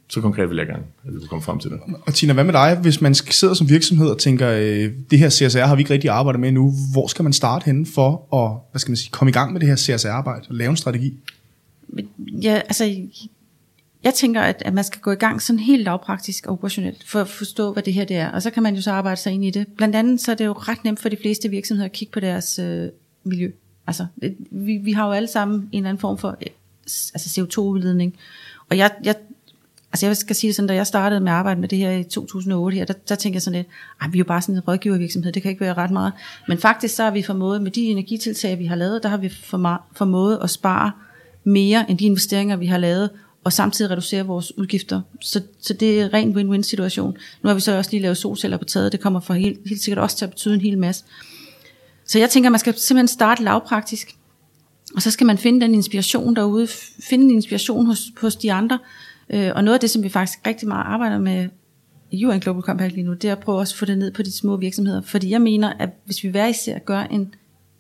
Så 0.10 0.22
konkret 0.22 0.50
vil 0.50 0.58
jeg 0.58 0.68
gerne, 0.68 0.84
at 1.08 1.14
vi 1.14 1.20
kan 1.20 1.28
komme 1.28 1.44
frem 1.44 1.60
til 1.60 1.72
det. 1.72 1.80
Og 2.06 2.14
Tina, 2.14 2.34
hvad 2.34 2.44
med 2.44 2.54
dig, 2.54 2.78
hvis 2.82 3.02
man 3.02 3.16
sidder 3.16 3.54
som 3.54 3.70
virksomhed 3.70 4.08
og 4.08 4.18
tænker, 4.18 4.50
øh, 4.50 4.92
det 5.12 5.20
her 5.20 5.30
CSR 5.30 5.60
har 5.60 5.76
vi 5.76 5.82
ikke 5.82 5.94
rigtig 5.94 6.10
arbejdet 6.10 6.40
med 6.40 6.52
nu, 6.52 6.74
hvor 6.92 7.08
skal 7.08 7.24
man 7.24 7.34
starte 7.34 7.66
henne 7.66 7.86
for 7.86 8.36
at 8.36 8.72
hvad 8.72 8.80
skal 8.80 8.92
man 8.92 8.98
sige, 8.98 9.10
komme 9.12 9.30
i 9.30 9.34
gang 9.34 9.54
med 9.54 9.60
det 9.62 9.70
her 9.70 9.76
CSR-arbejde 9.76 10.46
og 10.50 10.56
lave 10.56 10.70
en 10.70 10.78
strategi? 10.78 11.14
Ja, 12.44 12.54
altså, 12.54 12.96
jeg 14.04 14.14
tænker, 14.14 14.42
at, 14.42 14.62
at 14.66 14.74
man 14.74 14.84
skal 14.84 15.02
gå 15.02 15.12
i 15.12 15.16
gang 15.16 15.42
sådan 15.42 15.60
helt 15.60 15.84
lavpraktisk 15.84 16.46
og 16.48 16.54
operationelt, 16.54 17.04
for 17.08 17.22
at 17.22 17.28
forstå, 17.28 17.74
hvad 17.74 17.84
det 17.84 17.94
her 17.94 18.06
det 18.06 18.18
er. 18.18 18.32
Og 18.32 18.42
så 18.42 18.50
kan 18.50 18.64
man 18.64 18.76
jo 18.76 18.82
så 18.82 18.92
arbejde 18.92 19.22
sig 19.22 19.34
ind 19.34 19.46
i 19.46 19.50
det. 19.50 19.68
Blandt 19.68 19.96
andet 19.96 20.22
så 20.22 20.32
er 20.32 20.36
det 20.36 20.46
jo 20.46 20.52
ret 20.52 20.84
nemt 20.84 21.00
for 21.00 21.10
de 21.10 21.18
fleste 21.22 21.50
virksomheder 21.50 21.86
at 21.86 21.92
kigge 21.92 22.12
på 22.12 22.20
deres 22.20 22.60
øh, 22.60 22.90
miljø. 23.24 23.52
Altså, 23.88 24.06
det, 24.22 24.36
vi, 24.52 24.78
vi 24.78 24.92
har 24.92 25.06
jo 25.06 25.12
alle 25.12 25.28
sammen 25.28 25.60
en 25.60 25.68
eller 25.74 25.90
anden 25.90 26.02
form 26.02 26.18
for 26.18 26.30
øh, 26.30 26.48
altså 27.14 27.42
CO2-udledning. 27.42 28.16
Og 28.70 28.78
jeg, 28.78 28.92
jeg, 29.04 29.16
altså 29.92 30.06
jeg 30.06 30.18
skal 30.18 30.36
sige 30.36 30.50
det 30.50 30.56
sådan, 30.56 30.68
da 30.68 30.74
jeg 30.74 30.88
startede 30.88 31.22
med 31.22 31.32
at 31.32 31.38
arbejde 31.38 31.60
med 31.60 31.68
det 31.68 31.78
her 31.78 31.92
i 31.92 32.04
2008, 32.04 32.78
her, 32.78 32.86
der, 32.86 32.94
der 32.94 33.16
tænkte 33.16 33.36
jeg 33.36 33.42
sådan 33.42 33.58
lidt, 33.58 33.68
vi 34.12 34.18
er 34.18 34.20
jo 34.20 34.26
bare 34.26 34.42
sådan 34.42 34.56
en 34.56 34.62
rådgivervirksomhed, 34.62 35.32
det 35.32 35.42
kan 35.42 35.50
ikke 35.50 35.62
være 35.62 35.74
ret 35.74 35.92
meget. 35.92 36.14
Men 36.48 36.58
faktisk 36.58 36.96
så 36.96 37.04
har 37.04 37.12
vi 37.12 37.22
formået, 37.22 37.62
med 37.62 37.72
de 37.72 37.82
energitiltag, 37.82 38.60
vi 38.60 38.66
har 38.66 38.76
lavet, 38.76 39.04
der 39.04 39.10
har 39.10 39.18
vi 39.18 39.30
formået 39.94 40.40
at 40.44 40.50
spare 40.50 40.92
mere 41.44 41.86
end 41.90 41.98
de 41.98 42.06
investeringer, 42.06 42.56
vi 42.56 42.66
har 42.66 42.78
lavet, 42.78 43.10
og 43.44 43.54
samtidig 43.54 43.92
reducere 43.92 44.26
vores 44.26 44.58
udgifter. 44.58 45.02
Så, 45.22 45.42
så 45.62 45.74
det 45.74 46.00
er 46.00 46.06
en 46.06 46.14
ren 46.14 46.38
win-win 46.38 46.62
situation. 46.62 47.18
Nu 47.42 47.48
har 47.48 47.54
vi 47.54 47.62
så 47.62 47.78
også 47.78 47.92
lige 47.92 48.02
lavet 48.02 48.18
solceller 48.18 48.58
på 48.58 48.66
taget, 48.66 48.92
det 48.92 49.00
kommer 49.00 49.20
for 49.20 49.34
helt, 49.34 49.60
helt 49.66 49.82
sikkert 49.82 50.04
også 50.04 50.18
til 50.18 50.26
at 50.26 50.32
betyde 50.32 50.54
en 50.54 50.62
hel 50.62 50.78
masse. 50.78 51.04
Så 52.06 52.20
jeg 52.20 52.30
tænker, 52.30 52.50
man 52.50 52.60
skal 52.60 52.78
simpelthen 52.78 53.08
starte 53.08 53.44
lavpraktisk, 53.44 54.16
og 54.96 55.02
så 55.02 55.12
skal 55.12 55.28
man 55.28 55.38
finde 55.38 55.62
den 55.62 55.74
inspiration 55.74 56.36
derude, 56.36 56.68
finde 57.00 57.26
en 57.26 57.32
inspiration 57.32 57.86
hos, 57.86 58.12
hos 58.22 58.36
de 58.36 58.54
andre. 58.54 58.80
Øh, 59.30 59.52
og 59.56 59.64
noget 59.64 59.74
af 59.74 59.80
det, 59.80 59.90
som 59.90 60.04
vi 60.04 60.10
faktisk 60.10 60.40
rigtig 60.48 60.68
meget 60.68 60.86
arbejder 60.86 61.20
med 61.20 61.50
i 62.12 62.26
UN 62.26 62.40
Global 62.40 62.62
Compact 62.62 62.94
lige 62.94 63.04
nu, 63.04 63.14
det 63.14 63.28
er 63.28 63.32
at 63.32 63.40
prøve 63.40 63.60
også 63.60 63.74
at 63.74 63.78
få 63.78 63.86
det 63.86 63.98
ned 63.98 64.12
på 64.12 64.24
de 64.24 64.32
små 64.32 64.58
virksomheder. 64.58 65.02
Fordi 65.02 65.30
jeg 65.30 65.42
mener, 65.42 65.74
at 65.80 65.90
hvis 66.06 66.24
vi 66.24 66.30
hver 66.30 66.48
især 66.48 66.80
gør 66.80 67.00
en, 67.00 67.34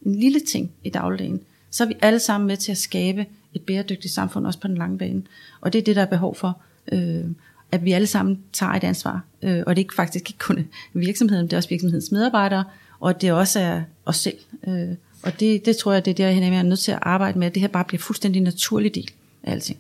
en 0.05 0.15
lille 0.15 0.39
ting 0.39 0.71
i 0.83 0.89
dagligdagen, 0.89 1.41
så 1.71 1.83
er 1.83 1.87
vi 1.87 1.95
alle 2.01 2.19
sammen 2.19 2.47
med 2.47 2.57
til 2.57 2.71
at 2.71 2.77
skabe 2.77 3.25
et 3.53 3.61
bæredygtigt 3.61 4.13
samfund, 4.13 4.47
også 4.47 4.59
på 4.59 4.67
den 4.67 4.77
lange 4.77 4.97
bane. 4.97 5.23
Og 5.61 5.73
det 5.73 5.79
er 5.79 5.83
det, 5.83 5.95
der 5.95 6.01
er 6.01 6.05
behov 6.05 6.35
for, 6.35 6.61
øh, 6.91 7.25
at 7.71 7.85
vi 7.85 7.91
alle 7.91 8.07
sammen 8.07 8.39
tager 8.53 8.71
et 8.71 8.83
ansvar. 8.83 9.21
Øh, 9.41 9.63
og 9.67 9.75
det 9.75 9.81
er 9.81 9.85
ikke 9.85 9.95
faktisk 9.95 10.29
ikke 10.29 10.39
kun 10.39 10.67
virksomheden, 10.93 11.45
det 11.45 11.53
er 11.53 11.57
også 11.57 11.69
virksomhedens 11.69 12.11
medarbejdere, 12.11 12.63
og 12.99 13.21
det 13.21 13.31
også 13.31 13.59
er 13.59 13.81
os 14.05 14.17
selv. 14.17 14.37
Øh, 14.67 14.89
og 15.23 15.39
det, 15.39 15.65
det 15.65 15.77
tror 15.77 15.93
jeg, 15.93 16.05
det 16.05 16.11
er 16.11 16.15
der, 16.15 16.29
jeg 16.29 16.57
er 16.57 16.63
nødt 16.63 16.79
til 16.79 16.91
at 16.91 16.99
arbejde 17.01 17.39
med, 17.39 17.47
at 17.47 17.53
det 17.53 17.61
her 17.61 17.67
bare 17.67 17.85
bliver 17.85 18.01
fuldstændig 18.01 18.41
naturlig 18.41 18.95
del 18.95 19.11
af 19.43 19.51
alting. 19.51 19.79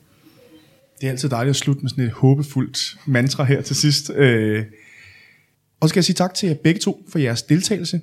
Det 1.01 1.07
er 1.07 1.11
altid 1.11 1.29
dejligt 1.29 1.49
at 1.49 1.55
slutte 1.55 1.81
med 1.81 1.89
sådan 1.89 2.03
et 2.03 2.11
håbefuldt 2.11 2.95
mantra 3.05 3.43
her 3.43 3.61
til 3.61 3.75
sidst. 3.75 4.09
Øh, 4.09 4.65
og 5.79 5.89
så 5.89 5.91
skal 5.91 5.99
jeg 5.99 6.05
sige 6.05 6.13
tak 6.13 6.33
til 6.33 6.47
jer 6.47 6.55
begge 6.55 6.79
to 6.79 7.05
for 7.09 7.19
jeres 7.19 7.41
deltagelse. 7.41 8.01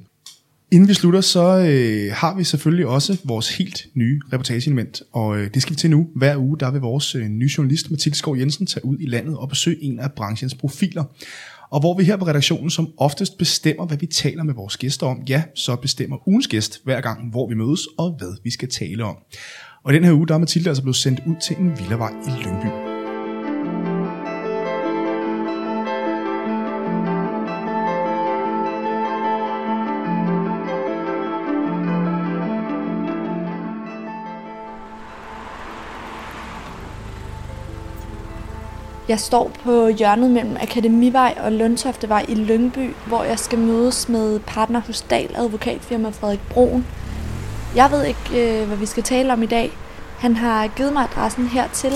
Inden 0.72 0.88
vi 0.88 0.94
slutter, 0.94 1.20
så 1.20 1.58
øh, 1.58 2.12
har 2.12 2.36
vi 2.36 2.44
selvfølgelig 2.44 2.86
også 2.86 3.16
vores 3.24 3.56
helt 3.56 3.86
nye 3.94 4.20
reportageelement, 4.32 5.02
og 5.12 5.38
øh, 5.38 5.54
det 5.54 5.62
skal 5.62 5.72
vi 5.72 5.76
til 5.76 5.90
nu. 5.90 6.08
Hver 6.16 6.36
uge, 6.36 6.58
der 6.58 6.70
vil 6.70 6.80
vores 6.80 7.14
øh, 7.14 7.28
nye 7.28 7.50
journalist, 7.58 7.90
Mathilde 7.90 8.18
Skov 8.18 8.38
Jensen, 8.38 8.66
tage 8.66 8.84
ud 8.84 8.96
i 9.00 9.06
landet 9.06 9.36
og 9.36 9.48
besøge 9.48 9.82
en 9.82 10.00
af 10.00 10.12
branchens 10.12 10.54
profiler. 10.54 11.04
Og 11.70 11.80
hvor 11.80 11.98
vi 11.98 12.04
her 12.04 12.16
på 12.16 12.26
redaktionen 12.26 12.70
som 12.70 12.88
oftest 12.96 13.38
bestemmer, 13.38 13.86
hvad 13.86 13.96
vi 13.96 14.06
taler 14.06 14.42
med 14.42 14.54
vores 14.54 14.76
gæster 14.76 15.06
om, 15.06 15.22
ja, 15.28 15.42
så 15.54 15.76
bestemmer 15.76 16.28
ugens 16.28 16.48
gæst 16.48 16.80
hver 16.84 17.00
gang, 17.00 17.30
hvor 17.30 17.48
vi 17.48 17.54
mødes 17.54 17.86
og 17.98 18.14
hvad 18.18 18.36
vi 18.44 18.50
skal 18.50 18.68
tale 18.68 19.04
om. 19.04 19.16
Og 19.84 19.92
den 19.92 20.04
her 20.04 20.12
uge, 20.12 20.28
der 20.28 20.34
er 20.34 20.38
Mathilde 20.38 20.68
altså 20.68 20.82
blevet 20.82 20.96
sendt 20.96 21.20
ud 21.26 21.34
til 21.42 21.56
en 21.56 21.78
villavej 21.78 22.12
i 22.26 22.44
Lyngby. 22.44 22.89
Jeg 39.10 39.20
står 39.20 39.50
på 39.64 39.88
hjørnet 39.88 40.30
mellem 40.30 40.56
Akademivej 40.60 41.34
og 41.44 41.52
Lundtoftevej 41.52 42.24
i 42.28 42.34
Lyngby, 42.34 42.94
hvor 43.06 43.24
jeg 43.24 43.38
skal 43.38 43.58
mødes 43.58 44.08
med 44.08 44.40
partner 44.40 44.80
hos 44.86 45.02
Dal 45.02 45.36
advokatfirma 45.36 46.08
Frederik 46.10 46.40
Broen. 46.50 46.86
Jeg 47.76 47.90
ved 47.90 48.04
ikke, 48.04 48.60
øh, 48.60 48.66
hvad 48.66 48.76
vi 48.76 48.86
skal 48.86 49.02
tale 49.02 49.32
om 49.32 49.42
i 49.42 49.46
dag. 49.46 49.70
Han 50.18 50.36
har 50.36 50.68
givet 50.68 50.92
mig 50.92 51.02
adressen 51.02 51.46
hertil, 51.46 51.92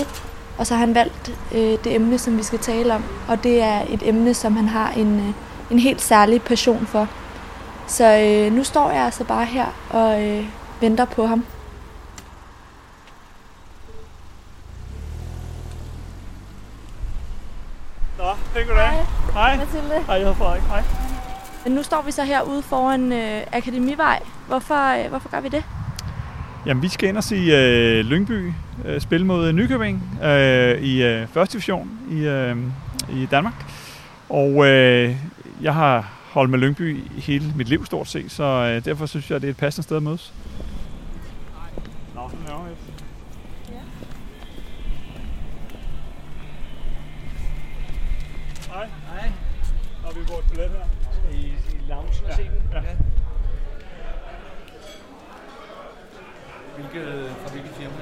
og 0.57 0.67
så 0.67 0.73
har 0.73 0.85
han 0.85 0.95
valgt 0.95 1.31
øh, 1.55 1.77
det 1.83 1.95
emne, 1.95 2.17
som 2.17 2.37
vi 2.37 2.43
skal 2.43 2.59
tale 2.59 2.93
om. 2.95 3.03
Og 3.27 3.43
det 3.43 3.61
er 3.61 3.81
et 3.89 4.07
emne, 4.07 4.33
som 4.33 4.55
han 4.55 4.67
har 4.67 4.91
en, 4.91 5.19
øh, 5.19 5.33
en 5.71 5.79
helt 5.79 6.01
særlig 6.01 6.41
passion 6.41 6.85
for. 6.85 7.07
Så 7.87 8.17
øh, 8.17 8.53
nu 8.53 8.63
står 8.63 8.91
jeg 8.91 9.05
altså 9.05 9.23
bare 9.23 9.45
her 9.45 9.65
og 9.89 10.23
øh, 10.23 10.45
venter 10.81 11.05
på 11.05 11.25
ham. 11.25 11.45
Nå, 18.25 18.31
det 18.53 18.67
goddag. 18.67 19.05
Hej. 19.55 19.65
Mathilde. 19.65 20.05
Hej, 20.05 20.15
jeg 20.15 20.19
hedder 20.19 20.33
Frederik. 20.33 20.61
Hej. 20.61 20.83
Men 21.63 21.73
nu 21.73 21.83
står 21.83 22.01
vi 22.01 22.11
så 22.11 22.23
herude 22.23 22.61
foran 22.61 23.11
øh, 23.11 23.41
Akademivej. 23.51 24.23
Hvorfor, 24.47 25.03
øh, 25.03 25.09
hvorfor 25.09 25.29
gør 25.29 25.39
vi 25.39 25.49
det? 25.49 25.63
Jamen, 26.65 26.83
vi 26.83 26.87
skal 26.89 27.09
ind 27.09 27.17
og 27.17 27.23
se 27.23 27.35
øh, 27.35 28.05
Lyngby 28.05 28.51
øh, 28.85 29.01
spille 29.01 29.25
mod 29.25 29.51
Nykøbing 29.51 30.19
øh, 30.23 30.81
i 30.81 31.03
øh, 31.03 31.27
første 31.27 31.53
division 31.53 31.89
i, 32.11 32.15
øh, 32.15 32.57
i 33.09 33.27
Danmark. 33.31 33.53
Og 34.29 34.67
øh, 34.67 35.15
jeg 35.61 35.73
har 35.73 36.11
holdt 36.31 36.51
med 36.51 36.59
Lyngby 36.59 37.03
hele 37.17 37.53
mit 37.55 37.69
liv 37.69 37.85
stort 37.85 38.07
set, 38.07 38.31
så 38.31 38.43
øh, 38.43 38.85
derfor 38.85 39.05
synes 39.05 39.31
jeg, 39.31 39.41
det 39.41 39.47
er 39.47 39.51
et 39.51 39.57
passende 39.57 39.83
sted 39.83 39.97
at 39.97 40.03
mødes. 40.03 40.33
Hej. 49.25 49.33
Har 50.05 50.11
vi 50.11 50.19
vores 50.31 50.45
billet 50.49 50.69
her? 50.69 50.85
I, 51.31 51.41
i 51.73 51.77
loungen 51.89 52.13
og 52.27 52.33
se 52.35 52.41
den? 52.43 52.61
Ja. 52.73 52.81
Hvilke, 56.75 57.29
fra 57.41 57.51
hvilket 57.51 57.71
firma? 57.71 57.93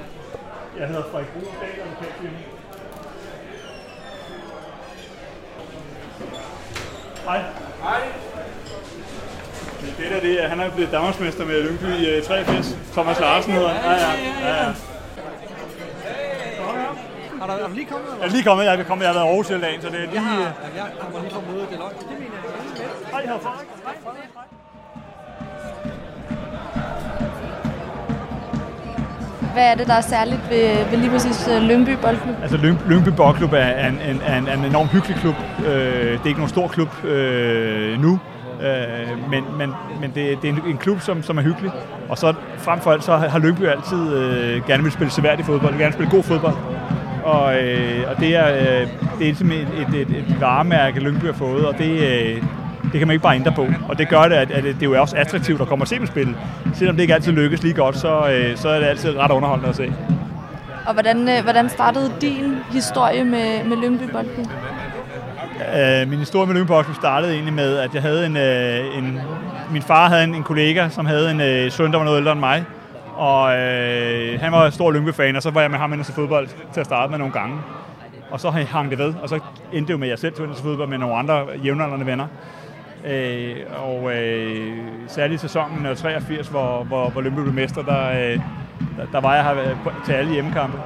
Jeg 0.78 0.88
hedder 0.88 1.02
Frederik 1.02 1.28
Brun, 1.28 1.42
Dahl 1.60 1.80
Advokatfirma. 1.80 2.38
Hej. 7.24 7.42
Hej. 7.82 8.00
Det 9.98 10.10
der, 10.10 10.20
det 10.20 10.44
er, 10.44 10.48
han 10.48 10.60
er 10.60 10.70
blevet 10.70 10.92
Danmarksmester 10.92 11.44
med 11.44 11.62
Lyngby 11.62 11.84
i 11.84 12.10
øh, 12.10 12.22
83. 12.22 12.78
Thomas 12.92 13.20
Larsen 13.20 13.52
hedder 13.52 13.68
han. 13.68 13.84
Ja, 13.84 14.06
ja, 14.06 14.48
ja. 14.48 14.64
ja. 14.64 14.72
Har 17.44 17.56
der, 17.56 17.64
er 17.64 17.68
du 17.68 17.74
lige 17.74 17.86
kommet? 17.86 18.06
Jeg 18.08 18.14
Eller? 18.14 18.26
er 18.26 18.32
lige 18.36 18.44
kommet, 18.48 18.64
jeg 18.64 18.80
er 18.80 18.84
kommet, 18.84 19.04
jeg 19.04 19.12
har 19.12 19.18
været 19.18 19.26
i 19.26 19.30
Aarhus 19.30 19.48
hele 19.48 19.60
dagen, 19.60 19.80
så 19.82 19.88
det 19.88 19.96
er 19.96 20.00
lige... 20.00 20.14
Jeg, 20.14 20.22
har, 20.22 20.38
jeg 20.76 20.86
kommer 21.00 21.20
lige 21.20 21.30
fra 21.34 21.40
mødet. 21.48 21.68
Det 21.70 21.74
er 21.74 21.78
løgn. 21.78 21.94
Det 21.98 22.06
mener 22.22 22.36
jeg. 22.44 22.92
Hej, 23.12 23.20
jeg 23.20 23.28
hedder 23.30 23.42
Frederik. 23.46 23.68
Hvad 29.52 29.66
er 29.70 29.74
det, 29.74 29.86
der 29.86 29.94
er 29.94 30.00
særligt 30.00 30.40
ved, 30.50 30.90
ved 30.90 30.98
lige 30.98 31.10
præcis 31.10 31.48
øh, 31.48 31.62
Lyngby 31.62 31.94
Boldklub? 32.02 32.34
Altså 32.42 32.56
Lyng, 32.56 32.78
Lyngby 32.88 33.08
Boldklub 33.08 33.52
er 33.52 33.88
en, 33.88 33.94
en, 33.94 34.22
en, 34.36 34.48
en 34.58 34.64
enormt 34.64 34.90
hyggelig 34.90 35.16
klub. 35.16 35.34
Øh, 35.66 36.12
det 36.12 36.20
er 36.24 36.26
ikke 36.26 36.40
nogen 36.40 36.48
stor 36.48 36.68
klub 36.68 37.04
øh, 37.04 38.00
nu, 38.00 38.20
øh, 38.62 39.30
men, 39.30 39.44
men, 39.58 39.72
men 40.00 40.12
det, 40.14 40.42
det 40.42 40.48
er 40.50 40.52
en, 40.52 40.62
en 40.66 40.78
klub, 40.78 41.00
som, 41.00 41.22
som 41.22 41.38
er 41.38 41.42
hyggelig. 41.42 41.70
Og 42.08 42.18
så 42.18 42.34
frem 42.58 42.80
for 42.80 42.92
alt, 42.92 43.04
så 43.04 43.16
har 43.16 43.38
Lyngby 43.38 43.62
altid 43.62 44.12
øh, 44.16 44.66
gerne 44.66 44.82
vil 44.82 44.92
spille 44.92 45.10
seværdig 45.10 45.44
fodbold, 45.44 45.72
gerne 45.72 45.84
vil 45.84 45.92
spille 45.92 46.10
god 46.10 46.22
fodbold. 46.22 46.73
Og, 47.24 47.62
øh, 47.62 48.10
og 48.10 48.20
det 48.20 48.36
er, 48.36 48.48
øh, 48.54 48.88
det 49.18 49.28
er 49.28 49.34
simpelthen 49.34 49.68
et, 49.68 50.00
et, 50.00 50.10
et, 50.10 50.24
et 50.28 50.40
varemærke, 50.40 51.00
Lyngby 51.00 51.24
har 51.24 51.32
fået, 51.32 51.66
og 51.66 51.78
det, 51.78 51.90
øh, 51.90 52.42
det 52.82 52.98
kan 52.98 53.06
man 53.06 53.14
ikke 53.14 53.22
bare 53.22 53.34
ændre 53.36 53.52
på. 53.52 53.66
Og 53.88 53.98
det 53.98 54.08
gør 54.08 54.22
det, 54.22 54.34
at, 54.34 54.50
at 54.50 54.64
det 54.64 54.82
er 54.82 54.86
jo 54.86 55.00
også 55.00 55.16
attraktivt 55.16 55.60
at 55.60 55.68
komme 55.68 55.82
og 55.82 55.88
se 55.88 55.98
dem 55.98 56.06
spille. 56.06 56.36
Selvom 56.74 56.96
det 56.96 57.02
ikke 57.02 57.14
altid 57.14 57.32
lykkes 57.32 57.62
lige 57.62 57.74
godt, 57.74 57.96
så, 57.96 58.28
øh, 58.28 58.56
så 58.56 58.68
er 58.68 58.78
det 58.78 58.86
altid 58.86 59.16
ret 59.16 59.30
underholdende 59.30 59.68
at 59.68 59.76
se. 59.76 59.92
Og 60.86 60.92
hvordan, 60.92 61.28
øh, 61.28 61.42
hvordan 61.42 61.68
startede 61.68 62.12
din 62.20 62.54
historie 62.72 63.24
med, 63.24 63.64
med 63.64 63.76
Lyngby 63.76 64.10
Boldklub? 64.12 64.46
Uh, 65.54 66.08
min 66.10 66.18
historie 66.18 66.46
med 66.46 66.54
Lyngby 66.54 66.68
Boldklub 66.68 66.96
startede 66.96 67.32
egentlig 67.32 67.54
med, 67.54 67.76
at 67.76 67.94
jeg 67.94 68.02
havde 68.02 68.26
en, 68.26 68.36
uh, 68.36 68.98
en 68.98 69.20
min 69.70 69.82
far 69.82 70.08
havde 70.08 70.24
en, 70.24 70.34
en 70.34 70.42
kollega, 70.42 70.88
som 70.88 71.06
havde 71.06 71.30
en 71.30 71.66
uh, 71.66 71.72
søn, 71.72 71.92
der 71.92 71.98
var 71.98 72.04
noget 72.04 72.18
ældre 72.18 72.32
end 72.32 72.40
mig. 72.40 72.64
Og 73.16 73.42
uh, 73.44 74.40
han 74.40 74.52
var 74.52 74.70
stor 74.70 74.92
Lyngby-fan, 74.92 75.36
og 75.36 75.42
så 75.42 75.50
var 75.50 75.60
jeg 75.60 75.70
med 75.70 75.78
ham 75.78 75.92
inde 75.92 76.04
til 76.04 76.14
fodbold 76.14 76.48
til 76.72 76.80
at 76.80 76.86
starte 76.86 77.10
med 77.10 77.18
nogle 77.18 77.32
gange. 77.32 77.56
Og 78.30 78.40
så 78.40 78.50
hang 78.50 78.90
det 78.90 78.98
ved, 78.98 79.14
og 79.22 79.28
så 79.28 79.40
endte 79.72 79.88
det 79.88 79.92
jo 79.92 79.98
med, 79.98 80.06
at 80.06 80.10
jeg 80.10 80.18
selv 80.18 80.34
tog 80.34 80.46
ind 80.46 80.54
til 80.54 80.64
fodbold 80.64 80.88
med 80.88 80.98
nogle 80.98 81.14
andre 81.14 81.46
jævnaldrende 81.64 82.06
venner. 82.06 82.26
Øh, 83.06 83.56
og 83.82 84.14
øh, 84.14 84.78
særligt 85.08 85.44
i 85.44 85.46
sæsonen 85.46 85.86
øh, 85.86 85.96
83, 85.96 86.48
hvor, 86.48 86.84
hvor, 86.84 87.08
hvor 87.08 87.20
Lyngby 87.20 87.40
blev 87.40 87.54
mester, 87.54 87.82
der, 87.82 88.08
øh, 88.10 88.40
der, 88.96 89.06
der 89.12 89.20
var 89.20 89.34
jeg 89.34 89.44
her 89.44 89.58
øh, 89.58 89.76
til 90.06 90.12
alle 90.12 90.32
hjemmekampe. 90.32 90.78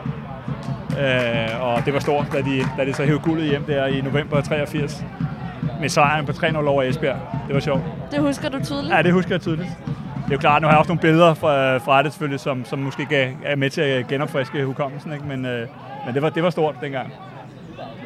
Øh, 1.00 1.62
og 1.62 1.84
det 1.84 1.94
var 1.94 2.00
stort, 2.00 2.26
da 2.32 2.38
de, 2.38 2.64
da 2.78 2.84
de 2.84 2.94
så 2.94 3.04
hævde 3.04 3.20
guldet 3.20 3.48
hjem 3.48 3.64
der 3.64 3.86
i 3.86 4.00
november 4.00 4.40
83 4.40 5.04
med 5.80 5.88
sejren 5.88 6.26
på 6.26 6.32
3-0 6.32 6.56
over 6.56 6.82
Esbjerg. 6.82 7.16
Det 7.46 7.54
var 7.54 7.60
sjovt. 7.60 7.82
Det 8.10 8.20
husker 8.20 8.48
du 8.48 8.64
tydeligt? 8.64 8.94
Ja, 8.94 9.02
det 9.02 9.12
husker 9.12 9.34
jeg 9.34 9.40
tydeligt. 9.40 9.68
Det 10.28 10.34
er 10.34 10.36
jo 10.36 10.40
klart, 10.40 10.62
nu 10.62 10.66
har 10.66 10.72
jeg 10.72 10.78
også 10.78 10.88
nogle 10.88 11.00
billeder 11.00 11.34
fra, 11.34 11.76
fra 11.76 12.02
det 12.02 12.12
selvfølgelig, 12.12 12.40
som, 12.40 12.64
som 12.64 12.78
måske 12.78 13.04
gav, 13.04 13.32
er 13.44 13.56
med 13.56 13.70
til 13.70 13.80
at 13.80 14.08
genopfriske 14.08 14.64
hukommelsen, 14.64 15.12
ikke? 15.12 15.24
Men, 15.24 15.46
øh, 15.46 15.68
men 16.06 16.14
det, 16.14 16.22
var, 16.22 16.30
det 16.30 16.42
var 16.42 16.50
stort 16.50 16.74
dengang. 16.80 17.12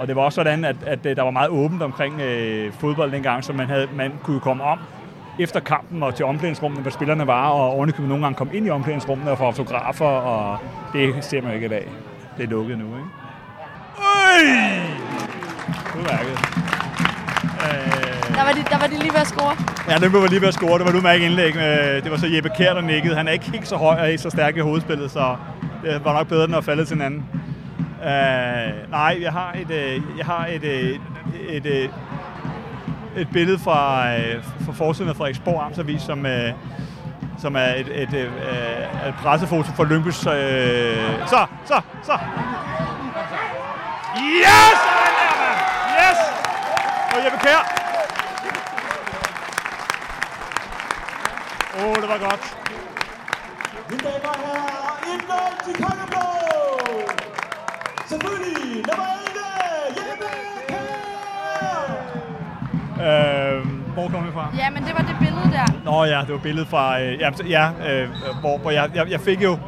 Og 0.00 0.08
det 0.08 0.16
var 0.16 0.22
også 0.22 0.34
sådan, 0.34 0.64
at, 0.64 0.76
at 0.86 1.06
øh, 1.06 1.16
der 1.16 1.22
var 1.22 1.30
meget 1.30 1.48
åbent 1.50 1.82
omkring 1.82 2.20
øh, 2.20 2.72
fodbold 2.72 3.12
dengang, 3.12 3.44
så 3.44 3.52
man, 3.52 3.66
havde, 3.66 3.88
man 3.94 4.12
kunne 4.22 4.40
komme 4.40 4.64
om 4.64 4.78
efter 5.38 5.60
kampen 5.60 6.02
og 6.02 6.14
til 6.14 6.24
omklædningsrummene, 6.24 6.82
hvor 6.82 6.90
spillerne 6.90 7.26
var, 7.26 7.48
og 7.48 7.70
ovenikøbet 7.70 8.08
nogle 8.08 8.24
gange 8.24 8.36
kom 8.36 8.50
ind 8.52 8.66
i 8.66 8.70
omklædningsrummene 8.70 9.30
og 9.30 9.38
få 9.38 9.44
autografer, 9.44 10.06
og 10.06 10.58
det 10.92 11.24
ser 11.24 11.40
man 11.40 11.50
jo 11.50 11.54
ikke 11.54 11.66
i 11.66 11.70
dag. 11.70 11.88
Det 12.36 12.44
er 12.44 12.48
lukket 12.48 12.78
nu, 12.78 12.84
ikke? 12.84 13.08
Øj! 13.98 14.42
Udmærket. 15.96 16.38
Øh, 17.62 18.11
der 18.42 18.48
var, 18.48 18.54
de, 18.54 18.64
der 18.70 18.78
var 18.78 18.86
de 18.86 18.98
lige 18.98 19.12
ved 19.12 19.20
at 19.20 19.26
score. 19.26 19.56
Ja, 19.88 19.98
den 19.98 20.12
var 20.12 20.26
lige 20.26 20.40
ved 20.40 20.48
at 20.48 20.54
score. 20.54 20.78
Det 20.78 20.84
var 20.84 20.90
et 20.90 20.96
udmærket 20.96 21.24
indlæg. 21.24 21.56
Øh, 21.56 22.02
det 22.04 22.10
var 22.10 22.16
så 22.16 22.26
Jeppe 22.26 22.50
Kjær, 22.56 22.74
der 22.74 22.80
nikkede. 22.80 23.16
Han 23.16 23.28
er 23.28 23.32
ikke 23.32 23.50
helt 23.50 23.68
så 23.68 23.76
høj 23.76 24.00
og 24.00 24.10
ikke 24.10 24.22
så 24.22 24.30
stærk 24.30 24.56
i 24.56 24.60
hovedspillet, 24.60 25.10
så 25.10 25.36
det 25.84 26.04
var 26.04 26.12
nok 26.12 26.26
bedre, 26.26 26.44
end 26.44 26.56
at 26.56 26.64
falde 26.64 26.84
til 26.84 26.96
hinanden. 26.96 27.26
Uh, 28.00 28.06
øh, 28.06 28.90
nej, 28.90 29.18
jeg 29.20 29.32
har 29.32 29.56
et, 29.60 29.70
øh, 29.70 30.02
jeg 30.18 30.26
har 30.26 30.46
et, 30.46 30.64
et, 30.64 31.66
et, 31.66 31.90
et 33.16 33.28
billede 33.32 33.58
fra, 33.58 34.06
fra 34.66 34.72
forsiden 34.72 35.10
af 35.10 35.16
Frederiksborg 35.16 35.64
Amtsavis, 35.64 36.02
som, 36.02 36.26
som 37.38 37.56
er 37.56 37.74
et, 37.74 37.88
et, 37.94 38.14
et, 38.14 38.30
et 39.08 39.14
pressefoto 39.22 39.72
for 39.72 39.84
Lyngby's... 39.84 40.28
Uh, 40.28 41.28
så, 41.28 41.46
så, 41.64 41.80
så! 42.02 42.18
Yes! 44.16 44.78
Yes! 45.98 46.18
Og 47.12 47.24
Jeppe 47.24 47.38
Kjær! 47.38 47.81
Åh, 51.78 51.84
oh, 51.84 51.94
det 51.94 52.08
var 52.08 52.18
godt. 52.28 52.56
Mine 53.90 54.02
damer 54.02 54.28
og 54.28 54.36
herrer, 54.38 54.96
indvalgt 55.12 55.58
til 55.64 55.74
Kongeblå! 55.84 56.26
Selvfølgelig 58.06 58.84
nummer 58.88 59.06
11, 59.26 59.98
Jeppe 59.98 60.30
Kjær! 60.68 60.92
Øh, 63.06 63.66
hvor 63.94 64.08
kom 64.08 64.24
det 64.24 64.32
fra? 64.32 64.52
Ja, 64.56 64.70
men 64.70 64.82
det 64.82 64.94
var 64.94 65.02
det 65.02 65.16
billede 65.20 65.52
der. 65.52 65.66
Nå 65.84 66.04
ja, 66.04 66.20
det 66.20 66.32
var 66.32 66.38
billedet 66.38 66.68
fra... 66.68 67.00
Øh, 67.00 67.20
ja, 67.20 67.30
ja 67.48 67.70
øh, 67.92 68.08
hvor, 68.40 68.58
hvor 68.58 68.70
jeg, 68.70 68.90
jeg, 68.94 69.10
jeg 69.10 69.20
fik 69.20 69.42
jo... 69.42 69.58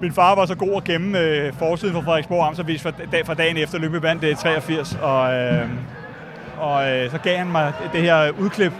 Min 0.00 0.12
far 0.12 0.34
var 0.34 0.46
så 0.46 0.54
god 0.54 0.76
at 0.76 0.84
gemme 0.84 1.18
øh, 1.18 1.52
forsiden 1.52 1.94
for 1.94 2.02
Frederiksborg 2.02 2.46
Amtsavis 2.46 2.82
fra, 2.82 2.90
dag, 3.12 3.26
fra 3.26 3.34
dagen 3.34 3.56
efter 3.56 3.78
Lyngby 3.78 3.96
vandt 3.96 4.22
det 4.22 4.38
83, 4.38 4.98
og, 5.02 5.34
øh, 5.34 5.68
og 6.58 6.90
øh, 6.90 7.10
så 7.10 7.18
gav 7.18 7.36
han 7.36 7.46
mig 7.46 7.72
det 7.92 8.02
her 8.02 8.30
udklip 8.30 8.72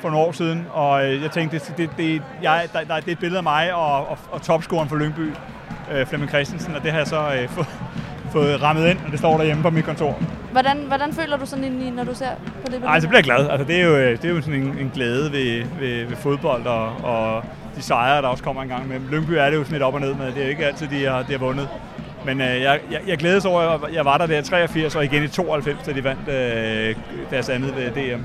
for 0.00 0.10
nogle 0.10 0.26
år 0.26 0.32
siden, 0.32 0.66
og 0.72 1.06
øh, 1.06 1.22
jeg 1.22 1.30
tænkte, 1.30 1.58
det, 1.58 1.74
det, 1.76 1.90
det, 1.96 2.22
jeg, 2.42 2.68
der, 2.72 2.84
der, 2.84 2.96
det 2.96 3.08
er 3.08 3.12
et 3.12 3.18
billede 3.18 3.38
af 3.38 3.42
mig 3.42 3.74
og, 3.74 4.08
og, 4.08 4.18
og 4.30 4.42
topscoren 4.42 4.88
for 4.88 4.96
Lyngby, 4.96 5.32
øh, 5.92 6.06
Flemming 6.06 6.30
Christensen, 6.30 6.74
og 6.74 6.82
det 6.82 6.90
har 6.90 6.98
jeg 6.98 7.06
så 7.06 7.20
øh, 7.40 7.48
fået, 7.48 7.66
fået 8.32 8.62
rammet 8.62 8.88
ind, 8.90 8.98
og 9.06 9.10
det 9.10 9.18
står 9.18 9.36
derhjemme 9.36 9.62
på 9.62 9.70
mit 9.70 9.84
kontor. 9.84 10.18
Hvordan, 10.52 10.76
hvordan 10.76 11.12
føler 11.12 11.36
du 11.36 11.46
sådan 11.46 11.64
indeni, 11.64 11.90
når 11.90 12.04
du 12.04 12.14
ser 12.14 12.30
på 12.36 12.62
det 12.62 12.70
billede? 12.70 12.86
Ej, 12.86 13.00
så 13.00 13.08
bliver 13.08 13.18
jeg 13.18 13.24
glad. 13.24 13.50
Altså, 13.50 13.66
det 13.66 13.80
er 13.80 13.84
jo, 13.84 13.96
øh, 13.96 14.22
det 14.22 14.24
er 14.24 14.34
jo 14.34 14.40
sådan 14.40 14.62
en, 14.62 14.78
en 14.78 14.90
glæde 14.94 15.32
ved, 15.32 15.64
ved, 15.80 16.04
ved 16.04 16.16
fodbold 16.16 16.66
og, 16.66 16.86
og 16.86 17.44
de 17.76 17.82
sejre, 17.82 18.22
der 18.22 18.28
også 18.28 18.44
kommer 18.44 18.62
en 18.62 18.68
gang 18.68 18.88
med. 18.88 19.00
Lyngby 19.10 19.30
er 19.30 19.50
det 19.50 19.56
jo 19.56 19.62
sådan 19.62 19.72
lidt 19.72 19.82
op 19.82 19.94
og 19.94 20.00
ned 20.00 20.14
med. 20.14 20.26
Det 20.26 20.38
er 20.38 20.42
jo 20.42 20.50
ikke 20.50 20.66
altid, 20.66 20.88
de 20.88 21.04
har, 21.04 21.22
de 21.22 21.32
har 21.32 21.38
vundet. 21.38 21.68
Men 22.24 22.40
øh, 22.40 22.62
jeg, 22.62 22.80
jeg, 22.90 23.00
jeg 23.06 23.18
glædes 23.18 23.44
over, 23.44 23.60
at 23.60 23.94
jeg 23.94 24.04
var 24.04 24.18
der 24.18 24.26
der 24.26 24.38
i 24.38 24.42
83 24.42 24.96
og 24.96 25.04
igen 25.04 25.24
i 25.24 25.28
92, 25.28 25.82
da 25.86 25.92
de 25.92 26.04
vandt 26.04 26.28
øh, 26.28 26.96
deres 27.30 27.48
andet 27.48 27.76
ved 27.76 27.90
DM. 27.90 28.22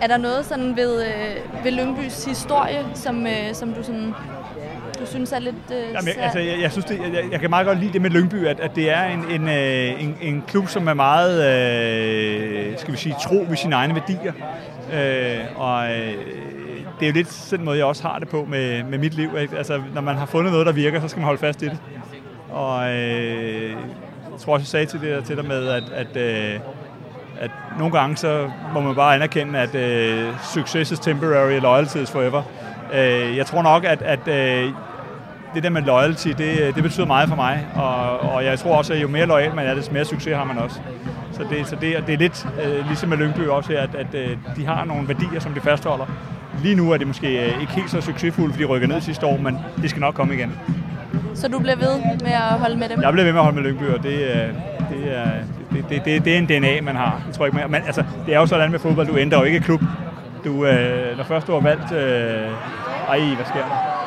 Er 0.00 0.06
der 0.06 0.16
noget 0.16 0.44
sådan 0.44 0.76
ved, 0.76 1.04
øh, 1.04 1.64
ved 1.64 1.72
Lyngbys 1.72 2.24
historie, 2.24 2.84
som, 2.94 3.26
øh, 3.26 3.54
som 3.54 3.72
du 3.72 3.82
sådan 3.82 4.14
du 5.00 5.06
synes 5.06 5.32
er 5.32 5.38
lidt 5.38 5.54
øh, 5.72 5.76
Jamen, 5.76 6.08
jeg, 6.16 6.16
altså, 6.18 6.38
jeg, 6.38 6.60
jeg, 6.60 6.72
synes, 6.72 6.84
det, 6.84 6.98
jeg, 6.98 7.24
jeg 7.32 7.40
kan 7.40 7.50
meget 7.50 7.66
godt 7.66 7.80
lide 7.80 7.92
det 7.92 8.02
med 8.02 8.10
Lyngby, 8.10 8.46
at, 8.46 8.60
at 8.60 8.76
det 8.76 8.90
er 8.90 9.04
en, 9.04 9.24
en, 9.30 9.48
øh, 9.48 10.02
en, 10.02 10.16
en 10.22 10.44
klub, 10.46 10.68
som 10.68 10.88
er 10.88 10.94
meget, 10.94 11.34
øh, 11.34 12.78
skal 12.78 12.92
vi 12.92 12.98
sige, 12.98 13.14
tro 13.22 13.46
ved 13.48 13.56
sine 13.56 13.74
egne 13.74 13.94
værdier. 13.94 14.32
Øh, 14.92 15.60
og 15.60 15.92
øh, 15.92 16.14
det 17.00 17.02
er 17.02 17.06
jo 17.06 17.12
lidt 17.12 17.32
sådan 17.32 17.60
en 17.60 17.64
måde, 17.64 17.78
jeg 17.78 17.86
også 17.86 18.02
har 18.02 18.18
det 18.18 18.28
på 18.28 18.46
med, 18.48 18.82
med 18.82 18.98
mit 18.98 19.14
liv. 19.14 19.30
Ikke? 19.40 19.56
Altså, 19.56 19.82
når 19.94 20.00
man 20.00 20.16
har 20.16 20.26
fundet 20.26 20.52
noget, 20.52 20.66
der 20.66 20.72
virker, 20.72 21.00
så 21.00 21.08
skal 21.08 21.20
man 21.20 21.24
holde 21.24 21.40
fast 21.40 21.62
i 21.62 21.64
det. 21.64 21.78
Og 22.50 22.90
øh, 22.90 23.70
jeg 24.32 24.40
tror 24.40 24.52
også, 24.52 24.62
jeg 24.62 24.66
sagde 24.66 24.86
til, 24.86 25.00
det, 25.00 25.24
til 25.24 25.36
dig 25.36 25.44
med, 25.44 25.68
at, 25.68 25.84
at, 25.92 26.16
øh, 26.16 26.60
at 27.40 27.50
nogle 27.78 27.98
gange 27.98 28.16
så 28.16 28.50
må 28.74 28.80
man 28.80 28.94
bare 28.94 29.14
anerkende, 29.14 29.58
at 29.58 29.74
øh, 29.74 30.28
success 30.42 30.90
is 30.92 30.98
temporary, 30.98 31.60
loyalty 31.60 31.96
is 31.96 32.10
forever. 32.10 32.42
Øh, 32.94 33.36
jeg 33.36 33.46
tror 33.46 33.62
nok, 33.62 33.84
at, 33.84 34.02
at 34.02 34.28
øh, 34.28 34.70
det 35.54 35.62
der 35.62 35.70
med 35.70 35.82
loyalty, 35.82 36.28
det, 36.28 36.74
det 36.74 36.82
betyder 36.82 37.06
meget 37.06 37.28
for 37.28 37.36
mig, 37.36 37.66
og, 37.74 38.20
og 38.20 38.44
jeg 38.44 38.58
tror 38.58 38.76
også, 38.76 38.92
at 38.94 39.02
jo 39.02 39.08
mere 39.08 39.26
loyal 39.26 39.54
man 39.54 39.66
er, 39.66 39.74
des 39.74 39.90
mere 39.92 40.04
succes 40.04 40.36
har 40.36 40.44
man 40.44 40.58
også. 40.58 40.80
Så 41.32 41.42
det, 41.50 41.66
så 41.66 41.76
det, 41.80 42.04
det 42.06 42.12
er 42.14 42.18
lidt 42.18 42.46
øh, 42.64 42.86
ligesom 42.86 43.08
med 43.08 43.16
Lyngby 43.18 43.40
også 43.46 43.72
her, 43.72 43.80
at, 43.82 43.94
at 43.94 44.14
øh, 44.14 44.36
de 44.56 44.66
har 44.66 44.84
nogle 44.84 45.08
værdier, 45.08 45.40
som 45.40 45.52
de 45.54 45.60
fastholder, 45.60 46.06
lige 46.62 46.74
nu 46.74 46.92
er 46.92 46.96
det 46.96 47.06
måske 47.06 47.44
øh, 47.46 47.60
ikke 47.60 47.72
helt 47.72 47.90
så 47.90 48.00
succesfuldt, 48.00 48.52
fordi 48.52 48.64
de 48.64 48.68
rykker 48.68 48.88
ned 48.88 49.00
sidste 49.00 49.26
år, 49.26 49.36
men 49.38 49.58
det 49.82 49.90
skal 49.90 50.00
nok 50.00 50.14
komme 50.14 50.34
igen. 50.34 50.52
Så 51.34 51.48
du 51.48 51.58
bliver 51.58 51.76
ved 51.76 51.98
med 52.22 52.32
at 52.32 52.40
holde 52.40 52.76
med 52.76 52.88
dem? 52.88 53.02
Jeg 53.02 53.12
bliver 53.12 53.24
ved 53.24 53.32
med 53.32 53.40
at 53.40 53.44
holde 53.44 53.60
med 53.60 53.70
Lyngby, 53.70 53.84
og 53.84 54.02
det, 54.02 54.36
er- 54.36 54.46
det, 54.90 55.16
er, 55.18 55.24
det, 55.72 55.84
det, 55.88 56.04
det, 56.04 56.24
det 56.24 56.34
er 56.34 56.38
en 56.38 56.46
DNA, 56.46 56.80
man 56.80 56.96
har. 56.96 57.22
Det 57.26 57.34
tror 57.34 57.44
jeg 57.44 57.48
ikke, 57.48 57.60
man, 57.60 57.70
men 57.70 57.82
altså, 57.86 58.04
det 58.26 58.34
er 58.34 58.38
jo 58.38 58.46
sådan 58.46 58.70
med 58.70 58.78
fodbold, 58.78 59.06
du 59.06 59.16
ændrer 59.16 59.38
jo 59.38 59.44
ikke 59.44 59.60
klub. 59.60 59.80
Du, 60.44 60.66
øh, 60.66 61.16
når 61.16 61.24
først 61.24 61.46
du 61.46 61.52
har 61.52 61.60
valgt... 61.60 61.92
Øh, 61.92 62.50
ej, 63.08 63.18
hvad 63.18 63.46
sker 63.46 63.60
der? 63.60 64.04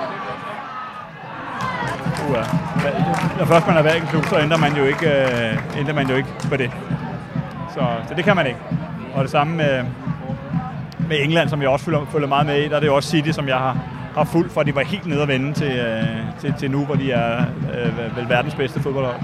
Uh, 2.29 2.33
når 3.39 3.45
først 3.45 3.67
man 3.67 3.75
har 3.75 3.83
valgt 3.83 4.01
en 4.01 4.07
klub, 4.07 4.25
så 4.25 4.39
ændrer 4.39 4.57
man 4.57 4.75
jo 4.75 4.83
ikke, 4.83 5.07
øh, 5.07 5.79
ændrer 5.79 5.93
man 5.93 6.09
jo 6.09 6.15
ikke 6.15 6.29
på 6.49 6.57
det. 6.57 6.71
Så, 7.73 7.79
så 8.07 8.13
det 8.13 8.23
kan 8.23 8.35
man 8.35 8.47
ikke. 8.47 8.59
Og 9.13 9.23
det 9.23 9.31
samme 9.31 9.55
med, 9.55 9.83
med 11.09 11.17
England, 11.23 11.49
som 11.49 11.61
jeg 11.61 11.69
også 11.69 11.85
følger, 11.85 12.05
følger 12.11 12.27
meget 12.27 12.45
med 12.45 12.63
i. 12.63 12.67
Der 12.67 12.75
er 12.75 12.79
det 12.79 12.87
jo 12.87 12.95
også 12.95 13.09
City, 13.09 13.29
som 13.29 13.47
jeg 13.47 13.57
har, 13.57 13.77
har 14.15 14.23
fulgt, 14.23 14.51
for 14.51 14.63
de 14.63 14.75
var 14.75 14.81
helt 14.81 15.05
nede 15.05 15.21
at 15.21 15.27
vende 15.27 15.53
til, 15.53 15.71
øh, 15.71 16.05
til, 16.39 16.53
til 16.59 16.71
nu, 16.71 16.85
hvor 16.85 16.95
de 16.95 17.11
er 17.11 17.45
øh, 17.73 18.17
vel 18.17 18.29
verdens 18.29 18.55
bedste 18.55 18.79
fodboldhold. 18.79 19.17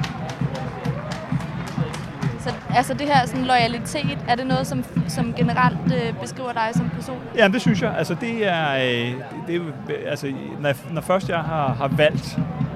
Så 2.44 2.50
altså 2.76 2.94
det 2.94 3.08
her 3.08 3.26
sådan 3.26 3.46
loyalitet, 3.46 4.18
er 4.28 4.36
det 4.36 4.48
noget, 4.48 4.68
som, 4.68 4.84
som 5.08 5.34
generelt 5.34 5.78
øh, 5.86 6.14
beskriver 6.22 6.52
dig 6.54 6.70
som 6.74 6.90
person? 6.90 7.18
Ja, 7.38 7.48
det 7.48 7.62
synes 7.62 7.82
jeg. 7.82 7.94
Altså, 7.98 8.16
det 8.22 8.48
er, 8.48 8.74
øh, 8.76 9.14
det, 9.48 9.62
altså, 10.08 10.34
når, 10.60 10.74
når 10.94 11.02
først 11.02 11.30
jeg 11.30 11.38
har, 11.40 11.74
har 11.74 11.88
valgt, 11.88 12.26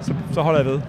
så, 0.02 0.14
så 0.34 0.42
holder 0.42 0.60
jeg 0.60 0.66
ved. 0.66 0.82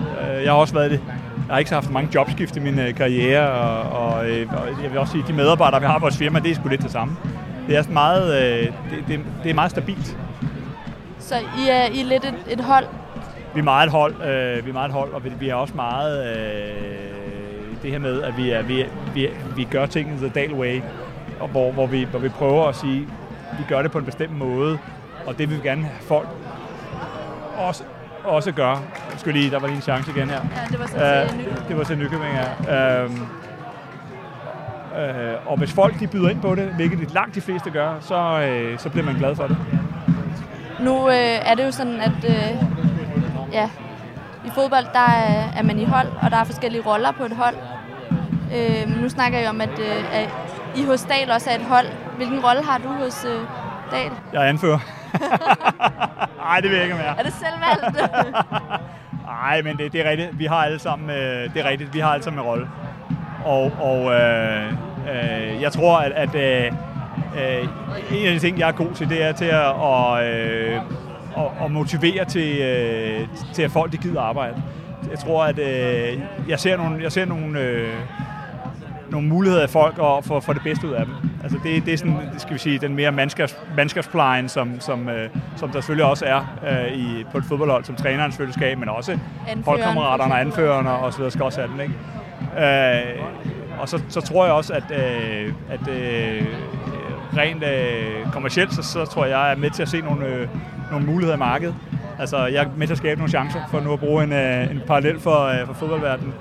Øh, 0.00 0.44
Jeg 0.44 0.52
har 0.52 0.58
også 0.58 0.74
været 0.74 0.90
det. 0.90 1.00
Jeg 1.46 1.54
har 1.54 1.58
ikke 1.58 1.72
haft 1.72 1.90
mange 1.90 2.10
jobskift 2.14 2.56
i 2.56 2.60
min 2.60 2.78
øh, 2.78 2.94
karriere, 2.94 3.50
og, 3.50 4.02
og, 4.12 4.30
øh, 4.30 4.52
og 4.52 4.82
jeg 4.82 4.90
vil 4.90 4.98
også 4.98 5.12
sige, 5.12 5.22
at 5.22 5.28
de 5.28 5.32
medarbejdere, 5.32 5.80
vi 5.80 5.86
har 5.86 5.98
i 5.98 6.00
vores 6.00 6.16
firma, 6.16 6.38
det 6.38 6.50
er 6.50 6.54
sgu 6.54 6.68
lidt 6.68 6.82
det 6.82 6.90
samme. 6.90 7.16
Det 7.68 7.76
er 7.76 7.82
meget, 7.90 8.42
øh, 8.42 8.66
det, 8.66 8.72
det, 9.08 9.20
det 9.42 9.50
er 9.50 9.54
meget 9.54 9.70
stabilt. 9.70 10.16
Så 11.18 11.34
I 11.36 11.68
er, 11.70 11.84
I 11.84 12.00
er 12.00 12.04
lidt 12.04 12.24
et, 12.24 12.34
et 12.50 12.60
hold? 12.60 12.84
Vi 13.54 13.60
er 13.60 13.64
meget 13.64 13.86
et 13.86 13.92
hold, 13.92 14.14
øh, 14.22 14.64
vi 14.64 14.70
er 14.70 14.72
meget 14.74 14.88
et 14.88 14.94
hold, 14.94 15.12
og 15.12 15.24
vi, 15.24 15.30
vi 15.40 15.48
er 15.48 15.54
også 15.54 15.74
meget 15.74 16.36
øh, 16.36 17.17
det 17.82 17.90
her 17.90 17.98
med, 17.98 18.22
at 18.22 18.36
vi, 18.36 18.50
er, 18.50 18.62
vi, 18.62 18.86
vi, 19.14 19.28
vi 19.56 19.64
gør 19.64 19.86
tingene 19.86 20.18
the 20.18 20.28
Dale 20.28 20.54
way, 20.54 20.80
og 21.40 21.48
hvor, 21.48 21.72
hvor, 21.72 21.86
vi, 21.86 22.04
hvor 22.04 22.18
vi 22.18 22.28
prøver 22.28 22.64
at 22.66 22.76
sige, 22.76 23.08
vi 23.58 23.64
gør 23.68 23.82
det 23.82 23.90
på 23.90 23.98
en 23.98 24.04
bestemt 24.04 24.38
måde, 24.38 24.78
og 25.26 25.38
det 25.38 25.50
vil 25.50 25.62
vi 25.62 25.68
gerne 25.68 25.82
have 25.82 26.02
folk 26.02 26.28
også, 27.56 27.84
også 28.24 28.52
gøre. 28.52 28.82
Skulle 29.16 29.40
lige, 29.40 29.50
der 29.50 29.58
var 29.58 29.66
lige 29.66 29.76
en 29.76 29.82
chance 29.82 30.10
igen 30.16 30.30
her. 30.30 30.40
Ja, 30.56 30.66
det 30.70 30.78
var 30.78 30.86
så 30.86 30.92
til 31.28 31.38
Nykøbing. 31.38 31.68
det 31.68 31.76
var 31.78 31.84
til 31.84 31.98
Nykøbing, 31.98 32.34
ja. 32.66 33.02
Øhm, 33.02 33.20
øh, 34.98 35.36
og 35.46 35.58
hvis 35.58 35.72
folk 35.72 36.00
de 36.00 36.06
byder 36.06 36.28
ind 36.28 36.40
på 36.40 36.54
det, 36.54 36.64
hvilket 36.64 36.98
de 36.98 37.14
langt 37.14 37.34
de 37.34 37.40
fleste 37.40 37.70
gør, 37.70 37.94
så, 38.00 38.40
øh, 38.40 38.78
så 38.78 38.90
bliver 38.90 39.04
man 39.04 39.14
glad 39.14 39.36
for 39.36 39.46
det. 39.46 39.56
Nu 40.80 41.08
øh, 41.08 41.14
er 41.14 41.54
det 41.54 41.64
jo 41.64 41.70
sådan, 41.70 42.00
at 42.00 42.24
øh, 42.24 42.62
ja, 43.52 43.70
i 44.48 44.50
fodbold, 44.54 44.86
der 44.92 45.08
er, 45.24 45.58
er 45.58 45.62
man 45.62 45.78
i 45.78 45.84
hold, 45.84 46.08
og 46.22 46.30
der 46.30 46.36
er 46.36 46.44
forskellige 46.44 46.82
roller 46.86 47.12
på 47.12 47.24
et 47.24 47.36
hold. 47.36 47.56
Øh, 48.56 49.02
nu 49.02 49.08
snakker 49.08 49.38
jeg 49.38 49.48
om, 49.48 49.60
at, 49.60 49.78
øh, 49.78 50.20
at 50.20 50.28
I 50.76 50.84
hos 50.84 51.02
Dal 51.02 51.30
også 51.30 51.50
er 51.50 51.54
et 51.54 51.66
hold. 51.74 51.86
Hvilken 52.16 52.40
rolle 52.44 52.62
har 52.64 52.78
du 52.78 52.88
hos 52.88 53.24
øh, 53.24 53.40
Dal? 53.90 54.10
Jeg 54.32 54.44
er 54.44 54.48
anfører. 54.48 54.78
Nej, 56.44 56.60
det 56.60 56.70
vil 56.70 56.76
jeg 56.76 56.84
ikke 56.84 56.96
mere. 56.96 57.18
Er 57.18 57.22
det 57.22 57.32
selvvalgt? 57.32 58.10
Nej, 59.26 59.62
men 59.66 59.76
det, 59.76 59.92
det 59.92 60.06
er 60.06 60.10
rigtigt. 60.10 60.38
Vi 60.38 60.44
har 60.44 60.64
alle 60.64 60.78
sammen, 60.78 61.10
øh, 61.10 61.54
det 61.54 61.64
er 61.64 61.68
rigtigt. 61.68 61.94
Vi 61.94 61.98
har 61.98 62.12
alle 62.12 62.24
sammen 62.24 62.40
en 62.42 62.46
rolle. 62.46 62.68
Og, 63.44 63.72
og 63.80 64.12
øh, 64.12 64.72
øh, 65.12 65.62
jeg 65.62 65.72
tror, 65.72 65.98
at, 65.98 66.12
at 66.12 66.34
øh, 66.34 66.72
øh, 67.36 67.68
en 68.12 68.26
af 68.26 68.32
de 68.32 68.38
ting, 68.38 68.58
jeg 68.58 68.68
er 68.68 68.72
god 68.72 68.92
til, 68.94 69.08
det 69.08 69.22
er 69.22 69.32
til 69.32 69.44
at, 69.44 69.66
og, 69.66 70.26
øh, 70.26 70.80
at, 71.38 71.64
at 71.64 71.70
motivere 71.70 72.24
til, 72.24 72.58
øh, 72.58 73.28
til, 73.54 73.62
at 73.62 73.70
folk 73.70 73.92
de 73.92 73.96
gider 73.96 74.20
arbejde. 74.20 74.62
Jeg 75.10 75.18
tror, 75.18 75.44
at 75.44 75.58
øh, 75.58 76.20
jeg 76.48 76.60
ser 76.60 76.76
nogle, 76.76 77.02
jeg 77.02 77.12
ser 77.12 77.24
nogle, 77.24 77.60
øh, 77.60 77.94
nogle 79.10 79.28
muligheder 79.28 79.62
af 79.62 79.70
folk 79.70 79.98
og 79.98 80.24
for, 80.24 80.40
for 80.40 80.52
det 80.52 80.62
bedste 80.62 80.86
ud 80.86 80.92
af 80.92 81.04
dem. 81.04 81.14
Altså 81.42 81.58
det, 81.64 81.86
det 81.86 81.94
er 81.94 81.98
sådan, 81.98 82.16
skal 82.38 82.54
vi 82.54 82.58
sige, 82.58 82.78
den 82.78 82.94
mere 82.94 83.12
mandskabs, 83.12 83.56
mandskabsplejen, 83.76 84.48
som, 84.48 84.80
som, 84.80 85.08
øh, 85.08 85.30
som 85.56 85.68
der 85.70 85.80
selvfølgelig 85.80 86.04
også 86.04 86.24
er 86.24 86.58
øh, 86.68 86.98
i, 86.98 87.24
på 87.32 87.38
et 87.38 87.44
fodboldhold, 87.44 87.84
som 87.84 87.96
træneren 87.96 88.32
selvfølgelig 88.32 88.54
skal, 88.54 88.66
have, 88.66 88.76
men 88.76 88.88
også 88.88 89.18
holdkammeraterne 89.64 90.34
og 90.34 90.40
anførerne 90.40 90.90
og 90.90 91.12
så 91.12 91.18
videre 91.18 91.30
skal 91.30 91.42
også 91.42 91.60
have 91.60 91.72
den. 91.72 91.80
Ikke? 91.80 91.94
Øh, 92.66 93.22
og 93.80 93.88
så, 93.88 94.02
så 94.08 94.20
tror 94.20 94.44
jeg 94.44 94.54
også, 94.54 94.72
at, 94.72 94.90
øh, 94.90 95.52
at 95.70 95.88
øh, 95.88 96.46
rent 97.36 97.64
øh, 97.64 98.32
kommercielt, 98.32 98.74
så, 98.74 98.82
så 98.82 99.04
tror 99.04 99.24
jeg, 99.24 99.32
jeg 99.32 99.52
er 99.52 99.56
med 99.56 99.70
til 99.70 99.82
at 99.82 99.88
se 99.88 100.00
nogle, 100.00 100.26
øh, 100.26 100.48
nogle 100.90 101.06
muligheder 101.06 101.36
i 101.36 101.38
markedet. 101.38 101.74
Altså, 102.18 102.46
jeg 102.46 102.64
er 102.64 102.68
med 102.76 102.86
til 102.86 102.94
at 102.94 102.98
skabe 102.98 103.18
nogle 103.18 103.30
chancer 103.30 103.60
for 103.70 103.80
nu 103.80 103.92
at 103.92 104.00
bruge 104.00 104.24
en, 104.24 104.32
øh, 104.32 104.70
en 104.70 104.82
parallel 104.86 105.20
for, 105.20 105.44
øh, 105.44 105.66
for 105.66 105.74
fodboldverdenen. 105.74 106.34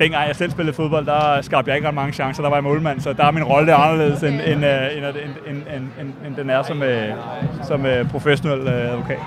Dengang 0.00 0.26
jeg 0.26 0.36
selv 0.36 0.50
spillede 0.50 0.76
fodbold, 0.76 1.06
der 1.06 1.42
skabte 1.42 1.68
jeg 1.68 1.76
ikke 1.76 1.88
ret 1.88 1.94
mange 1.94 2.12
chancer. 2.12 2.42
Der 2.42 2.50
var 2.50 2.56
jeg 2.56 2.64
målmand, 2.64 3.00
så 3.00 3.12
der 3.12 3.24
er 3.24 3.30
min 3.30 3.44
rolle 3.44 3.74
anderledes, 3.74 4.22
end, 4.22 4.34
end, 4.34 4.64
øh, 4.64 4.96
end, 4.96 5.04
end, 5.04 5.56
end, 5.74 5.86
end, 6.00 6.12
end, 6.26 6.36
den 6.36 6.50
er 6.50 6.62
som, 6.62 6.82
som 7.62 7.86
professionel 8.10 8.68
advokat. 8.68 9.18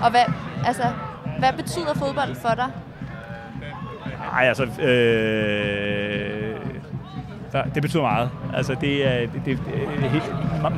og 0.00 0.10
hvad, 0.10 0.24
altså, 0.66 0.82
hvad 1.38 1.52
betyder 1.56 1.94
fodbold 1.94 2.34
for 2.34 2.54
dig? 2.54 2.68
Nej, 4.32 4.44
altså... 4.48 4.64
Øh, 4.82 6.26
der, 7.52 7.62
det 7.74 7.82
betyder 7.82 8.02
meget. 8.02 8.30
Altså, 8.54 8.76
det 8.80 9.06
er, 9.06 9.18
det, 9.20 9.42
det, 9.44 9.58
det 10.12 10.22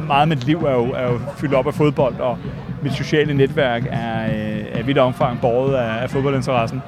meget 0.06 0.20
af 0.20 0.28
mit 0.28 0.44
liv 0.44 0.64
er 0.64 0.72
jo, 0.72 0.84
er 0.84 1.12
jo 1.12 1.20
fyldt 1.36 1.54
op 1.54 1.66
af 1.66 1.74
fodbold, 1.74 2.20
og 2.20 2.38
mit 2.82 2.92
sociale 2.92 3.34
netværk 3.34 3.86
er, 3.90 4.24
øh, 4.24 4.64
er 4.72 4.78
i 4.78 4.82
vidt 4.82 4.98
omfang 4.98 5.40
båret 5.40 5.74
af, 5.74 6.02
af 6.02 6.10
fodboldinteressen. 6.10 6.82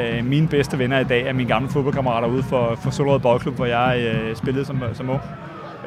Øh, 0.00 0.24
mine 0.24 0.48
bedste 0.48 0.78
venner 0.78 0.98
i 0.98 1.04
dag 1.04 1.26
er 1.26 1.32
mine 1.32 1.48
gamle 1.48 1.68
fodboldkammerater 1.68 2.28
ude 2.28 2.42
for, 2.42 2.78
for 2.82 2.90
Solrød 2.90 3.20
Boldklub, 3.20 3.54
hvor 3.54 3.66
jeg 3.66 4.12
øh, 4.14 4.36
spillede 4.36 4.64
som, 4.64 4.82
som 4.94 5.10
ung. 5.10 5.20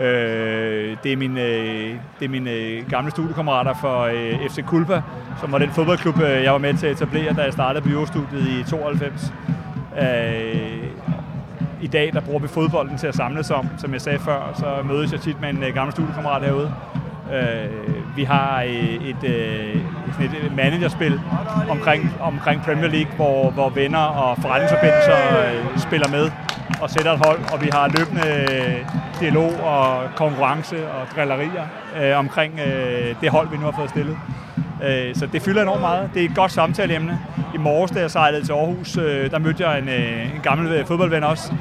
Øh, 0.02 0.98
det 1.04 1.14
er 1.14 1.18
mine, 1.18 1.42
øh, 1.42 1.96
det 2.20 2.26
er 2.26 2.30
mine 2.30 2.52
øh, 2.52 2.90
gamle 2.90 3.12
studiekammerater 3.12 3.74
fra 3.74 4.12
øh, 4.12 4.50
FC 4.50 4.66
Kulpa, 4.66 5.02
som 5.42 5.52
var 5.52 5.58
den 5.58 5.70
fodboldklub, 5.70 6.22
øh, 6.22 6.44
jeg 6.44 6.52
var 6.52 6.58
med 6.58 6.74
til 6.74 6.88
at 6.88 6.92
etablere, 6.92 7.34
da 7.34 7.42
jeg 7.42 7.54
startede 7.54 7.84
på 7.84 7.90
i 8.36 8.64
92. 8.68 9.34
Øh, 10.02 10.84
I 11.82 11.88
dag 11.88 12.14
der 12.14 12.22
bruger 12.22 12.40
vi 12.40 12.48
fodbolden 12.48 12.98
til 12.98 13.08
at 13.08 13.16
samles 13.16 13.52
om. 13.52 13.68
Som 13.78 13.94
jeg 13.94 14.02
sagde 14.02 14.20
før, 14.20 14.54
så 14.56 14.88
mødes 14.88 15.12
jeg 15.12 15.20
tit 15.22 15.42
med 15.42 15.50
en 15.50 15.64
øh, 15.64 15.74
gammel 15.74 15.92
studiekammerat 15.92 16.44
herude. 16.44 16.74
Øh, 17.34 18.16
vi 18.16 18.24
har 18.24 18.62
øh, 18.62 19.10
et, 19.10 19.24
øh, 19.24 19.76
et, 20.26 20.46
et 20.46 20.56
managerspil 20.56 21.22
omkring, 21.70 22.16
omkring 22.22 22.62
Premier 22.62 22.88
League, 22.88 23.16
hvor, 23.16 23.50
hvor 23.50 23.70
venner 23.70 24.00
og 24.00 24.38
forretningsforbindelser 24.42 25.16
øh, 25.16 25.80
spiller 25.80 26.08
med 26.08 26.32
og 26.82 26.90
sætter 26.90 27.12
et 27.12 27.26
hold, 27.26 27.40
og 27.54 27.62
vi 27.62 27.70
har 27.74 27.88
løbende 27.98 28.26
dialog 29.20 29.52
og 29.64 30.04
konkurrence 30.16 30.90
og 30.90 31.08
drillerier 31.16 31.66
øh, 32.02 32.18
omkring 32.20 32.60
øh, 32.60 33.16
det 33.22 33.30
hold, 33.30 33.50
vi 33.50 33.58
nu 33.58 33.64
har 33.64 33.74
fået 33.78 33.90
stillet. 33.90 34.18
Øh, 34.84 35.16
så 35.16 35.26
det 35.26 35.42
fylder 35.42 35.62
enormt 35.62 35.82
meget. 35.82 36.10
Det 36.14 36.22
er 36.26 36.30
et 36.30 36.36
godt 36.36 36.52
samtaleemne. 36.52 37.20
I 37.54 37.58
morges, 37.58 37.92
da 37.92 38.00
jeg 38.00 38.12
sejlede 38.12 38.46
til 38.46 38.54
Aarhus, 38.54 38.98
øh, 38.98 39.32
der 39.32 39.40
mødte 39.40 39.68
jeg 39.68 39.80
en, 39.80 39.90
øh, 39.90 40.36
en 40.36 40.42
gammel 40.44 40.86
fodboldven 40.86 41.24
også. 41.24 41.54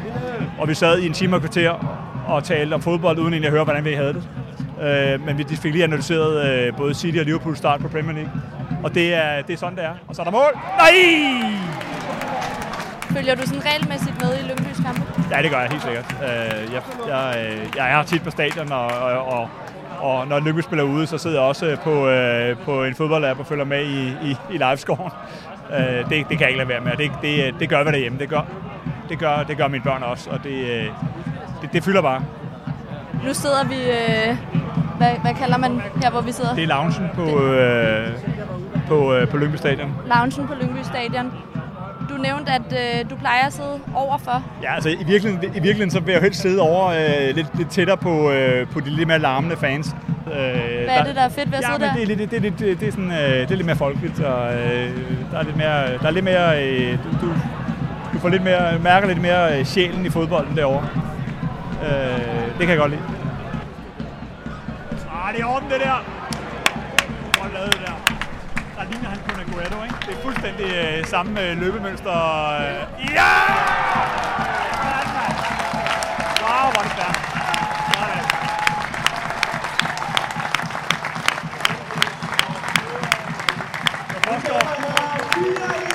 Og 0.58 0.68
vi 0.68 0.74
sad 0.74 0.98
i 0.98 1.06
en 1.06 1.12
time 1.12 1.36
og 1.36 1.40
kvarter 1.40 1.70
og 2.26 2.44
talte 2.44 2.74
om 2.74 2.82
fodbold, 2.82 3.18
uden 3.18 3.32
egentlig 3.32 3.46
at 3.48 3.52
høre, 3.52 3.64
hvordan 3.64 3.84
vi 3.84 3.92
havde 3.92 4.12
det. 4.12 4.28
Øh, 4.84 5.26
men 5.26 5.38
vi 5.38 5.44
fik 5.56 5.72
lige 5.72 5.84
analyseret 5.84 6.46
øh, 6.46 6.76
både 6.76 6.94
City 6.94 7.18
og 7.18 7.24
Liverpool 7.24 7.56
start 7.56 7.80
på 7.80 7.88
Premier 7.88 8.12
League. 8.12 8.32
Og 8.84 8.94
det 8.94 9.14
er, 9.14 9.42
det 9.42 9.52
er 9.52 9.56
sådan, 9.56 9.76
det 9.76 9.84
er. 9.84 9.94
Og 10.08 10.16
så 10.16 10.22
er 10.22 10.24
der 10.24 10.32
mål. 10.32 10.52
Nej! 10.78 10.94
Følger 13.16 13.34
du 13.34 13.42
sådan 13.46 13.62
regelmæssigt 13.66 14.22
med 14.22 14.34
i 14.38 14.42
Lyngbys 14.48 14.76
kampe? 14.86 15.02
Ja, 15.30 15.42
det 15.42 15.50
gør 15.50 15.60
jeg 15.60 15.70
helt 15.70 15.82
sikkert. 15.82 16.16
Øh, 16.22 16.72
jeg, 16.74 16.82
jeg, 17.08 17.52
øh, 17.52 17.66
jeg 17.76 18.00
er 18.00 18.02
tit 18.02 18.22
på 18.22 18.30
stadion, 18.30 18.72
og, 18.72 18.86
og, 18.86 19.28
og, 19.28 19.48
og 20.00 20.28
når 20.28 20.40
Lyngby 20.40 20.60
spiller 20.60 20.84
ude, 20.84 21.06
så 21.06 21.18
sidder 21.18 21.36
jeg 21.40 21.48
også 21.48 21.76
på, 21.84 22.08
øh, 22.08 22.56
på 22.64 22.84
en 22.84 22.94
fodboldlab 22.94 23.38
og 23.38 23.46
følger 23.46 23.64
med 23.64 23.84
i, 23.84 24.08
i, 24.08 24.36
i 24.50 24.58
livescoren. 24.58 25.12
Øh, 25.72 26.10
det, 26.10 26.10
det 26.10 26.28
kan 26.28 26.40
jeg 26.40 26.48
ikke 26.48 26.58
lade 26.58 26.68
være 26.68 26.80
med, 26.80 26.92
og 26.92 26.98
det, 26.98 27.10
det, 27.22 27.54
det 27.60 27.68
gør 27.68 27.84
vi 27.84 27.90
derhjemme. 27.90 28.18
Det 28.18 28.28
gør, 28.28 28.42
det, 29.08 29.18
gør, 29.18 29.42
det 29.42 29.56
gør 29.56 29.68
mine 29.68 29.84
børn 29.84 30.02
også, 30.02 30.30
og 30.30 30.44
det, 30.44 30.50
øh, 30.70 30.86
det, 31.62 31.72
det 31.72 31.84
fylder 31.84 32.02
bare. 32.02 32.24
Nu 33.26 33.34
sidder 33.34 33.64
vi... 33.64 33.74
Øh, 33.74 34.36
hvad, 34.98 35.08
hvad 35.22 35.34
kalder 35.34 35.58
man 35.58 35.82
her, 36.02 36.10
hvor 36.10 36.20
vi 36.20 36.32
sidder? 36.32 36.54
Det 36.54 36.62
er 36.64 36.68
loungen 36.68 37.10
på, 37.14 37.42
øh, 37.42 38.08
på, 38.88 39.14
øh, 39.14 39.28
på 39.28 39.36
Lyngby 39.36 39.56
Stadion. 39.56 39.94
Loungen 40.06 40.46
på 40.46 40.54
Lyngby 40.60 40.82
Stadion. 40.82 41.32
Du 42.10 42.14
nævnte, 42.16 42.52
at 42.52 42.62
øh, 42.72 43.10
du 43.10 43.16
plejer 43.16 43.46
at 43.46 43.52
sidde 43.52 43.80
overfor. 43.94 44.42
Ja, 44.62 44.74
altså 44.74 44.88
i 44.88 45.04
virkeligheden, 45.06 45.44
i 45.44 45.52
virkeligheden 45.52 45.90
så 45.90 46.00
vil 46.00 46.12
jeg 46.12 46.20
helst 46.22 46.40
sidde 46.40 46.60
over 46.60 46.86
øh, 46.86 47.34
lidt, 47.34 47.58
lidt 47.58 47.70
tættere 47.70 47.96
på, 47.96 48.30
øh, 48.30 48.66
på 48.68 48.80
de 48.80 48.90
lidt 48.90 49.08
mere 49.08 49.18
larmende 49.18 49.56
fans. 49.56 49.96
Øh, 50.26 50.32
Hvad 50.32 50.94
er 50.98 51.04
det, 51.04 51.14
der 51.16 51.22
er 51.22 51.28
fedt 51.28 51.50
ved 51.50 51.58
at 51.58 51.64
ja, 51.64 51.68
sidde 51.74 51.88
der? 51.88 51.92
det 51.94 52.02
er, 52.02 52.06
lidt, 52.06 52.30
det, 52.30 52.36
er 52.36 52.40
lidt, 52.40 52.58
det, 52.80 52.88
er 52.88 52.90
sådan, 52.90 53.10
øh, 53.10 53.18
det 53.18 53.50
er 53.50 53.56
lidt 53.56 53.66
mere 53.66 53.76
folkeligt, 53.76 54.20
og 54.20 54.54
øh, 54.54 54.90
der 55.32 55.38
er 55.38 55.42
lidt 55.42 55.56
mere, 55.56 55.98
der 55.98 56.06
er 56.06 56.10
lidt 56.10 56.24
mere 56.24 56.64
øh, 56.64 56.92
du, 56.92 57.26
du, 57.26 57.32
du 58.12 58.18
får 58.18 58.28
lidt 58.28 58.44
mere, 58.44 58.78
mærker 58.78 59.08
lidt 59.08 59.20
mere 59.22 59.58
øh, 59.58 59.64
sjælen 59.64 60.06
i 60.06 60.10
fodbolden 60.10 60.56
derovre. 60.56 60.88
Øh, 61.82 62.23
det 62.58 62.66
kan 62.66 62.68
jeg 62.68 62.78
godt 62.78 62.90
lide. 62.90 63.02
Ah, 65.12 65.34
det 65.34 65.40
er 65.42 65.46
orden, 65.46 65.70
det 65.70 65.80
der. 65.80 66.04
Godt 67.40 67.52
lavet 67.52 67.72
det 67.72 67.80
der. 67.80 67.94
Der 68.76 68.84
ligner 68.90 69.08
han 69.08 69.18
kun 69.28 69.40
Aguero, 69.40 69.84
ikke? 69.84 69.96
Det 70.06 70.18
er 70.18 70.22
fuldstændig 70.22 70.66
øh, 70.74 71.06
samme 71.06 71.42
øh, 71.42 71.58
løbemønster. 71.58 72.12
Øh. 72.60 73.14
Ja! 73.14 73.32
Wow, 76.42 76.50
ah, 76.50 76.72
hvor 76.72 76.80
er 76.80 76.86
det 76.86 76.92
klart. 76.96 77.18
Let's 84.26 84.48
go. 84.48 85.93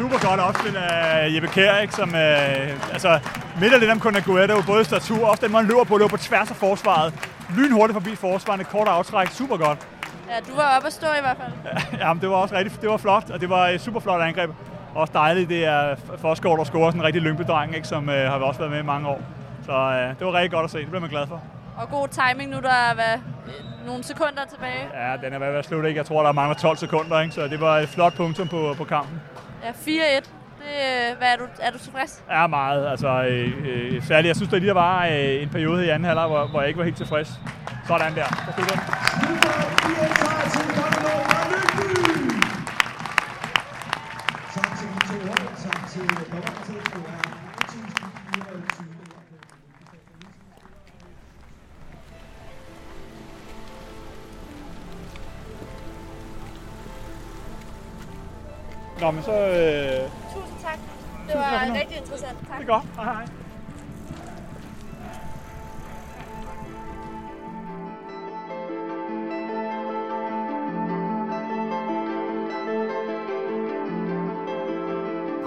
Super 0.00 0.28
godt 0.28 0.40
opspil 0.40 0.76
af 0.76 1.34
Jeppe 1.34 1.48
Kjær, 1.48 1.78
ikke? 1.78 1.94
Som, 1.94 2.08
øh, 2.08 2.92
altså, 2.94 3.20
midt 3.60 3.72
af 3.74 3.80
lidt 3.80 3.90
om 3.90 4.00
kun 4.00 4.16
Aguero, 4.16 4.62
både 4.66 4.84
statur 4.84 5.24
og 5.24 5.30
også 5.30 5.42
den 5.44 5.52
måde, 5.52 5.62
han 5.62 5.70
løber 5.70 5.84
på, 5.84 5.96
løber 5.96 6.08
på 6.08 6.16
tværs 6.16 6.50
af 6.50 6.56
forsvaret. 6.56 7.14
Lynhurtigt 7.56 7.96
forbi 7.96 8.16
forsvaret, 8.16 8.66
kort 8.66 8.88
aftræk, 8.88 9.28
super 9.28 9.56
godt. 9.56 9.78
Ja, 10.30 10.36
du 10.48 10.56
var 10.56 10.76
oppe 10.76 10.86
at 10.86 10.92
stå 10.92 11.06
i 11.06 11.20
hvert 11.20 11.36
fald. 11.36 11.52
Jamen, 12.00 12.20
det 12.20 12.28
var 12.30 12.36
også 12.36 12.54
rigtig, 12.54 12.80
det 12.80 12.90
var 12.90 12.96
flot, 12.96 13.30
og 13.30 13.40
det 13.40 13.50
var 13.50 13.68
et 13.68 13.80
super 13.80 14.00
flot 14.00 14.20
angreb. 14.20 14.50
Også 14.94 15.12
dejligt, 15.12 15.48
det 15.48 15.64
er 15.66 15.96
Forsgaard, 16.18 16.58
der 16.58 16.64
scorer 16.64 16.90
sådan 16.90 17.00
en 17.00 17.06
rigtig 17.06 17.22
lyngby 17.22 17.42
ikke? 17.74 17.88
som 17.88 18.08
øh, 18.08 18.30
har 18.30 18.38
også 18.38 18.58
været 18.58 18.72
med 18.72 18.80
i 18.80 18.86
mange 18.86 19.08
år. 19.08 19.20
Så 19.66 19.72
øh, 19.72 20.18
det 20.18 20.26
var 20.26 20.32
rigtig 20.32 20.50
godt 20.50 20.64
at 20.64 20.70
se, 20.70 20.78
det 20.78 20.88
blev 20.90 21.00
man 21.00 21.10
glad 21.10 21.26
for. 21.26 21.42
Og 21.76 21.88
god 21.90 22.08
timing 22.08 22.50
nu, 22.50 22.60
der 22.60 22.76
er 22.88 22.94
hvad, 22.94 23.16
nogle 23.86 24.04
sekunder 24.04 24.44
tilbage. 24.50 24.82
Ja, 24.94 25.16
den 25.24 25.32
er 25.32 25.38
ved 25.38 25.46
at 25.46 25.52
være 25.52 25.62
slut, 25.62 25.84
ikke? 25.84 25.98
Jeg 25.98 26.06
tror, 26.06 26.22
der 26.22 26.32
mangler 26.32 26.56
12 26.56 26.76
sekunder, 26.76 27.20
ikke? 27.20 27.34
så 27.34 27.48
det 27.48 27.60
var 27.60 27.78
et 27.78 27.88
flot 27.88 28.14
punktum 28.14 28.48
på, 28.48 28.74
på 28.78 28.84
kampen. 28.84 29.20
Ja, 29.64 29.70
4-1. 29.70 30.28
Det, 30.58 30.66
øh, 30.66 31.18
hvad 31.18 31.28
er, 31.32 31.36
du, 31.36 31.44
er 31.60 31.70
du 31.70 31.78
tilfreds? 31.78 32.24
Ja, 32.30 32.46
meget. 32.46 32.90
Altså, 32.90 33.08
øh, 33.08 33.52
øh, 33.66 34.02
særligt, 34.02 34.28
jeg 34.28 34.36
synes, 34.36 34.50
der 34.50 34.58
lige 34.58 34.68
der 34.68 34.74
var 34.74 35.06
øh, 35.06 35.42
en 35.42 35.48
periode 35.48 35.86
i 35.86 35.88
anden 35.88 36.04
halvleg, 36.04 36.26
hvor, 36.26 36.46
hvor 36.46 36.60
jeg 36.60 36.68
ikke 36.68 36.78
var 36.78 36.84
helt 36.84 36.96
tilfreds. 36.96 37.40
Sådan 37.86 38.14
der. 38.14 38.24
Så 38.24 40.29
Nå, 59.00 59.10
men 59.10 59.22
så... 59.22 59.32
Øh, 59.32 60.10
Tusind 60.34 60.58
tak. 60.62 60.78
Det 61.28 61.34
var 61.36 61.66
nu. 61.66 61.74
rigtig 61.74 61.96
interessant. 61.96 62.38
Tak. 62.48 62.58
det 62.58 62.68
er 62.68 62.72
godt. 62.72 62.84
Hej, 62.96 63.04
hej. 63.04 63.26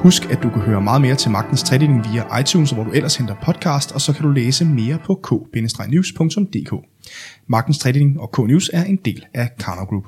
Husk, 0.03 0.31
at 0.31 0.43
du 0.43 0.49
kan 0.49 0.61
høre 0.61 0.81
meget 0.81 1.01
mere 1.01 1.15
til 1.15 1.31
Magtens 1.31 1.63
Tredeling 1.63 2.05
via 2.11 2.39
iTunes, 2.39 2.71
hvor 2.71 2.83
du 2.83 2.91
ellers 2.91 3.15
henter 3.15 3.35
podcast, 3.43 3.91
og 3.91 4.01
så 4.01 4.13
kan 4.13 4.23
du 4.23 4.29
læse 4.31 4.65
mere 4.65 4.99
på 5.05 5.15
k-news.dk. 5.15 6.73
Magtens 7.47 7.79
Tredeling 7.79 8.19
og 8.19 8.29
K-News 8.37 8.69
er 8.73 8.83
en 8.83 8.95
del 8.95 9.25
af 9.33 9.49
Karner 9.59 9.85
Group. 9.85 10.03